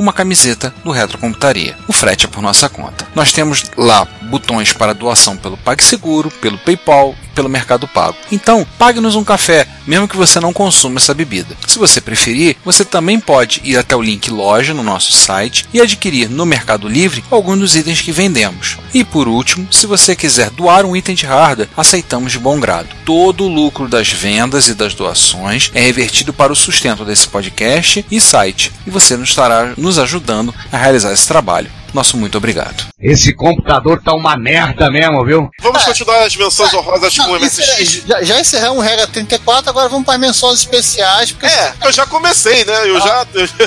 uma 0.00 0.14
camiseta 0.14 0.74
do 0.82 0.90
Retrocomputaria. 0.90 1.76
O 1.86 1.92
frete 1.92 2.24
é 2.24 2.28
por 2.28 2.42
nossa 2.42 2.70
conta. 2.70 3.06
Nós 3.14 3.32
temos 3.32 3.64
lá 3.76 4.08
botões 4.22 4.72
para 4.72 4.94
doação 4.94 5.36
pelo 5.36 5.58
PagSeguro, 5.58 6.30
pelo 6.30 6.56
PayPal 6.56 7.14
e 7.22 7.28
pelo 7.34 7.50
Mercado 7.50 7.86
Pago. 7.86 8.16
Então, 8.32 8.66
pague-nos 8.78 9.14
um 9.14 9.24
café, 9.24 9.66
mesmo 9.86 10.08
que 10.08 10.16
você 10.16 10.40
não 10.40 10.52
consuma 10.52 10.98
essa 10.98 11.12
bebida. 11.12 11.54
Se 11.66 11.78
você 11.78 12.00
preferir, 12.00 12.56
você 12.64 12.84
também 12.84 13.20
pode 13.20 13.60
ir 13.62 13.76
até 13.76 13.94
o 13.94 14.00
link 14.00 14.30
loja 14.30 14.72
no 14.72 14.82
nosso 14.82 15.12
site 15.12 15.66
e 15.72 15.80
adquirir 15.80 16.30
no 16.30 16.46
Mercado 16.46 16.88
Livre 16.88 17.22
alguns 17.30 17.58
dos 17.58 17.76
itens 17.76 18.00
que 18.00 18.12
vendemos. 18.12 18.78
E 18.94 19.04
por 19.04 19.28
último, 19.28 19.68
se 19.70 19.86
você 19.86 20.16
quiser 20.16 20.48
doar 20.50 20.86
um 20.86 20.96
item 20.96 21.14
de 21.14 21.26
hardware, 21.26 21.68
aceitamos 21.76 22.32
de 22.32 22.38
bom 22.38 22.58
grado. 22.58 22.88
Todo 23.04 23.44
o 23.44 23.48
lucro 23.48 23.86
das 23.88 24.10
vendas 24.10 24.68
e 24.68 24.74
das 24.74 24.94
doações 24.94 25.70
é 25.74 25.80
revertido 25.80 26.32
para 26.32 26.52
o 26.52 26.56
sustento 26.56 27.04
desse 27.04 27.28
podcast 27.28 28.04
e 28.10 28.20
site, 28.20 28.72
e 28.86 28.90
você 28.90 29.16
nos 29.16 29.28
estará 29.28 29.74
nos 29.76 29.89
ajudando 29.98 30.54
a 30.72 30.76
realizar 30.76 31.12
esse 31.12 31.26
trabalho. 31.26 31.70
Nosso 31.92 32.16
muito 32.16 32.36
obrigado. 32.38 32.84
Esse 33.00 33.32
computador 33.32 34.00
tá 34.02 34.12
uma 34.14 34.36
merda 34.36 34.90
mesmo, 34.90 35.24
viu? 35.24 35.50
Vamos 35.60 35.84
continuar 35.84 36.22
as 36.24 36.36
menções 36.36 36.72
honrosas 36.74 37.16
com 37.16 37.24
o 37.24 37.38
Não, 37.38 37.46
isso 37.46 37.60
é- 37.60 37.64
MSX. 37.80 38.02
já, 38.06 38.22
já 38.22 38.40
encerramos 38.40 38.78
o 38.78 38.80
Regra 38.80 39.06
34, 39.06 39.70
agora 39.70 39.88
vamos 39.88 40.04
para 40.04 40.14
as 40.14 40.20
menções 40.20 40.60
especiais. 40.60 41.32
Porque... 41.32 41.46
É, 41.46 41.72
eu 41.84 41.92
já 41.92 42.06
comecei, 42.06 42.64
né? 42.64 42.88
Eu 42.90 43.00
já, 43.00 43.26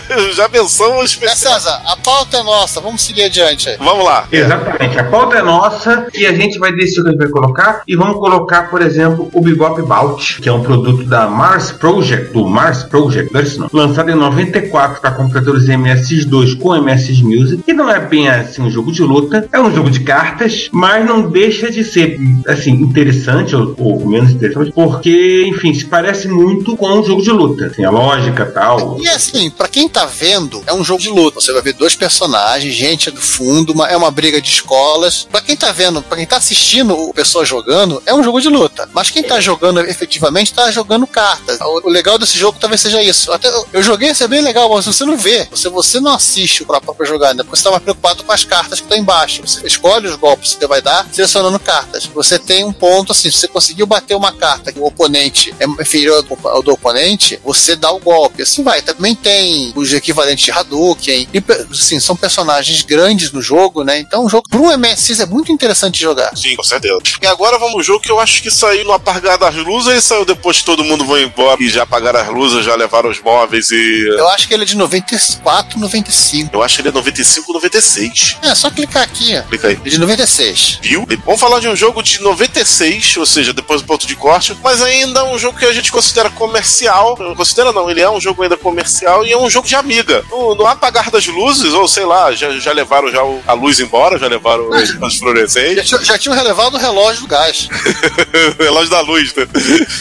eu 0.10 0.34
já 0.34 0.48
menção 0.48 1.02
É, 1.02 1.06
especial. 1.06 1.54
César, 1.56 1.82
a 1.86 1.96
pauta 1.98 2.38
é 2.38 2.44
nossa, 2.44 2.80
vamos 2.80 3.02
seguir 3.02 3.24
adiante 3.24 3.70
aí. 3.70 3.78
Vamos 3.78 4.06
lá. 4.06 4.28
Exatamente. 4.32 5.00
A 5.00 5.04
pauta 5.06 5.38
é 5.38 5.42
nossa 5.42 6.08
e 6.14 6.26
a 6.26 6.34
gente 6.34 6.58
vai 6.60 6.72
decidir 6.72 7.02
o 7.02 7.04
que 7.04 7.10
a 7.10 7.12
gente 7.14 7.20
vai 7.22 7.30
colocar. 7.30 7.82
E 7.88 7.96
vamos 7.96 8.18
colocar, 8.18 8.70
por 8.70 8.82
exemplo, 8.82 9.30
o 9.34 9.42
Bebop 9.42 9.82
Bout, 9.82 10.42
que 10.42 10.48
é 10.48 10.52
um 10.54 10.62
produto 10.64 11.04
da 11.06 11.28
Mars 11.28 11.72
Project, 11.72 12.32
do 12.34 12.48
Mars 12.48 12.84
Project, 12.84 13.34
não 13.34 13.40
é 13.42 13.44
isso 13.44 13.60
não, 13.60 13.70
lançado 13.74 14.10
em 14.12 14.16
94 14.16 15.02
para 15.02 15.12
computadores 15.12 15.66
MSX2 15.68 16.58
com 16.60 16.74
MSX 16.80 17.22
Music. 17.22 17.64
E 17.68 17.74
não 17.74 17.90
é 17.90 18.00
bem 18.14 18.30
assim 18.30 18.61
um 18.61 18.70
jogo 18.70 18.91
de 18.91 19.01
luta, 19.01 19.47
é 19.51 19.59
um 19.59 19.74
jogo 19.74 19.89
de 19.89 20.01
cartas, 20.01 20.70
mas 20.72 21.03
não 21.05 21.30
deixa 21.30 21.72
de 21.72 21.84
ser 21.84 22.20
assim 22.47 22.72
interessante 22.72 23.55
ou, 23.55 23.74
ou 23.80 24.05
menos 24.07 24.32
interessante, 24.32 24.72
porque, 24.72 25.45
enfim, 25.47 25.74
se 25.74 25.86
parece 25.86 26.28
muito 26.28 26.78
com 26.78 26.88
um 26.99 27.03
jogo 27.03 27.22
de 27.24 27.32
luta. 27.32 27.66
Assim, 27.66 27.84
a 27.84 27.89
lógica 27.89 28.45
tal. 28.45 28.99
E 29.01 29.07
assim, 29.09 29.49
pra 29.49 29.68
quem 29.68 29.89
tá 29.89 30.05
vendo, 30.05 30.61
é 30.68 30.74
um 30.74 30.84
jogo 30.84 31.01
de 31.01 31.09
luta. 31.09 31.41
Você 31.41 31.51
vai 31.51 31.61
ver 31.61 31.74
dois 31.74 31.95
personagens, 31.95 32.74
gente 32.76 33.09
do 33.09 33.22
fundo, 33.22 33.74
uma- 33.74 33.88
é 33.88 33.97
uma 33.97 34.11
briga 34.11 34.39
de 34.41 34.49
escolas. 34.49 35.28
Pra 35.32 35.41
quem 35.41 35.55
tá 35.55 35.72
vendo, 35.72 36.01
pra 36.03 36.18
quem 36.18 36.26
tá 36.28 36.38
assistindo 36.38 36.93
o 36.95 37.14
pessoa 37.14 37.43
jogando, 37.45 38.01
é 38.05 38.14
um 38.14 38.24
jogo 38.24 38.39
de 38.39 38.49
luta. 38.49 38.88
Mas 38.93 39.09
quem 39.09 39.24
tá 39.24 39.39
jogando 39.39 39.80
efetivamente 39.80 40.53
tá 40.53 40.70
jogando 40.70 41.07
cartas. 41.07 41.59
O, 41.61 41.88
o 41.88 41.89
legal 41.89 42.18
desse 42.20 42.38
jogo 42.38 42.57
talvez 42.59 42.82
seja 42.82 43.01
isso. 43.01 43.32
Até 43.32 43.47
eu, 43.49 43.66
eu 43.74 43.82
joguei, 43.84 44.11
isso 44.11 44.24
é 44.24 44.28
bem 44.28 44.41
legal, 44.41 44.70
mas 44.70 44.86
você 44.86 45.03
não 45.03 45.18
vê. 45.18 45.47
Você, 45.49 45.70
você 45.70 45.99
não 45.99 46.14
assiste 46.14 46.64
pra 46.64 46.80
própria 46.82 47.07
jogada, 47.07 47.43
porque 47.43 47.57
você 47.57 47.64
tá 47.64 47.72
mais 47.72 47.82
preocupado 47.84 48.03
com 48.04 48.32
as 48.32 48.43
cartas 48.43 48.80
que 48.80 48.86
estão 48.86 48.97
embaixo. 48.97 49.41
Você 49.41 49.66
escolhe 49.66 50.08
os 50.08 50.16
golpes 50.16 50.54
que 50.54 50.60
você 50.60 50.68
vai 50.68 50.82
dar, 50.82 51.08
selecionando 51.12 51.58
cartas. 51.58 52.06
Você 52.08 52.38
tem 52.38 52.66
um 52.66 52.74
ponto 52.74 53.14
assim, 53.14 53.32
se 53.32 53.39
você 53.39 53.47
conseguiu 53.47 53.88
bater 53.88 54.16
uma 54.16 54.34
carta 54.34 54.74
que 54.74 54.80
o 54.80 54.86
oponente 54.86 55.56
é 55.58 55.66
inferior 55.66 56.26
ao, 56.43 56.62
do 56.62 56.74
oponente, 56.74 57.39
você 57.43 57.76
dá 57.76 57.91
o 57.91 57.99
golpe. 57.99 58.43
Assim 58.43 58.62
vai. 58.62 58.82
Também 58.82 59.16
tem 59.16 59.72
os 59.76 59.93
equivalentes 59.93 60.43
de 60.43 60.51
Hadouken. 60.51 61.28
E, 61.34 61.43
assim, 61.72 61.99
são 61.99 62.16
personagens 62.16 62.82
grandes 62.82 63.32
no 63.32 63.41
jogo, 63.41 63.84
né? 63.84 63.99
Então, 63.99 64.26
o 64.26 64.30
jogo, 64.30 64.43
um 64.54 64.78
MSX, 64.78 65.22
é 65.22 65.26
muito 65.26 65.51
interessante 65.51 65.95
de 65.95 66.01
jogar. 66.01 66.36
Sim, 66.36 66.56
com 66.56 66.64
certeza. 66.64 66.99
E 67.22 67.26
agora 67.26 67.58
vamos 67.58 67.76
ao 67.76 67.84
jogo 67.84 68.01
que 68.01 68.12
eu 68.12 68.20
acho 68.20 68.41
que 68.41 68.51
saiu 68.51 68.84
no 68.84 68.91
apagar 68.91 69.38
das 69.38 69.56
luzes 69.56 69.93
e 69.93 70.01
saiu 70.01 70.26
depois 70.26 70.60
que 70.60 70.66
todo 70.66 70.84
mundo 70.84 71.06
foi 71.06 71.24
embora 71.24 71.62
e 71.62 71.70
já 71.70 71.84
apagaram 71.84 72.20
as 72.20 72.28
luzes, 72.28 72.66
já 72.66 72.76
levaram 72.76 73.10
os 73.10 73.22
móveis 73.22 73.72
e. 73.72 74.08
Eu 74.18 74.28
acho 74.30 74.47
que 74.47 74.54
ele 74.54 74.64
é 74.64 74.66
de 74.66 74.76
94, 74.76 75.80
95. 75.80 76.54
Eu 76.54 76.62
acho 76.62 76.76
que 76.76 76.82
ele 76.82 76.89
é 76.89 76.91
95, 76.91 77.54
96. 77.54 77.93
É, 78.41 78.54
só 78.56 78.70
clicar 78.70 79.04
aqui. 79.04 79.36
ó. 79.38 79.41
Clica 79.44 79.68
aí. 79.70 79.76
De 79.76 79.98
96. 80.00 80.80
Viu? 80.82 81.06
E 81.10 81.16
Vamos 81.18 81.39
falar 81.39 81.60
de 81.60 81.68
um 81.68 81.76
jogo 81.76 82.02
de 82.04 82.22
96, 82.22 83.18
ou 83.18 83.26
seja, 83.26 83.54
depois 83.54 83.82
do 83.82 83.88
ponto 83.88 84.06
de 84.06 84.16
corte, 84.16 84.56
mas 84.64 84.82
ainda 84.82 85.24
um 85.26 85.38
jogo 85.38 85.58
que 85.58 85.66
a 85.66 85.74
gente 85.74 85.91
considera 85.91 86.30
comercial. 86.30 87.16
Não 87.20 87.36
considera 87.36 87.72
não, 87.72 87.89
ele 87.89 88.02
é 88.02 88.10
um 88.10 88.20
jogo 88.20 88.44
ainda 88.44 88.58
comercial 88.58 89.26
e 89.26 89.32
é 89.32 89.38
um 89.38 89.50
jogo 89.50 89.68
de 89.68 89.76
amiga. 89.76 90.24
No, 90.30 90.56
no 90.56 90.66
apagar 90.66 91.10
das 91.10 91.26
luzes, 91.28 91.74
ou 91.74 91.88
sei 91.88 92.06
lá, 92.06 92.32
já, 92.34 92.52
já 92.60 92.72
levaram 92.72 93.12
já 93.12 93.24
o- 93.24 93.41
a 93.48 93.54
luz 93.54 93.80
embora, 93.80 94.18
já 94.20 94.28
levaram 94.28 94.70
os, 94.70 94.89
os 94.89 95.14
Já, 95.14 95.20
fluorescentes. 95.20 95.88
tinha- 95.88 96.04
já 96.04 96.18
tinham 96.18 96.36
relevado 96.36 96.76
o 96.76 96.78
relógio 96.78 97.22
do 97.22 97.28
gás. 97.28 97.68
relógio 98.60 98.89
da 98.89 99.02
luz, 99.02 99.34
né? 99.34 99.48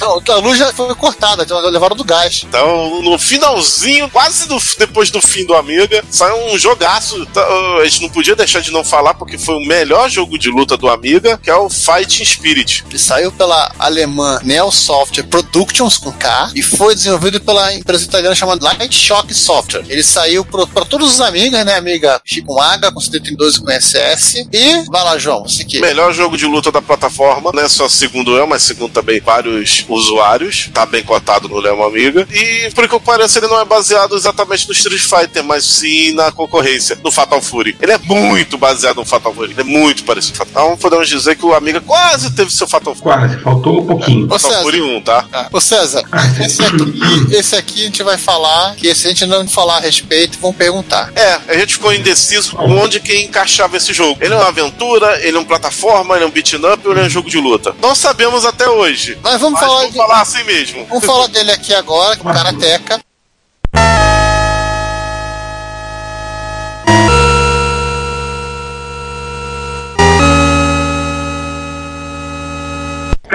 Não, 0.01 0.23
a 0.35 0.39
luz 0.39 0.59
já 0.59 0.73
foi 0.73 0.93
cortada, 0.95 1.47
já 1.47 1.59
levaram 1.59 1.97
do 1.97 2.05
gás. 2.05 2.43
Então, 2.47 3.01
no 3.03 3.19
finalzinho, 3.19 4.09
quase 4.11 4.47
do- 4.49 4.61
depois 4.79 5.11
do 5.11 5.21
fim 5.21 5.45
do 5.45 5.55
Amiga, 5.55 6.05
saiu 6.11 6.37
um 6.53 6.59
jogaço. 6.59 7.25
Tá, 7.27 7.43
A 7.83 7.85
gente 7.89 8.03
não 8.03 8.09
podia 8.09 8.37
deixar 8.37 8.61
de 8.61 8.71
não 8.71 8.85
falar, 8.85 9.13
porque 9.15 9.37
foi 9.37 9.57
o 9.57 9.67
melhor 9.67 10.09
jogo 10.09 10.39
de 10.39 10.49
luta 10.49 10.77
do 10.77 10.89
Amiga, 10.89 11.37
que 11.43 11.51
é 11.51 11.57
o 11.57 11.69
Fighting 11.69 12.25
Spirit. 12.25 12.85
Ele 12.89 12.97
saiu 12.99 13.33
pela 13.33 13.73
alemã 13.77 14.39
Neo 14.45 14.71
Software 14.71 15.25
Productions 15.25 15.99
com 15.99 16.13
K 16.13 16.53
e 16.55 16.63
foi 16.63 16.95
desenvolvido 16.95 17.41
pela 17.41 17.75
empresa 17.75 18.05
italiana 18.05 18.37
chamada 18.37 18.65
Light 18.65 18.95
Shock 18.95 19.35
Software. 19.35 19.85
Ele 19.89 20.03
saiu 20.05 20.45
para 20.45 20.85
todos 20.85 21.15
os 21.15 21.21
amigos, 21.21 21.65
né? 21.65 21.75
Amiga 21.75 22.23
com 22.47 22.61
H, 22.61 22.93
com 22.93 23.01
CD32 23.01 23.57
e 23.57 23.61
com 23.61 23.81
SS. 23.81 24.49
E 24.53 24.85
vai 24.89 25.03
lá, 25.03 25.19
João, 25.19 25.43
você 25.43 25.65
que. 25.65 25.81
Melhor 25.81 26.13
jogo 26.13 26.37
de 26.37 26.47
luta 26.47 26.71
da 26.71 26.81
plataforma, 26.81 27.51
não 27.53 27.63
é 27.65 27.69
só 27.69 27.89
segundo 27.89 28.37
eu, 28.37 28.47
mas 28.47 28.63
segundo 28.63 28.93
também 28.93 29.19
vários 29.19 29.85
usuários. 29.89 30.71
Tá 30.73 30.87
bem 30.87 31.03
cotado 31.03 31.49
no 31.49 31.59
Lema 31.59 31.87
Amiga. 31.87 32.29
E, 32.31 32.71
por 32.73 32.89
que 32.89 33.39
ele 33.39 33.49
não 33.49 33.61
é 33.61 33.65
baseado 33.65 34.15
exatamente 34.15 34.69
no 34.69 34.73
Street 34.73 35.03
Fighter, 35.03 35.43
mas 35.43 35.65
sim 35.65 36.15
na 36.15 36.31
concorrência, 36.31 36.97
no 37.03 37.11
Fatal 37.11 37.43
Fury. 37.43 37.72
Fury. 37.73 37.77
Ele 37.81 37.93
é 37.93 37.99
muito 37.99 38.59
baseado 38.59 38.97
no 38.97 39.05
Fatal 39.05 39.33
Fury. 39.35 39.53
Ele 39.53 39.61
é 39.61 39.65
muito 39.65 40.05
parecido 40.05 40.39
com 40.39 40.45
Fatal 40.45 40.67
Então 40.67 40.77
podemos 40.79 41.09
dizer 41.09 41.37
que 41.37 41.45
o 41.45 41.55
Amiga 41.55 41.81
quase 41.81 42.31
teve 42.31 42.51
seu 42.53 42.67
Fatal 42.67 42.95
Fury. 42.95 43.03
Quase, 43.05 43.39
faltou 43.39 43.81
um 43.83 43.87
pouquinho. 43.87 44.27
Ô, 44.27 44.39
Fatal 44.39 44.51
César. 44.51 44.63
Fury 44.63 44.83
1, 44.83 45.01
tá? 45.03 45.27
Ah, 45.33 45.49
Ô 45.53 45.61
César, 45.61 46.05
esse 46.45 46.63
aqui, 46.63 47.01
esse 47.37 47.57
aqui 47.57 47.81
a 47.83 47.85
gente 47.87 48.03
vai 48.03 48.19
falar, 48.19 48.75
que 48.77 48.95
se 48.95 49.07
a 49.07 49.11
gente 49.11 49.27
não 49.27 49.47
falar 49.49 49.79
a 49.79 49.81
respeito, 49.81 50.39
vão 50.39 50.53
perguntar. 50.53 51.13
É, 51.15 51.39
a 51.49 51.55
gente 51.59 51.75
ficou 51.75 51.93
indeciso 51.93 52.57
onde 52.59 53.01
que 53.01 53.17
encaixava 53.21 53.77
esse 53.77 53.93
jogo. 53.93 54.19
Ele 54.23 54.33
é 54.35 54.37
uma 54.37 54.49
aventura, 54.49 55.21
ele 55.27 55.37
é 55.37 55.41
um 55.41 55.45
plataforma, 55.45 56.15
ele 56.17 56.25
é 56.25 56.27
um 56.27 56.31
beat'em 56.31 56.61
up 56.73 56.87
ou 56.87 56.93
ele 56.93 57.01
é 57.01 57.05
um 57.05 57.11
jogo 57.11 57.29
de 57.29 57.39
luta? 57.39 57.75
Não 57.81 57.95
sabemos 57.95 58.45
até 58.45 58.69
hoje. 58.69 59.19
Mas 59.23 59.41
vamos 59.41 59.59
Mas 59.61 59.69
falar 59.69 59.79
vamos 59.81 59.93
de- 59.93 59.99
falar 59.99 60.21
assim 60.23 60.45
mesmo. 60.45 60.87
Vamos 60.87 61.05
falar 61.05 61.27
dele 61.29 61.51
aqui 61.53 61.75
agora, 61.75 62.17
que 62.17 62.27
é 62.27 62.31
o 62.31 62.35
Karateka. 62.35 63.01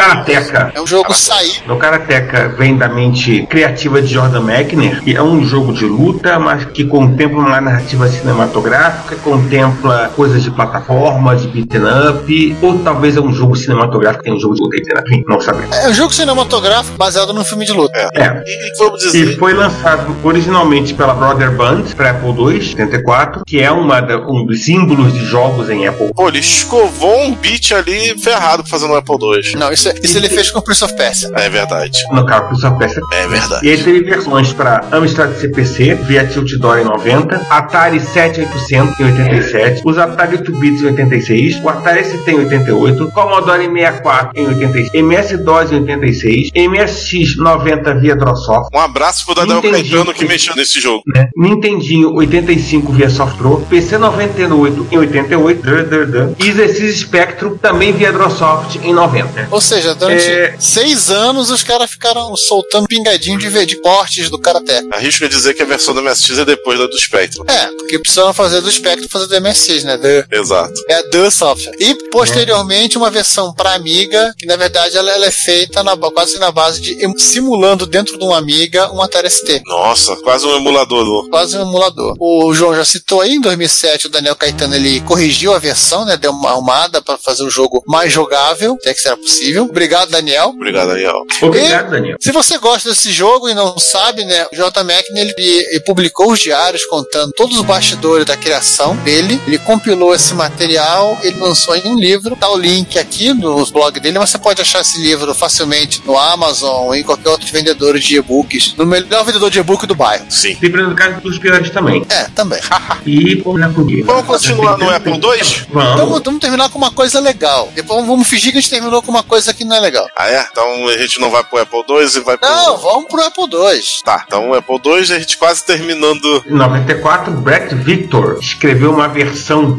Karateka. 0.08 0.72
É 0.76 0.82
um 0.82 0.88
jogo 0.88 1.14
saído. 1.14 1.74
O 1.74 1.78
Karateka 1.78 2.50
vem 2.50 2.76
da 2.78 2.88
mente 2.88 3.46
criativa 3.50 4.02
de 4.02 4.08
Jordan 4.14 4.42
Mechner, 4.42 5.02
que 5.02 5.16
é 5.16 5.22
um 5.22 5.44
jogo 5.44 5.74
de 5.74 5.86
luta, 5.86 6.40
mas 6.40 6.66
que 6.66 6.84
contempla 6.86 7.40
uma 7.40 7.62
narrativa 7.62 8.08
cinematográfica, 8.08 9.16
contempla 9.18 10.12
coisas 10.16 10.44
de 10.44 10.52
plataforma, 10.52 11.36
de 11.36 11.48
beat'em 11.48 11.82
up, 12.10 12.56
ou 12.62 12.80
talvez 12.80 13.18
é 13.18 13.22
um 13.22 13.34
jogo 13.34 13.56
cinematográfico 13.56 14.24
que 14.24 14.30
tem 14.30 14.38
um 14.38 14.40
jogo 14.40 14.56
de 14.56 14.62
luta, 14.62 14.78
enfim, 15.08 15.24
não 15.28 15.40
sabemos. 15.40 15.76
É 15.78 15.90
um 15.90 15.94
jogo 15.94 16.14
cinematográfico 16.14 16.98
baseado 16.98 17.34
num 17.34 17.44
filme 17.44 17.66
de 17.66 17.72
luta. 17.74 18.10
É. 18.16 18.44
E 18.46 18.78
vamos 18.78 19.04
E 19.04 19.12
dizer. 19.12 19.38
foi 19.38 19.54
lançado 19.54 20.16
originalmente 20.24 20.94
pela 20.94 21.14
Brother 21.14 21.52
Band 21.52 21.84
para 21.96 22.12
Apple 22.12 22.30
II, 22.30 22.62
74, 22.62 23.44
que 23.46 23.60
é 23.60 23.72
uma 23.72 24.02
da- 24.02 24.18
um 24.20 24.46
dos 24.46 24.66
símbolos 24.66 25.14
de 25.14 25.26
jogos 25.26 25.70
em 25.70 25.88
Apple. 25.88 26.12
Pô, 26.16 26.28
ele 26.30 26.40
escovou 26.40 27.22
um 27.24 27.36
beat 27.36 27.72
ali 27.72 28.18
ferrado 28.20 28.64
fazendo 28.68 28.94
um 28.94 28.96
Apple 28.96 29.16
II. 29.22 29.56
Não, 29.58 29.72
isso, 29.72 29.90
isso 30.04 30.18
ele 30.18 30.30
fez 30.30 30.50
com 30.52 30.60
o 30.60 30.62
Prince 30.62 30.84
of 30.84 30.96
Persia. 30.96 31.30
É 31.36 31.50
verdade. 31.50 32.00
No 32.12 32.26
caso, 32.26 32.48
Prince 32.48 32.66
of 32.66 32.78
Persia. 32.78 33.02
É 33.14 33.28
verdade. 33.28 33.66
E 33.66 33.70
ele 33.70 33.84
teve 33.84 34.04
versões 34.04 34.54
para 34.54 34.84
Amstrad 34.92 35.34
CPC, 35.38 35.96
via 36.04 36.26
Tiltidor 36.26 36.80
em 36.80 36.84
90, 36.86 37.46
Atari 37.50 38.00
7800 38.00 39.00
em 39.00 39.04
87, 39.04 39.82
os 39.86 39.98
Atari 39.98 40.38
8 40.38 40.52
bits 40.60 40.82
em 40.82 40.86
86, 40.88 41.64
o 41.64 41.70
Atari 41.70 42.04
ST 42.04 42.30
em 42.32 42.36
88, 42.40 43.12
Commodore 43.12 43.66
64 43.68 44.32
em 44.36 44.48
86, 44.48 44.94
MS-DOS 44.94 45.72
em 45.72 45.76
86, 45.82 46.50
MSX 46.56 47.36
90 47.38 47.96
via 47.96 48.16
Drosoft, 48.16 48.70
Um 48.74 48.80
abraço 48.80 49.26
pro 49.26 49.36
Daniel 49.36 49.60
Entendi. 49.60 49.90
Caetano 49.90 50.14
que 50.14 50.26
mexeu 50.26 50.56
nesse 50.56 50.80
jogo. 50.80 51.04
né? 51.08 51.30
Nintendinho 51.36 52.14
85 52.16 52.92
via 52.94 53.10
Softro, 53.10 53.66
PC 53.70 53.98
98 53.98 54.88
em 54.92 54.98
88, 54.98 55.62
dur, 55.62 55.84
dur, 55.86 56.06
dur, 56.08 56.36
e 56.40 56.50
Exercício 56.50 56.98
Spectrum 57.08 57.58
também 57.58 57.92
via 57.94 58.12
Drosoft 58.12 58.78
em 58.84 58.94
90. 58.94 59.48
Ou 59.52 59.62
seja, 59.62 59.77
durante 59.96 60.28
É. 60.30 60.56
seis 60.60 61.10
anos 61.10 61.50
os 61.50 61.64
caras 61.64 61.90
ficaram 61.92 62.36
soltando 62.36 62.88
pingadinho 62.88 63.38
de, 63.38 63.66
de 63.66 63.76
portes 63.82 64.30
do 64.30 64.40
Karateka. 64.40 64.88
Arrisco 64.96 65.26
a 65.26 65.28
dizer 65.28 65.54
que 65.54 65.62
a 65.64 65.66
versão 65.66 65.94
do 65.94 66.02
MSX 66.02 66.40
é 66.40 66.46
depois 66.46 66.78
da 66.80 66.86
do 66.88 66.98
Spectrum. 67.00 67.44
É, 67.48 67.68
porque 67.78 68.00
precisaram 68.00 68.34
fazer 68.34 68.62
do 68.62 68.72
Spectrum 68.72 69.08
fazer 69.10 69.28
do 69.28 69.42
MSX, 69.42 69.84
né? 69.84 69.98
The, 69.98 70.26
Exato. 70.32 70.74
é 70.90 70.96
a 70.96 71.04
The 71.10 71.30
Software. 71.30 71.76
E 71.80 71.96
posteriormente 72.10 72.98
uma 72.98 73.10
versão 73.10 73.54
para 73.54 73.74
Amiga, 73.74 74.34
que 74.38 74.46
na 74.46 74.56
verdade 74.56 74.98
ela, 74.98 75.12
ela 75.12 75.26
é 75.26 75.32
feita 75.32 75.84
na, 75.84 75.96
quase 75.98 76.38
na 76.40 76.52
base 76.52 76.82
de 76.82 76.98
simulando 77.22 77.86
dentro 77.86 78.18
de 78.18 78.24
um 78.24 78.34
Amiga 78.34 78.92
um 78.94 79.02
Atari 79.02 79.30
ST. 79.30 79.62
Nossa, 79.66 80.16
quase 80.18 80.46
um 80.46 80.56
emulador. 80.56 81.04
do- 81.06 81.30
Quase 81.30 81.58
um 81.58 81.62
emulador. 81.62 82.16
O 82.20 82.54
João 82.54 82.76
já 82.76 82.84
citou 82.86 83.22
aí, 83.22 83.34
em 83.34 83.42
2007 83.42 84.08
o 84.08 84.10
Daniel 84.10 84.36
Caetano 84.36 84.76
ele 84.76 85.00
corrigiu 85.02 85.54
a 85.54 85.60
versão, 85.60 86.06
né? 86.06 86.18
Deu 86.18 86.32
uma 86.32 86.52
arrumada 86.52 87.02
para 87.02 87.18
fazer 87.18 87.44
o 87.44 87.50
jogo 87.50 87.84
mais 87.88 88.12
jogável, 88.12 88.78
se 88.82 88.90
é 88.90 88.94
que 88.94 89.02
será 89.02 89.16
possível. 89.18 89.67
Obrigado, 89.70 90.10
Daniel. 90.10 90.50
Obrigado, 90.50 90.88
Daniel. 90.90 91.24
Obrigado, 91.42 91.92
Daniel. 91.92 92.18
Se 92.20 92.32
você 92.32 92.58
gosta 92.58 92.90
desse 92.90 93.12
jogo 93.12 93.50
e 93.50 93.54
não 93.54 93.78
sabe, 93.78 94.24
né, 94.26 94.48
o 94.52 94.56
J. 94.56 94.84
Mackney 94.84 95.22
ele, 95.22 95.34
ele 95.38 95.80
publicou 95.82 96.32
os 96.32 96.40
diários 96.40 96.86
contando 96.86 97.32
todos 97.34 97.58
os 97.58 97.66
bastidores 97.66 98.26
da 98.26 98.38
criação 98.38 98.96
dele. 98.98 99.40
Ele 99.48 99.58
compilou 99.60 100.14
esse 100.14 100.34
material, 100.34 101.18
ele 101.22 101.40
lançou 101.40 101.76
em 101.76 101.88
um 101.88 101.98
livro. 101.98 102.36
Tá 102.36 102.50
o 102.50 102.58
link 102.58 102.98
aqui 102.98 103.34
no 103.34 103.66
blog 103.68 104.00
dele, 104.00 104.20
mas 104.20 104.30
você 104.30 104.38
pode 104.38 104.62
achar 104.62 104.82
esse 104.82 105.00
livro 105.02 105.34
facilmente 105.34 106.02
no 106.06 106.18
Amazon 106.18 106.86
ou 106.86 106.96
em 106.96 107.04
qualquer 107.04 107.30
outro 107.30 107.48
vendedor 107.52 107.98
de 108.00 108.18
e-books, 108.18 108.74
no 108.78 108.86
melhor 108.86 109.24
vendedor 109.24 109.50
de 109.50 109.60
e-book 109.60 109.86
do 109.86 109.96
bairro. 109.96 110.26
Sim. 110.30 110.58
Sempre 110.60 110.82
no 110.82 110.96
caso 110.96 111.22
dos 111.22 111.38
piores 111.38 111.70
também. 111.70 112.06
É, 112.10 112.26
também. 112.36 112.60
E 113.06 113.36
vamos 113.36 113.62
lá 113.62 113.70
comigo. 113.70 114.06
Vamos 114.06 114.26
continuar 114.26 114.78
no 114.78 114.90
Apple 114.90 115.14
II? 115.14 115.66
Vamos. 115.70 115.94
Então 115.94 116.10
vamos 116.10 116.40
terminar 116.40 116.70
com 116.70 116.78
uma 116.78 116.92
coisa 116.92 117.20
legal. 117.20 117.72
Depois 117.74 118.06
vamos 118.06 118.28
fingir 118.28 118.52
que 118.52 118.58
a 118.58 118.62
gente 118.62 118.70
terminou 118.70 119.02
com 119.02 119.12
uma 119.12 119.24
coisa 119.24 119.54
que 119.58 119.66
não 119.66 119.76
é 119.76 119.80
legal. 119.80 120.08
Ah, 120.16 120.30
é? 120.30 120.46
Então 120.52 120.88
a 120.88 120.98
gente 120.98 121.20
não 121.20 121.30
vai 121.30 121.44
pro 121.44 121.60
Apple 121.60 121.84
II 121.90 122.06
e 122.16 122.20
vai 122.22 122.38
pro. 122.38 122.50
Não, 122.50 122.78
vamos 122.78 123.06
pro 123.10 123.22
Apple 123.24 123.44
II. 123.46 123.82
Tá, 124.04 124.24
então 124.26 124.50
o 124.50 124.54
Apple 124.54 124.80
II 124.86 125.00
a 125.00 125.20
gente 125.20 125.38
quase 125.38 125.64
terminando. 125.66 126.44
Em 126.46 126.54
94, 126.54 127.32
Brett 127.34 127.74
Victor 127.76 128.38
escreveu 128.42 128.92
uma 128.92 129.08
versão 129.08 129.78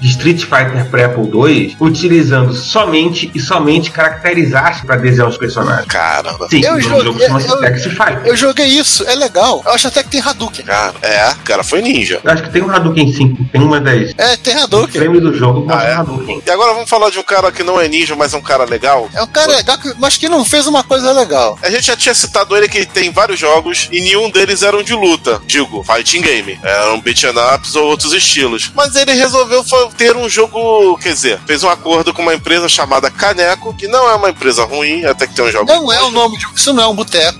de 0.00 0.08
Street 0.08 0.40
Fighter 0.42 0.88
para 0.90 1.06
Apple 1.06 1.30
II, 1.32 1.76
utilizando 1.80 2.52
somente 2.54 3.30
e 3.34 3.40
somente 3.40 3.90
caracteres 3.90 4.54
arte 4.54 4.84
para 4.86 4.96
desenhar 4.96 5.28
os 5.28 5.36
personagens. 5.38 5.86
Caramba. 5.86 6.48
Sim, 6.48 6.62
Eu 6.64 6.80
joguei- 6.80 7.02
jogo 7.04 7.20
eu- 7.22 7.74
Fighter. 7.90 8.22
Eu 8.26 8.36
joguei 8.36 8.66
isso, 8.66 9.04
é 9.08 9.14
legal. 9.14 9.62
Eu 9.64 9.72
acho 9.72 9.88
até 9.88 10.02
que 10.02 10.10
tem 10.10 10.20
Hadouken. 10.20 10.64
Cara, 10.64 10.94
é, 11.02 11.30
o 11.30 11.36
cara 11.44 11.62
foi 11.64 11.80
ninja. 11.82 12.20
Eu 12.22 12.30
acho 12.30 12.42
que 12.42 12.50
tem 12.50 12.62
um 12.62 12.70
Hadouken 12.70 13.12
5, 13.12 13.44
tem 13.52 13.60
uma 13.62 13.80
das 13.80 14.12
É, 14.18 14.36
tem 14.36 14.54
Hadouken. 14.54 15.00
prêmios 15.00 15.22
do 15.22 15.34
jogo 15.36 15.62
com 15.66 15.72
Ah, 15.72 15.82
é? 15.84 15.94
Hadouken. 15.94 16.42
E 16.44 16.50
agora 16.50 16.72
vamos 16.74 16.90
falar 16.90 17.10
de 17.10 17.18
um 17.18 17.22
cara 17.22 17.50
que 17.52 17.62
não 17.62 17.80
é 17.80 17.88
ninja, 17.88 18.14
mas 18.16 18.34
é 18.34 18.36
um 18.36 18.42
cara 18.42 18.64
legal. 18.64 19.08
É 19.14 19.22
um 19.22 19.26
cara 19.26 19.56
legal, 19.56 19.78
que- 19.78 19.94
mas 19.98 20.16
que 20.16 20.28
não 20.28 20.44
fez 20.44 20.66
uma 20.66 20.82
coisa 20.82 21.12
legal. 21.12 21.58
A 21.62 21.70
gente 21.70 21.86
já 21.86 21.96
tinha 21.96 22.14
citado 22.14 22.56
ele 22.56 22.68
que 22.68 22.84
tem 22.84 23.10
vários 23.10 23.38
jogos 23.38 23.88
e 23.92 24.00
nenhum 24.00 24.30
deles 24.30 24.62
eram 24.62 24.82
de 24.82 24.94
luta. 24.94 25.40
Digo, 25.46 25.82
fighting 25.84 26.20
game. 26.20 26.58
Eram 26.62 27.00
beat'em 27.00 27.30
ups 27.54 27.74
ou 27.76 27.84
outros 27.86 28.12
estilos. 28.12 28.70
Mas 28.74 28.94
ele 28.96 29.12
resolveu 29.12 29.64
ter 29.96 30.16
um 30.16 30.28
jogo, 30.28 30.96
quer 30.98 31.12
dizer, 31.12 31.40
fez 31.46 31.62
um 31.62 31.68
acordo 31.68 32.12
com 32.12 32.22
uma 32.22 32.34
empresa 32.34 32.68
chamada 32.68 33.10
Caneco, 33.10 33.74
que 33.74 33.86
não 33.86 34.08
é 34.08 34.14
uma 34.14 34.30
empresa 34.30 34.64
ruim, 34.64 35.04
até 35.04 35.26
que 35.26 35.34
tem 35.34 35.44
um 35.44 35.50
jogo. 35.50 35.70
Não 35.72 35.92
é 35.92 36.02
o 36.02 36.10
nome 36.10 36.36
de. 36.38 36.46
Isso 36.54 36.72
não 36.72 36.82
é 36.82 36.86
um 36.88 36.94
boteco. 36.94 37.38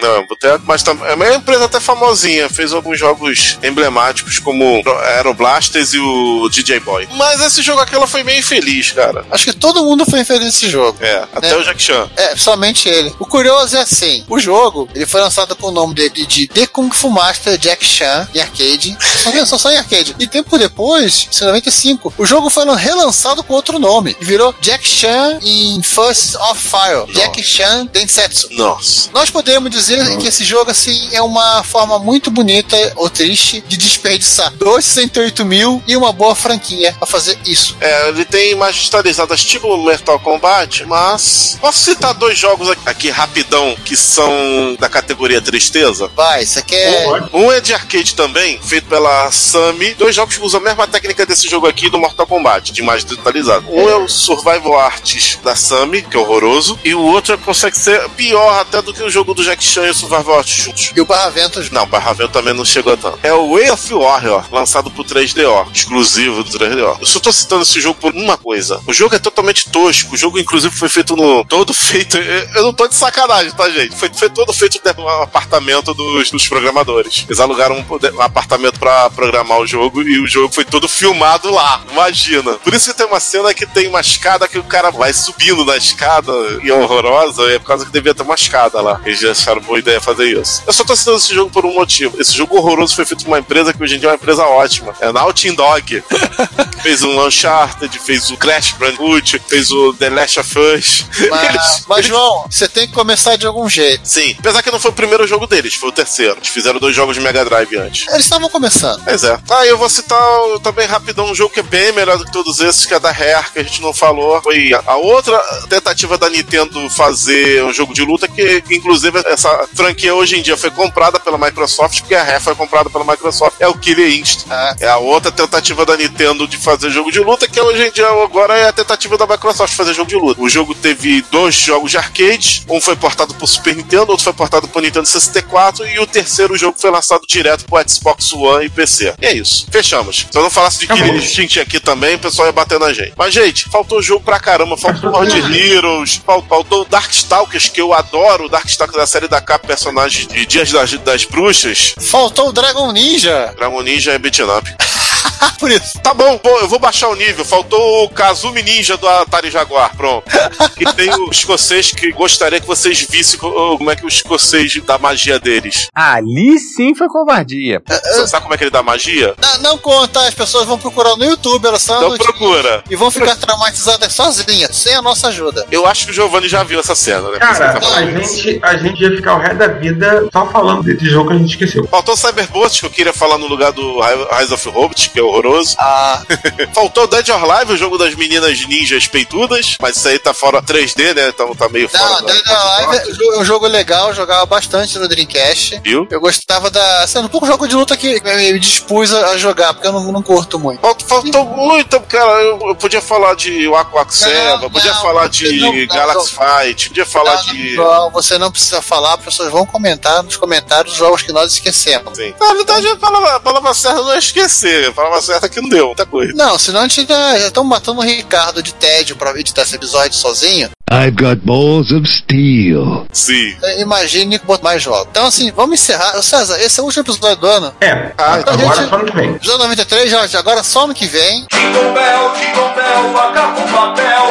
Não, 0.00 0.16
é 0.16 0.26
boteco, 0.26 0.62
mas 0.66 0.82
tam- 0.82 1.04
é 1.06 1.14
uma 1.14 1.34
empresa 1.34 1.64
até 1.64 1.80
famosinha. 1.80 2.48
Fez 2.50 2.72
alguns 2.72 2.98
jogos 2.98 3.58
emblemáticos 3.62 4.38
como 4.38 4.82
Aeroblasters 5.16 5.94
e 5.94 5.98
o 5.98 6.48
DJ 6.50 6.80
Boy. 6.80 7.08
Mas 7.12 7.40
esse 7.40 7.62
jogo 7.62 7.80
aqui 7.80 7.94
ela 7.94 8.06
foi 8.06 8.22
meio 8.22 8.40
infeliz, 8.40 8.92
cara. 8.92 9.24
Acho 9.30 9.44
que 9.46 9.52
todo 9.54 9.82
mundo 9.84 10.04
foi 10.04 10.20
infeliz 10.20 10.44
nesse 10.44 10.68
jogo. 10.68 10.98
É, 11.00 11.24
até 11.34 11.50
É. 11.50 11.56
o 11.56 11.64
Jack 11.64 11.82
Chan. 11.82 12.10
É, 12.14 12.36
somente 12.36 12.88
ele. 12.88 13.14
O 13.18 13.24
curioso 13.24 13.74
é 13.76 13.80
assim: 13.80 14.22
o 14.28 14.38
jogo 14.38 14.86
ele 14.94 15.06
foi 15.06 15.20
lançado 15.20 15.56
com 15.56 15.68
o 15.68 15.72
nome 15.72 15.94
dele 15.94 16.26
de 16.26 16.46
The 16.46 16.66
Kung 16.66 16.90
Fu 16.90 17.08
Master 17.10 17.56
Jack 17.56 17.82
Chan 17.84 18.28
em 18.34 18.40
arcade. 18.40 18.96
Só, 19.22 19.46
só, 19.46 19.58
só 19.58 19.70
em 19.72 19.78
arcade. 19.78 20.14
E 20.18 20.26
tempo 20.26 20.58
depois, 20.58 21.28
em 21.40 21.44
95, 21.46 22.12
o 22.18 22.26
jogo 22.26 22.50
foi 22.50 22.64
relançado 22.76 23.42
com 23.42 23.54
outro 23.54 23.78
nome. 23.78 24.14
E 24.20 24.24
virou 24.24 24.54
Jack 24.60 24.86
Chan 24.86 25.38
in 25.42 25.82
First 25.82 26.34
of 26.34 26.60
Fire. 26.60 27.10
Jack 27.14 27.42
Chan 27.42 27.86
Densetsu. 27.86 28.48
Nossa. 28.52 29.08
Nós 29.14 29.30
podemos 29.30 29.70
dizer 29.70 29.85
que 30.18 30.28
esse 30.28 30.44
jogo, 30.44 30.70
assim, 30.70 31.08
é 31.12 31.22
uma 31.22 31.62
forma 31.62 31.98
muito 31.98 32.30
bonita 32.30 32.76
ou 32.96 33.08
triste 33.08 33.62
de 33.66 33.76
desperdiçar 33.76 34.52
268 34.54 35.44
mil 35.44 35.82
e 35.86 35.96
uma 35.96 36.12
boa 36.12 36.34
franquia 36.34 36.92
pra 36.98 37.06
fazer 37.06 37.38
isso. 37.46 37.76
É, 37.80 38.08
ele 38.08 38.24
tem 38.24 38.52
imagens 38.52 38.84
estilizadas 38.84 39.44
tipo 39.44 39.76
Mortal 39.76 40.18
Kombat, 40.18 40.84
mas. 40.86 41.56
Posso 41.60 41.78
citar 41.78 42.14
dois 42.14 42.38
jogos 42.38 42.70
aqui, 42.70 42.82
aqui 42.86 43.10
rapidão 43.10 43.76
que 43.84 43.96
são 43.96 44.76
da 44.78 44.88
categoria 44.88 45.40
tristeza? 45.40 46.10
Vai, 46.14 46.42
isso 46.42 46.58
aqui 46.58 46.74
é. 46.74 47.06
Um 47.32 47.52
é 47.52 47.60
de 47.60 47.74
arcade 47.74 48.14
também, 48.14 48.60
feito 48.60 48.88
pela 48.88 49.30
Sammy. 49.30 49.94
Dois 49.94 50.14
jogos 50.14 50.36
que 50.36 50.44
usam 50.44 50.60
a 50.60 50.64
mesma 50.64 50.86
técnica 50.86 51.24
desse 51.26 51.48
jogo 51.48 51.66
aqui 51.66 51.90
do 51.90 51.98
Mortal 51.98 52.26
Kombat, 52.26 52.72
de 52.72 52.80
imagem 52.80 53.06
digitalizada. 53.06 53.64
Um 53.68 53.88
é 53.88 53.96
o 53.96 54.08
Survival 54.08 54.78
Arts 54.78 55.38
da 55.42 55.54
Sammy, 55.54 56.02
que 56.02 56.16
é 56.16 56.20
horroroso, 56.20 56.78
e 56.84 56.94
o 56.94 57.02
outro 57.02 57.36
consegue 57.38 57.78
ser 57.78 58.08
pior 58.10 58.60
até 58.60 58.80
do 58.82 58.92
que 58.92 59.02
o 59.02 59.10
jogo 59.10 59.34
do 59.34 59.44
Jack 59.44 59.62
Chan 59.76 59.86
e 59.86 59.90
o 59.90 59.94
Survival 59.94 60.42
juntos. 60.42 60.92
E 60.96 61.00
o 61.00 61.04
Barraventos 61.04 61.70
Não, 61.70 61.86
Barravel 61.86 62.28
também 62.28 62.54
não 62.54 62.64
chegou 62.64 62.94
a 62.94 62.96
tanto. 62.96 63.18
É 63.22 63.32
o 63.32 63.54
Way 63.54 63.70
of 63.70 63.94
Warrior, 63.94 64.44
lançado 64.50 64.90
pro 64.90 65.04
3DO, 65.04 65.70
exclusivo 65.72 66.42
do 66.42 66.50
3DO. 66.58 66.96
Eu 67.00 67.06
só 67.06 67.20
tô 67.20 67.30
citando 67.30 67.62
esse 67.62 67.80
jogo 67.80 67.98
por 68.00 68.14
uma 68.14 68.38
coisa. 68.38 68.80
O 68.86 68.92
jogo 68.92 69.14
é 69.14 69.18
totalmente 69.18 69.68
tosco. 69.70 70.14
O 70.14 70.16
jogo, 70.16 70.38
inclusive, 70.38 70.74
foi 70.74 70.88
feito 70.88 71.14
no. 71.14 71.44
Todo 71.44 71.74
feito. 71.74 72.16
Eu 72.16 72.62
não 72.62 72.72
tô 72.72 72.88
de 72.88 72.94
sacanagem, 72.94 73.52
tá, 73.52 73.68
gente? 73.68 73.94
Foi, 73.94 74.10
foi 74.14 74.30
todo 74.30 74.52
feito 74.52 74.80
no 74.96 75.08
apartamento 75.08 75.92
dos, 75.92 76.30
dos 76.30 76.48
programadores. 76.48 77.24
Eles 77.28 77.40
alugaram 77.40 77.76
um, 77.76 78.16
um 78.16 78.22
apartamento 78.22 78.78
pra 78.78 79.10
programar 79.10 79.58
o 79.58 79.66
jogo 79.66 80.02
e 80.02 80.18
o 80.18 80.26
jogo 80.26 80.52
foi 80.52 80.64
todo 80.64 80.88
filmado 80.88 81.50
lá. 81.50 81.82
Imagina. 81.90 82.54
Por 82.54 82.72
isso 82.72 82.90
que 82.90 82.96
tem 82.96 83.06
uma 83.06 83.20
cena 83.20 83.52
que 83.52 83.66
tem 83.66 83.88
uma 83.88 84.00
escada 84.00 84.48
que 84.48 84.58
o 84.58 84.64
cara 84.64 84.90
vai 84.90 85.12
subindo 85.12 85.64
na 85.64 85.76
escada 85.76 86.32
e 86.62 86.70
é 86.70 86.74
horrorosa. 86.74 87.42
É 87.50 87.58
por 87.58 87.66
causa 87.66 87.84
que 87.84 87.92
devia 87.92 88.14
ter 88.14 88.22
uma 88.22 88.34
escada 88.34 88.80
lá. 88.80 89.00
Eles 89.04 89.22
acharam 89.24 89.65
boa 89.66 89.78
ideia 89.78 90.00
fazer 90.00 90.40
isso. 90.40 90.62
Eu 90.66 90.72
só 90.72 90.84
tô 90.84 90.94
citando 90.96 91.18
esse 91.18 91.34
jogo 91.34 91.50
por 91.50 91.66
um 91.66 91.74
motivo. 91.74 92.20
Esse 92.20 92.32
jogo 92.34 92.56
horroroso 92.56 92.94
foi 92.94 93.04
feito 93.04 93.24
por 93.24 93.30
uma 93.30 93.38
empresa 93.38 93.72
que 93.72 93.82
hoje 93.82 93.96
em 93.96 93.98
dia 93.98 94.08
é 94.08 94.12
uma 94.12 94.16
empresa 94.16 94.44
ótima. 94.44 94.94
É 95.00 95.12
Naughty 95.12 95.50
Dog. 95.52 96.02
fez 96.82 97.02
o 97.02 97.26
Uncharted, 97.26 97.98
fez 97.98 98.30
o 98.30 98.36
Crash 98.36 98.72
Bandicoot, 98.72 99.42
fez 99.48 99.72
o 99.72 99.92
The 99.94 100.08
Last 100.08 100.38
of 100.38 100.58
Us. 100.58 101.06
Mas, 101.28 101.84
mas, 101.88 102.06
João, 102.06 102.46
você 102.48 102.68
tem 102.68 102.86
que 102.86 102.92
começar 102.92 103.36
de 103.36 103.46
algum 103.46 103.68
jeito. 103.68 104.02
Sim, 104.04 104.36
apesar 104.38 104.62
que 104.62 104.70
não 104.70 104.78
foi 104.78 104.92
o 104.92 104.94
primeiro 104.94 105.26
jogo 105.26 105.46
deles, 105.48 105.74
foi 105.74 105.88
o 105.88 105.92
terceiro. 105.92 106.36
Eles 106.36 106.48
fizeram 106.48 106.78
dois 106.78 106.94
jogos 106.94 107.16
de 107.16 107.22
Mega 107.22 107.44
Drive 107.44 107.76
antes. 107.76 108.06
Eles 108.08 108.24
estavam 108.24 108.48
começando. 108.48 109.02
Pois 109.04 109.24
é. 109.24 109.38
Ah, 109.50 109.66
eu 109.66 109.76
vou 109.76 109.88
citar 109.88 110.18
também 110.62 110.86
rapidão 110.86 111.26
um 111.26 111.34
jogo 111.34 111.52
que 111.52 111.60
é 111.60 111.64
bem 111.64 111.92
melhor 111.92 112.18
do 112.18 112.24
que 112.24 112.32
todos 112.32 112.60
esses, 112.60 112.86
que 112.86 112.94
é 112.94 113.00
da 113.00 113.10
Rare, 113.10 113.50
que 113.52 113.58
a 113.58 113.62
gente 113.64 113.82
não 113.82 113.92
falou. 113.92 114.40
Foi 114.42 114.70
a 114.72 114.96
outra 114.96 115.38
tentativa 115.68 116.16
da 116.16 116.30
Nintendo 116.30 116.88
fazer 116.90 117.64
um 117.64 117.72
jogo 117.72 117.92
de 117.92 118.02
luta, 118.02 118.28
que, 118.28 118.60
que 118.62 118.76
inclusive 118.76 119.22
essa 119.26 119.55
franquia 119.74 120.14
hoje 120.14 120.36
em 120.38 120.42
dia 120.42 120.56
foi 120.56 120.70
comprada 120.70 121.18
pela 121.20 121.38
Microsoft, 121.38 122.00
porque 122.00 122.14
a 122.14 122.22
Rare 122.22 122.42
foi 122.42 122.54
comprada 122.54 122.88
pela 122.90 123.04
Microsoft. 123.04 123.56
É 123.60 123.68
o 123.68 123.74
Killer 123.74 124.08
Instinct. 124.12 124.46
Ah. 124.50 124.74
É 124.80 124.88
a 124.88 124.96
outra 124.98 125.30
tentativa 125.32 125.84
da 125.86 125.96
Nintendo 125.96 126.46
de 126.46 126.56
fazer 126.56 126.90
jogo 126.90 127.10
de 127.10 127.20
luta, 127.20 127.46
que 127.48 127.60
hoje 127.60 127.86
em 127.86 127.90
dia 127.90 128.06
agora 128.08 128.56
é 128.56 128.68
a 128.68 128.72
tentativa 128.72 129.16
da 129.16 129.26
Microsoft 129.26 129.74
fazer 129.74 129.94
jogo 129.94 130.08
de 130.08 130.16
luta. 130.16 130.40
O 130.40 130.48
jogo 130.48 130.74
teve 130.74 131.22
dois 131.30 131.54
jogos 131.54 131.90
de 131.90 131.96
arcade, 131.98 132.64
um 132.68 132.80
foi 132.80 132.96
portado 132.96 133.34
pro 133.34 133.46
Super 133.46 133.74
Nintendo, 133.76 134.10
outro 134.10 134.24
foi 134.24 134.32
portado 134.32 134.68
pro 134.68 134.80
Nintendo 134.80 135.06
64 135.06 135.86
e 135.86 135.98
o 135.98 136.06
terceiro 136.06 136.56
jogo 136.56 136.76
foi 136.78 136.90
lançado 136.90 137.22
direto 137.26 137.64
pro 137.64 137.78
Xbox 137.88 138.32
One 138.32 138.66
e 138.66 138.68
PC. 138.68 139.14
E 139.20 139.26
é 139.26 139.32
isso. 139.34 139.66
Fechamos. 139.70 140.26
Se 140.30 140.36
eu 140.38 140.42
não 140.42 140.50
falasse 140.50 140.78
de 140.80 140.86
Killer 140.88 141.14
Instinct 141.16 141.60
aqui 141.60 141.80
também, 141.80 142.14
o 142.16 142.18
pessoal 142.18 142.46
ia 142.48 142.52
bater 142.52 142.78
na 142.78 142.92
gente. 142.92 143.12
Mas, 143.16 143.32
gente, 143.34 143.68
faltou 143.70 144.02
jogo 144.02 144.24
pra 144.24 144.38
caramba. 144.40 144.76
Faltou 144.76 145.10
Lord 145.10 145.32
Heroes, 145.56 146.20
fal- 146.24 146.44
faltou 146.48 146.84
Darkstalkers, 146.84 147.68
que 147.68 147.80
eu 147.80 147.92
adoro. 147.92 148.48
Darkstalkers 148.48 148.96
da 148.98 149.06
série 149.06 149.28
da 149.28 149.40
capa, 149.46 149.66
personagem 149.66 150.26
de 150.26 150.44
Dias 150.44 150.72
das, 150.72 150.92
das 150.98 151.24
Bruxas. 151.24 151.94
Faltou 152.00 152.48
o 152.48 152.52
Dragon 152.52 152.92
Ninja. 152.92 153.54
Dragon 153.56 153.82
Ninja 153.82 154.12
é 154.12 154.18
beat'em 154.18 154.44
up. 154.50 154.68
Por 155.58 155.70
isso. 155.70 155.98
Tá 156.00 156.12
bom, 156.12 156.38
bom, 156.42 156.58
eu 156.58 156.68
vou 156.68 156.78
baixar 156.78 157.08
o 157.08 157.14
nível. 157.14 157.44
Faltou 157.44 158.04
o 158.04 158.08
Kazumi 158.10 158.62
Ninja 158.62 158.96
do 158.96 159.08
Atari 159.08 159.50
Jaguar, 159.50 159.96
pronto. 159.96 160.26
E 160.78 160.84
tem 160.92 161.10
o 161.14 161.30
escocês 161.30 161.90
que 161.90 162.12
gostaria 162.12 162.60
que 162.60 162.66
vocês 162.66 163.06
vissem 163.08 163.38
co- 163.38 163.76
como 163.78 163.90
é 163.90 163.96
que 163.96 164.04
o 164.04 164.08
escocês 164.08 164.78
dá 164.84 164.98
magia 164.98 165.38
deles. 165.40 165.88
Ali 165.94 166.58
sim 166.58 166.94
foi 166.94 167.08
covardia. 167.08 167.82
Você 167.86 168.26
sabe 168.26 168.42
como 168.42 168.54
é 168.54 168.58
que 168.58 168.64
ele 168.64 168.70
dá 168.70 168.82
magia? 168.82 169.34
Não, 169.40 169.58
não 169.62 169.78
conta, 169.78 170.20
as 170.26 170.34
pessoas 170.34 170.66
vão 170.66 170.78
procurar 170.78 171.16
no 171.16 171.24
YouTube, 171.24 171.66
elas 171.66 171.82
são 171.82 171.96
Então 171.96 172.18
procura. 172.18 172.84
E 172.90 172.94
vão 172.96 173.10
ficar 173.10 173.36
traumatizadas 173.36 174.12
sozinhas, 174.12 174.76
sem 174.76 174.94
a 174.94 175.00
nossa 175.02 175.28
ajuda. 175.28 175.66
Eu 175.70 175.86
acho 175.86 176.04
que 176.04 176.10
o 176.10 176.14
Giovanni 176.14 176.48
já 176.48 176.62
viu 176.62 176.78
essa 176.78 176.94
cena, 176.94 177.30
né? 177.30 177.38
Cara, 177.38 177.80
tá 177.80 177.96
a 177.96 178.04
gente, 178.04 178.60
a 178.62 178.76
gente 178.76 179.02
ia 179.02 179.10
ficar 179.16 179.34
o 179.36 179.38
resto 179.38 179.56
da 179.56 179.68
vida 179.68 180.28
só 180.32 180.46
falando 180.46 180.82
desse 180.82 181.06
jogo 181.06 181.30
que 181.30 181.36
a 181.36 181.38
gente 181.38 181.50
esqueceu. 181.50 181.86
Faltou 181.88 182.16
Cyberbolt, 182.16 182.78
que 182.80 182.86
eu 182.86 182.90
queria 182.90 183.12
falar 183.14 183.38
no 183.38 183.46
lugar 183.46 183.72
do 183.72 184.00
Rise 184.36 184.52
of 184.52 184.68
Hobbit, 184.68 185.10
que 185.16 185.20
é 185.20 185.22
horroroso. 185.22 185.74
Ah. 185.78 186.22
Faltou 186.74 187.06
Dead 187.06 187.26
or 187.30 187.50
Alive, 187.50 187.72
o 187.72 187.76
jogo 187.76 187.96
das 187.96 188.14
meninas 188.14 188.66
ninjas 188.66 189.06
peitudas, 189.06 189.78
mas 189.80 189.96
isso 189.96 190.06
aí 190.08 190.18
tá 190.18 190.34
fora 190.34 190.60
3D, 190.60 191.14
né? 191.14 191.28
Então 191.28 191.54
tá 191.54 191.70
meio 191.70 191.88
fora. 191.88 192.20
Não, 192.20 192.26
Dead 192.26 192.42
or 192.46 192.56
Alive 192.56 193.34
é 193.34 193.38
um 193.38 193.44
jogo 193.44 193.66
legal, 193.66 194.08
eu 194.08 194.14
jogava 194.14 194.44
bastante 194.44 194.98
no 194.98 195.08
Dreamcast. 195.08 195.80
Viu? 195.82 196.06
Eu 196.10 196.20
gostava 196.20 196.70
da. 196.70 197.02
Assim, 197.02 197.18
um 197.18 197.28
pouco 197.28 197.46
jogo 197.46 197.66
de 197.66 197.74
luta 197.74 197.96
que 197.96 198.20
me 198.20 198.58
dispus 198.58 199.14
a 199.14 199.38
jogar, 199.38 199.72
porque 199.72 199.88
eu 199.88 199.92
não, 199.92 200.12
não 200.12 200.22
curto 200.22 200.58
muito. 200.58 200.80
Faltou, 201.06 201.46
muito, 201.46 201.98
cara. 202.00 202.42
Eu, 202.42 202.60
eu 202.68 202.74
podia 202.74 203.00
falar 203.00 203.34
de 203.34 203.66
Waku 203.68 203.96
Waku 203.96 204.14
Seba, 204.14 204.68
podia 204.68 204.92
não, 204.92 205.00
falar 205.00 205.28
de 205.28 205.60
não, 205.60 205.72
não, 205.72 205.86
Galaxy 205.86 206.32
Fight, 206.32 206.88
podia 206.88 207.06
falar 207.06 207.36
de. 207.36 207.74
João, 207.74 208.10
você 208.10 208.36
não 208.36 208.50
precisa 208.50 208.82
falar, 208.82 209.14
as 209.14 209.24
pessoas 209.24 209.50
vão 209.50 209.64
comentar 209.64 210.22
nos 210.22 210.36
comentários 210.36 210.92
os 210.92 210.98
jogos 210.98 211.22
que 211.22 211.32
nós 211.32 211.54
esquecemos. 211.54 212.16
Sim. 212.16 212.34
Na 212.38 212.52
verdade, 212.52 212.86
a 212.88 212.96
palavra, 212.96 213.36
a 213.36 213.40
palavra 213.40 213.72
certa 213.72 214.02
não 214.02 214.12
é 214.12 214.18
esquecer. 214.18 214.88
A 214.88 214.92
palavra 215.08 215.20
certa 215.26 215.48
que 215.48 215.60
não 215.60 215.68
deu 215.68 215.86
muita 215.88 216.06
coisa. 216.06 216.32
Não, 216.34 216.58
senão 216.58 216.80
a 216.80 216.88
gente 216.88 217.06
já 217.06 217.38
estão 217.38 217.64
matando 217.64 218.00
o 218.00 218.04
Ricardo 218.04 218.62
de 218.62 218.74
tédio 218.74 219.16
pra 219.16 219.30
editar 219.38 219.62
esse 219.62 219.74
episódio 219.76 220.14
sozinho. 220.16 220.70
I've 220.90 221.16
got 221.16 221.40
balls 221.44 221.90
of 221.90 222.06
steel. 222.08 223.06
Sim. 223.12 223.56
Imagine 223.78 224.40
mais 224.62 224.80
jogos. 224.82 225.08
Então, 225.10 225.26
assim, 225.26 225.50
vamos 225.50 225.80
encerrar. 225.80 226.16
Ô, 226.16 226.22
César, 226.22 226.60
esse 226.60 226.78
é 226.78 226.82
o 226.82 226.86
último 226.86 227.02
episódio 227.02 227.36
do 227.36 227.46
ano. 227.46 227.74
É, 227.80 228.12
Ah, 228.16 228.38
então, 228.40 228.54
agora 228.54 228.76
gente- 228.76 228.88
só 228.88 228.94
ano 228.96 229.04
que 229.06 229.16
vem. 229.16 229.30
Episódio 229.34 229.58
93, 229.58 230.10
já, 230.10 230.38
agora 230.38 230.62
só 230.62 230.84
ano 230.84 230.94
que 230.94 231.06
vem. 231.06 231.44
Jingle 231.52 231.92
bell, 231.92 232.32
jingle 232.38 232.74
bell, 232.74 233.18
acaba 233.18 233.60
o 233.60 233.68
papel. 233.68 234.26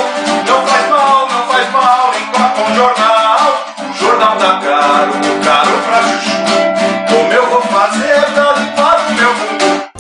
Não 0.48 0.66
faz 0.68 0.90
mal, 0.90 1.28
não 1.30 1.48
faz 1.48 1.72
mal, 1.74 2.14
encapa 2.16 2.62
um 2.72 2.76
jornal. 2.76 3.66
O 3.78 4.00
jornal 4.00 4.38
tá 4.38 4.60
caro, 4.64 5.14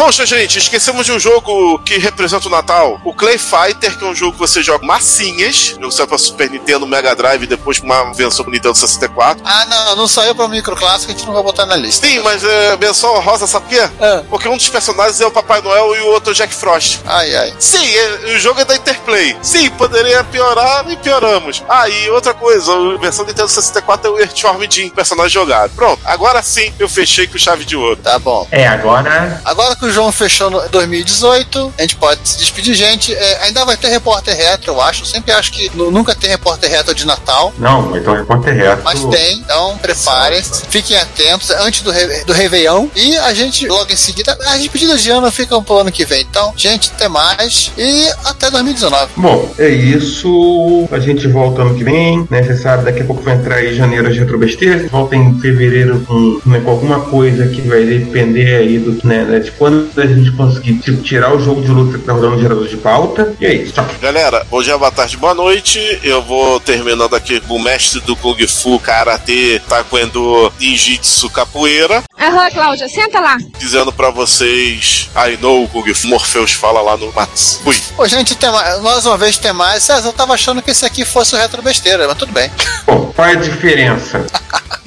Poxa, 0.06 0.24
gente, 0.24 0.60
esquecemos 0.60 1.04
de 1.04 1.12
um 1.12 1.20
jogo 1.20 1.80
que 1.80 1.98
representa 1.98 2.48
o 2.48 2.52
Natal. 2.52 3.02
O 3.04 3.12
Clay 3.12 3.40
Fighter, 3.40 3.98
que 3.98 4.06
é 4.06 4.08
um 4.08 4.14
jogo 4.14 4.34
que 4.34 4.38
você 4.40 4.62
joga 4.62 4.86
massinhas. 4.86 5.74
Jogo 5.82 5.92
saiu 5.92 6.08
pra 6.08 6.20
Super 6.20 6.48
Nintendo, 6.48 6.86
Mega 6.86 7.16
Drive 7.16 7.42
e 7.42 7.48
depois 7.48 7.80
uma 7.80 8.14
versão 8.14 8.46
pro 8.46 8.54
Nintendo 8.54 8.76
64. 8.76 9.42
Ah, 9.44 9.66
não, 9.66 9.96
não 9.96 10.08
saiu 10.08 10.36
pra 10.36 10.48
microclássico, 10.48 11.12
a 11.12 11.16
gente 11.16 11.26
não 11.26 11.34
vai 11.34 11.42
botar 11.42 11.66
na 11.66 11.76
lista. 11.76 12.06
Sim, 12.06 12.20
mas 12.20 12.44
é 12.44 12.78
menção 12.78 13.20
rosa, 13.20 13.48
sabe 13.48 13.66
por 13.66 13.70
quê? 13.76 13.90
Porque 14.30 14.48
um 14.48 14.56
dos 14.56 14.70
personagens 14.70 15.20
é 15.20 15.26
o 15.26 15.32
Papai 15.32 15.60
Noel 15.64 15.96
e 15.96 16.02
o 16.02 16.06
outro 16.10 16.30
é 16.30 16.34
o 16.34 16.36
Jack 16.36 16.54
Frost. 16.54 17.00
Ai, 17.08 17.36
ai. 17.36 17.56
Sim, 17.58 17.84
é- 17.96 18.36
o 18.36 18.40
jogo 18.40 18.62
é 18.62 18.66
da 18.66 18.76
Interplay. 18.76 19.36
Sim, 19.42 19.72
poderia 19.72 20.24
piorar 20.26 20.86
e 20.88 20.98
pioramos. 20.98 21.64
Ah, 21.68 21.90
e 21.90 22.12
outra 22.12 22.36
coisa, 22.36 22.72
a 22.72 22.98
versão 23.00 23.26
Nintendo 23.26 23.50
64 23.50 24.08
é 24.08 24.12
o 24.12 24.20
Earthworm 24.20 24.62
Jim, 24.70 24.88
personagem 24.90 25.32
jogado. 25.32 25.72
Pronto, 25.76 26.00
agora 26.06 26.44
sim 26.44 26.72
eu 26.78 26.88
fechei 26.88 27.26
com 27.26 27.40
chave 27.40 27.66
de 27.66 27.76
ouro. 27.76 27.96
Tá 27.98 28.20
bom. 28.20 28.48
É, 28.52 28.68
agora. 28.68 29.42
Agora 29.44 29.76
que 29.76 29.86
o 29.86 29.95
João 29.96 30.12
fechou 30.12 30.50
no 30.50 30.60
2018, 30.68 31.74
a 31.78 31.82
gente 31.82 31.96
pode 31.96 32.20
se 32.28 32.38
despedir, 32.40 32.74
gente. 32.74 33.14
É, 33.14 33.44
ainda 33.44 33.64
vai 33.64 33.78
ter 33.78 33.88
repórter 33.88 34.36
retro, 34.36 34.74
eu 34.74 34.82
acho. 34.82 35.04
Eu 35.04 35.06
sempre 35.06 35.32
acho 35.32 35.54
que 35.54 35.72
nu- 35.74 35.90
nunca 35.90 36.14
tem 36.14 36.30
repórter 36.30 36.70
retro 36.70 36.94
de 36.94 37.08
Natal. 37.08 37.54
Não, 37.58 37.88
um 37.88 37.92
repórter 37.94 38.54
reto. 38.56 38.82
Mas 38.84 39.06
tem, 39.06 39.38
então 39.38 39.78
preparem-se, 39.78 40.64
fiquem 40.70 40.98
atentos 40.98 41.50
antes 41.50 41.82
do, 41.82 41.92
re, 41.92 42.26
do 42.26 42.34
Réveillon. 42.34 42.88
E 42.94 43.16
a 43.20 43.34
gente, 43.34 43.66
logo 43.70 43.90
em 43.90 43.96
seguida, 43.96 44.38
as 44.48 44.60
despedidas 44.60 45.02
de 45.02 45.12
ano 45.12 45.32
ficam 45.32 45.64
pro 45.64 45.78
ano 45.78 45.92
que 45.92 46.04
vem. 46.04 46.22
Então, 46.30 46.54
gente, 46.58 46.92
até 46.94 47.08
mais 47.08 47.72
e 47.78 48.10
até 48.26 48.52
2019. 48.52 49.12
Bom, 49.16 49.50
é 49.58 49.70
isso. 49.70 50.90
A 50.92 51.00
gente 51.00 51.26
volta 51.30 51.62
ano 51.62 51.74
que 51.76 51.86
vem. 51.86 52.28
Né? 52.30 52.44
Você 52.44 52.58
sabe, 52.58 52.84
daqui 52.84 53.02
a 53.02 53.06
pouco 53.06 53.22
vai 53.22 53.36
entrar 53.36 53.56
aí 53.56 53.74
janeiro 53.74 54.10
as 54.10 54.18
retrobesteiras. 54.18 54.92
Volta 54.92 55.16
em 55.16 55.40
fevereiro 55.40 56.04
com, 56.06 56.42
né, 56.46 56.60
com 56.60 56.70
alguma 56.72 57.00
coisa 57.00 57.48
que 57.48 57.62
vai 57.62 57.86
depender 57.86 58.58
aí 58.58 58.78
do 58.78 58.96
né, 59.08 59.24
né, 59.24 59.40
de 59.40 59.52
quando 59.52 59.85
a 59.98 60.06
gente 60.06 60.32
conseguir 60.32 60.80
tipo, 60.80 61.02
tirar 61.02 61.36
o 61.36 61.40
jogo 61.40 61.62
de 61.62 61.72
luta 61.72 61.98
que 61.98 62.04
tá 62.04 62.14
rodando 62.14 62.40
gerador 62.40 62.68
de 62.68 62.78
pauta. 62.78 63.34
E 63.40 63.46
é 63.46 63.54
isso. 63.54 63.74
Galera, 64.02 64.46
bom 64.50 64.62
dia, 64.62 64.78
boa 64.78 64.92
tarde, 64.92 65.18
boa 65.18 65.34
noite. 65.34 65.80
Eu 66.04 66.22
vou 66.22 66.60
terminando 66.60 67.16
aqui 67.16 67.40
com 67.42 67.56
o 67.56 67.64
mestre 67.64 68.02
do 68.02 68.16
Kung 68.16 68.48
Fu, 68.48 68.80
Karatê, 68.80 69.62
Taekwondo, 69.68 70.52
Ninjitsu, 70.60 71.30
Capoeira. 71.30 72.04
Aham, 72.26 72.50
Cláudia, 72.52 72.88
senta 72.90 73.20
lá. 73.20 73.38
Dizendo 73.58 73.92
pra 73.94 74.10
vocês, 74.10 75.10
I 75.16 75.38
know 75.42 75.68
Kung 75.68 75.94
Fu, 75.94 76.08
Morpheus 76.08 76.54
fala 76.54 76.82
lá 76.82 76.98
no 76.98 77.12
Mats. 77.14 77.60
Fui. 77.64 77.80
Ô, 77.98 78.08
gente, 78.08 78.36
tem 78.36 78.52
mais, 78.52 78.82
mais 78.82 79.06
uma 79.06 79.18
vez 79.18 79.38
tem 79.38 79.54
mais. 79.54 79.84
César, 79.84 80.08
eu 80.10 80.14
tava 80.14 80.34
achando 80.34 80.62
que 80.62 80.72
esse 80.72 80.86
aqui 80.86 81.06
fosse 81.06 81.36
o 81.36 81.38
retro 81.38 81.62
besteira, 81.62 82.08
mas 82.08 82.18
tudo 82.18 82.32
bem. 82.32 82.52
Bom, 82.86 83.12
qual 83.16 83.28
é 83.28 83.32
a 83.34 83.36
diferença? 83.36 84.26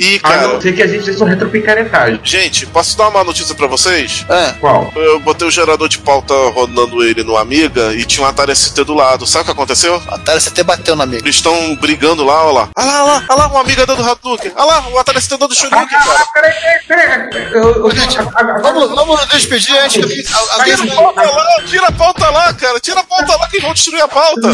E, 0.00 0.14
A 0.22 0.28
cara, 0.28 0.46
não 0.48 0.60
ser 0.60 0.76
que 0.76 0.82
a 0.82 0.86
gente 0.86 1.04
seja 1.04 1.24
um 1.24 1.26
retropicaretagem. 1.26 2.20
gente, 2.22 2.66
posso 2.66 2.96
dar 2.96 3.08
uma 3.08 3.24
notícia 3.24 3.52
pra 3.52 3.66
vocês? 3.66 4.24
Ah, 4.30 4.54
Qual? 4.60 4.92
Eu 4.94 5.18
botei 5.18 5.48
o 5.48 5.50
gerador 5.50 5.88
de 5.88 5.98
pauta 5.98 6.32
rodando 6.54 7.02
ele 7.02 7.24
no 7.24 7.36
Amiga 7.36 7.92
e 7.94 8.04
tinha 8.04 8.24
um 8.24 8.28
Atari 8.28 8.54
ST 8.54 8.84
do 8.84 8.94
lado. 8.94 9.26
Sabe 9.26 9.42
o 9.42 9.44
que 9.46 9.50
aconteceu? 9.50 10.00
a 10.08 10.14
Atari 10.14 10.40
CT 10.40 10.62
bateu 10.62 10.94
na 10.94 11.02
amiga. 11.02 11.24
Eles 11.24 11.34
estão 11.34 11.74
brigando 11.74 12.24
lá, 12.24 12.44
olha 12.44 12.52
lá. 12.52 12.68
Olha 12.76 12.86
lá, 12.86 13.02
olha 13.02 13.02
lá, 13.02 13.24
olha 13.28 13.38
lá, 13.38 13.46
uma 13.48 13.60
amiga 13.60 13.84
dando 13.86 14.08
Hadouken. 14.08 14.52
Olha 14.54 14.64
lá, 14.66 14.88
o 14.88 14.98
Atari 15.00 15.20
ST 15.20 15.36
dando 15.36 15.52
Shoryuken, 15.56 15.88
cara. 15.88 16.26
Peraí, 16.32 16.52
peraí, 16.86 16.86
peraí. 16.86 17.27
Eu, 17.52 17.86
eu, 17.86 17.90
Vamos, 18.62 18.88
vamos 18.90 19.20
nos 19.20 19.28
despedir 19.28 19.76
antes 19.78 19.96
que 19.96 20.02
alguém. 20.02 20.76
Tira 20.76 20.82
a 20.82 20.96
pauta 20.96 21.20
lá, 21.20 21.62
tira 21.66 21.86
a 21.86 21.92
pauta 21.92 22.30
lá, 22.30 22.54
cara. 22.54 22.80
Tira 22.80 23.00
a 23.00 23.04
pauta 23.04 23.36
lá 23.36 23.48
que 23.48 23.60
vão 23.60 23.72
destruir 23.72 24.02
a 24.02 24.08
pauta. 24.08 24.52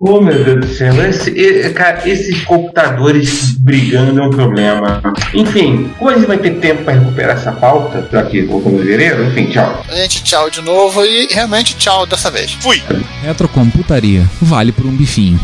Oh, 0.00 0.20
meu 0.20 0.44
Deus 0.44 0.60
do 0.60 0.74
céu. 0.74 0.94
Esse, 1.06 1.70
cara, 1.70 2.08
esses 2.08 2.44
computadores 2.44 3.52
brigando 3.58 4.20
é 4.20 4.26
um 4.26 4.30
problema. 4.30 5.02
Enfim, 5.34 5.92
como 5.98 6.10
a 6.10 6.14
gente 6.14 6.26
vai 6.26 6.38
ter 6.38 6.58
tempo 6.58 6.84
pra 6.84 6.94
recuperar 6.94 7.36
essa 7.36 7.52
pauta, 7.52 8.08
já 8.10 8.22
que 8.24 8.42
voltamos 8.42 8.80
em 8.80 8.82
fevereiro, 8.82 9.24
enfim, 9.24 9.46
tchau. 9.46 9.84
Gente, 9.90 10.22
tchau 10.22 10.50
de 10.50 10.62
novo 10.62 11.04
e 11.04 11.26
realmente 11.30 11.76
tchau 11.76 12.06
dessa 12.06 12.30
vez. 12.30 12.52
Fui. 12.52 12.82
Retrocomputaria. 13.22 14.24
Vale 14.40 14.72
por 14.72 14.86
um 14.86 14.96
bifinho. 14.96 15.40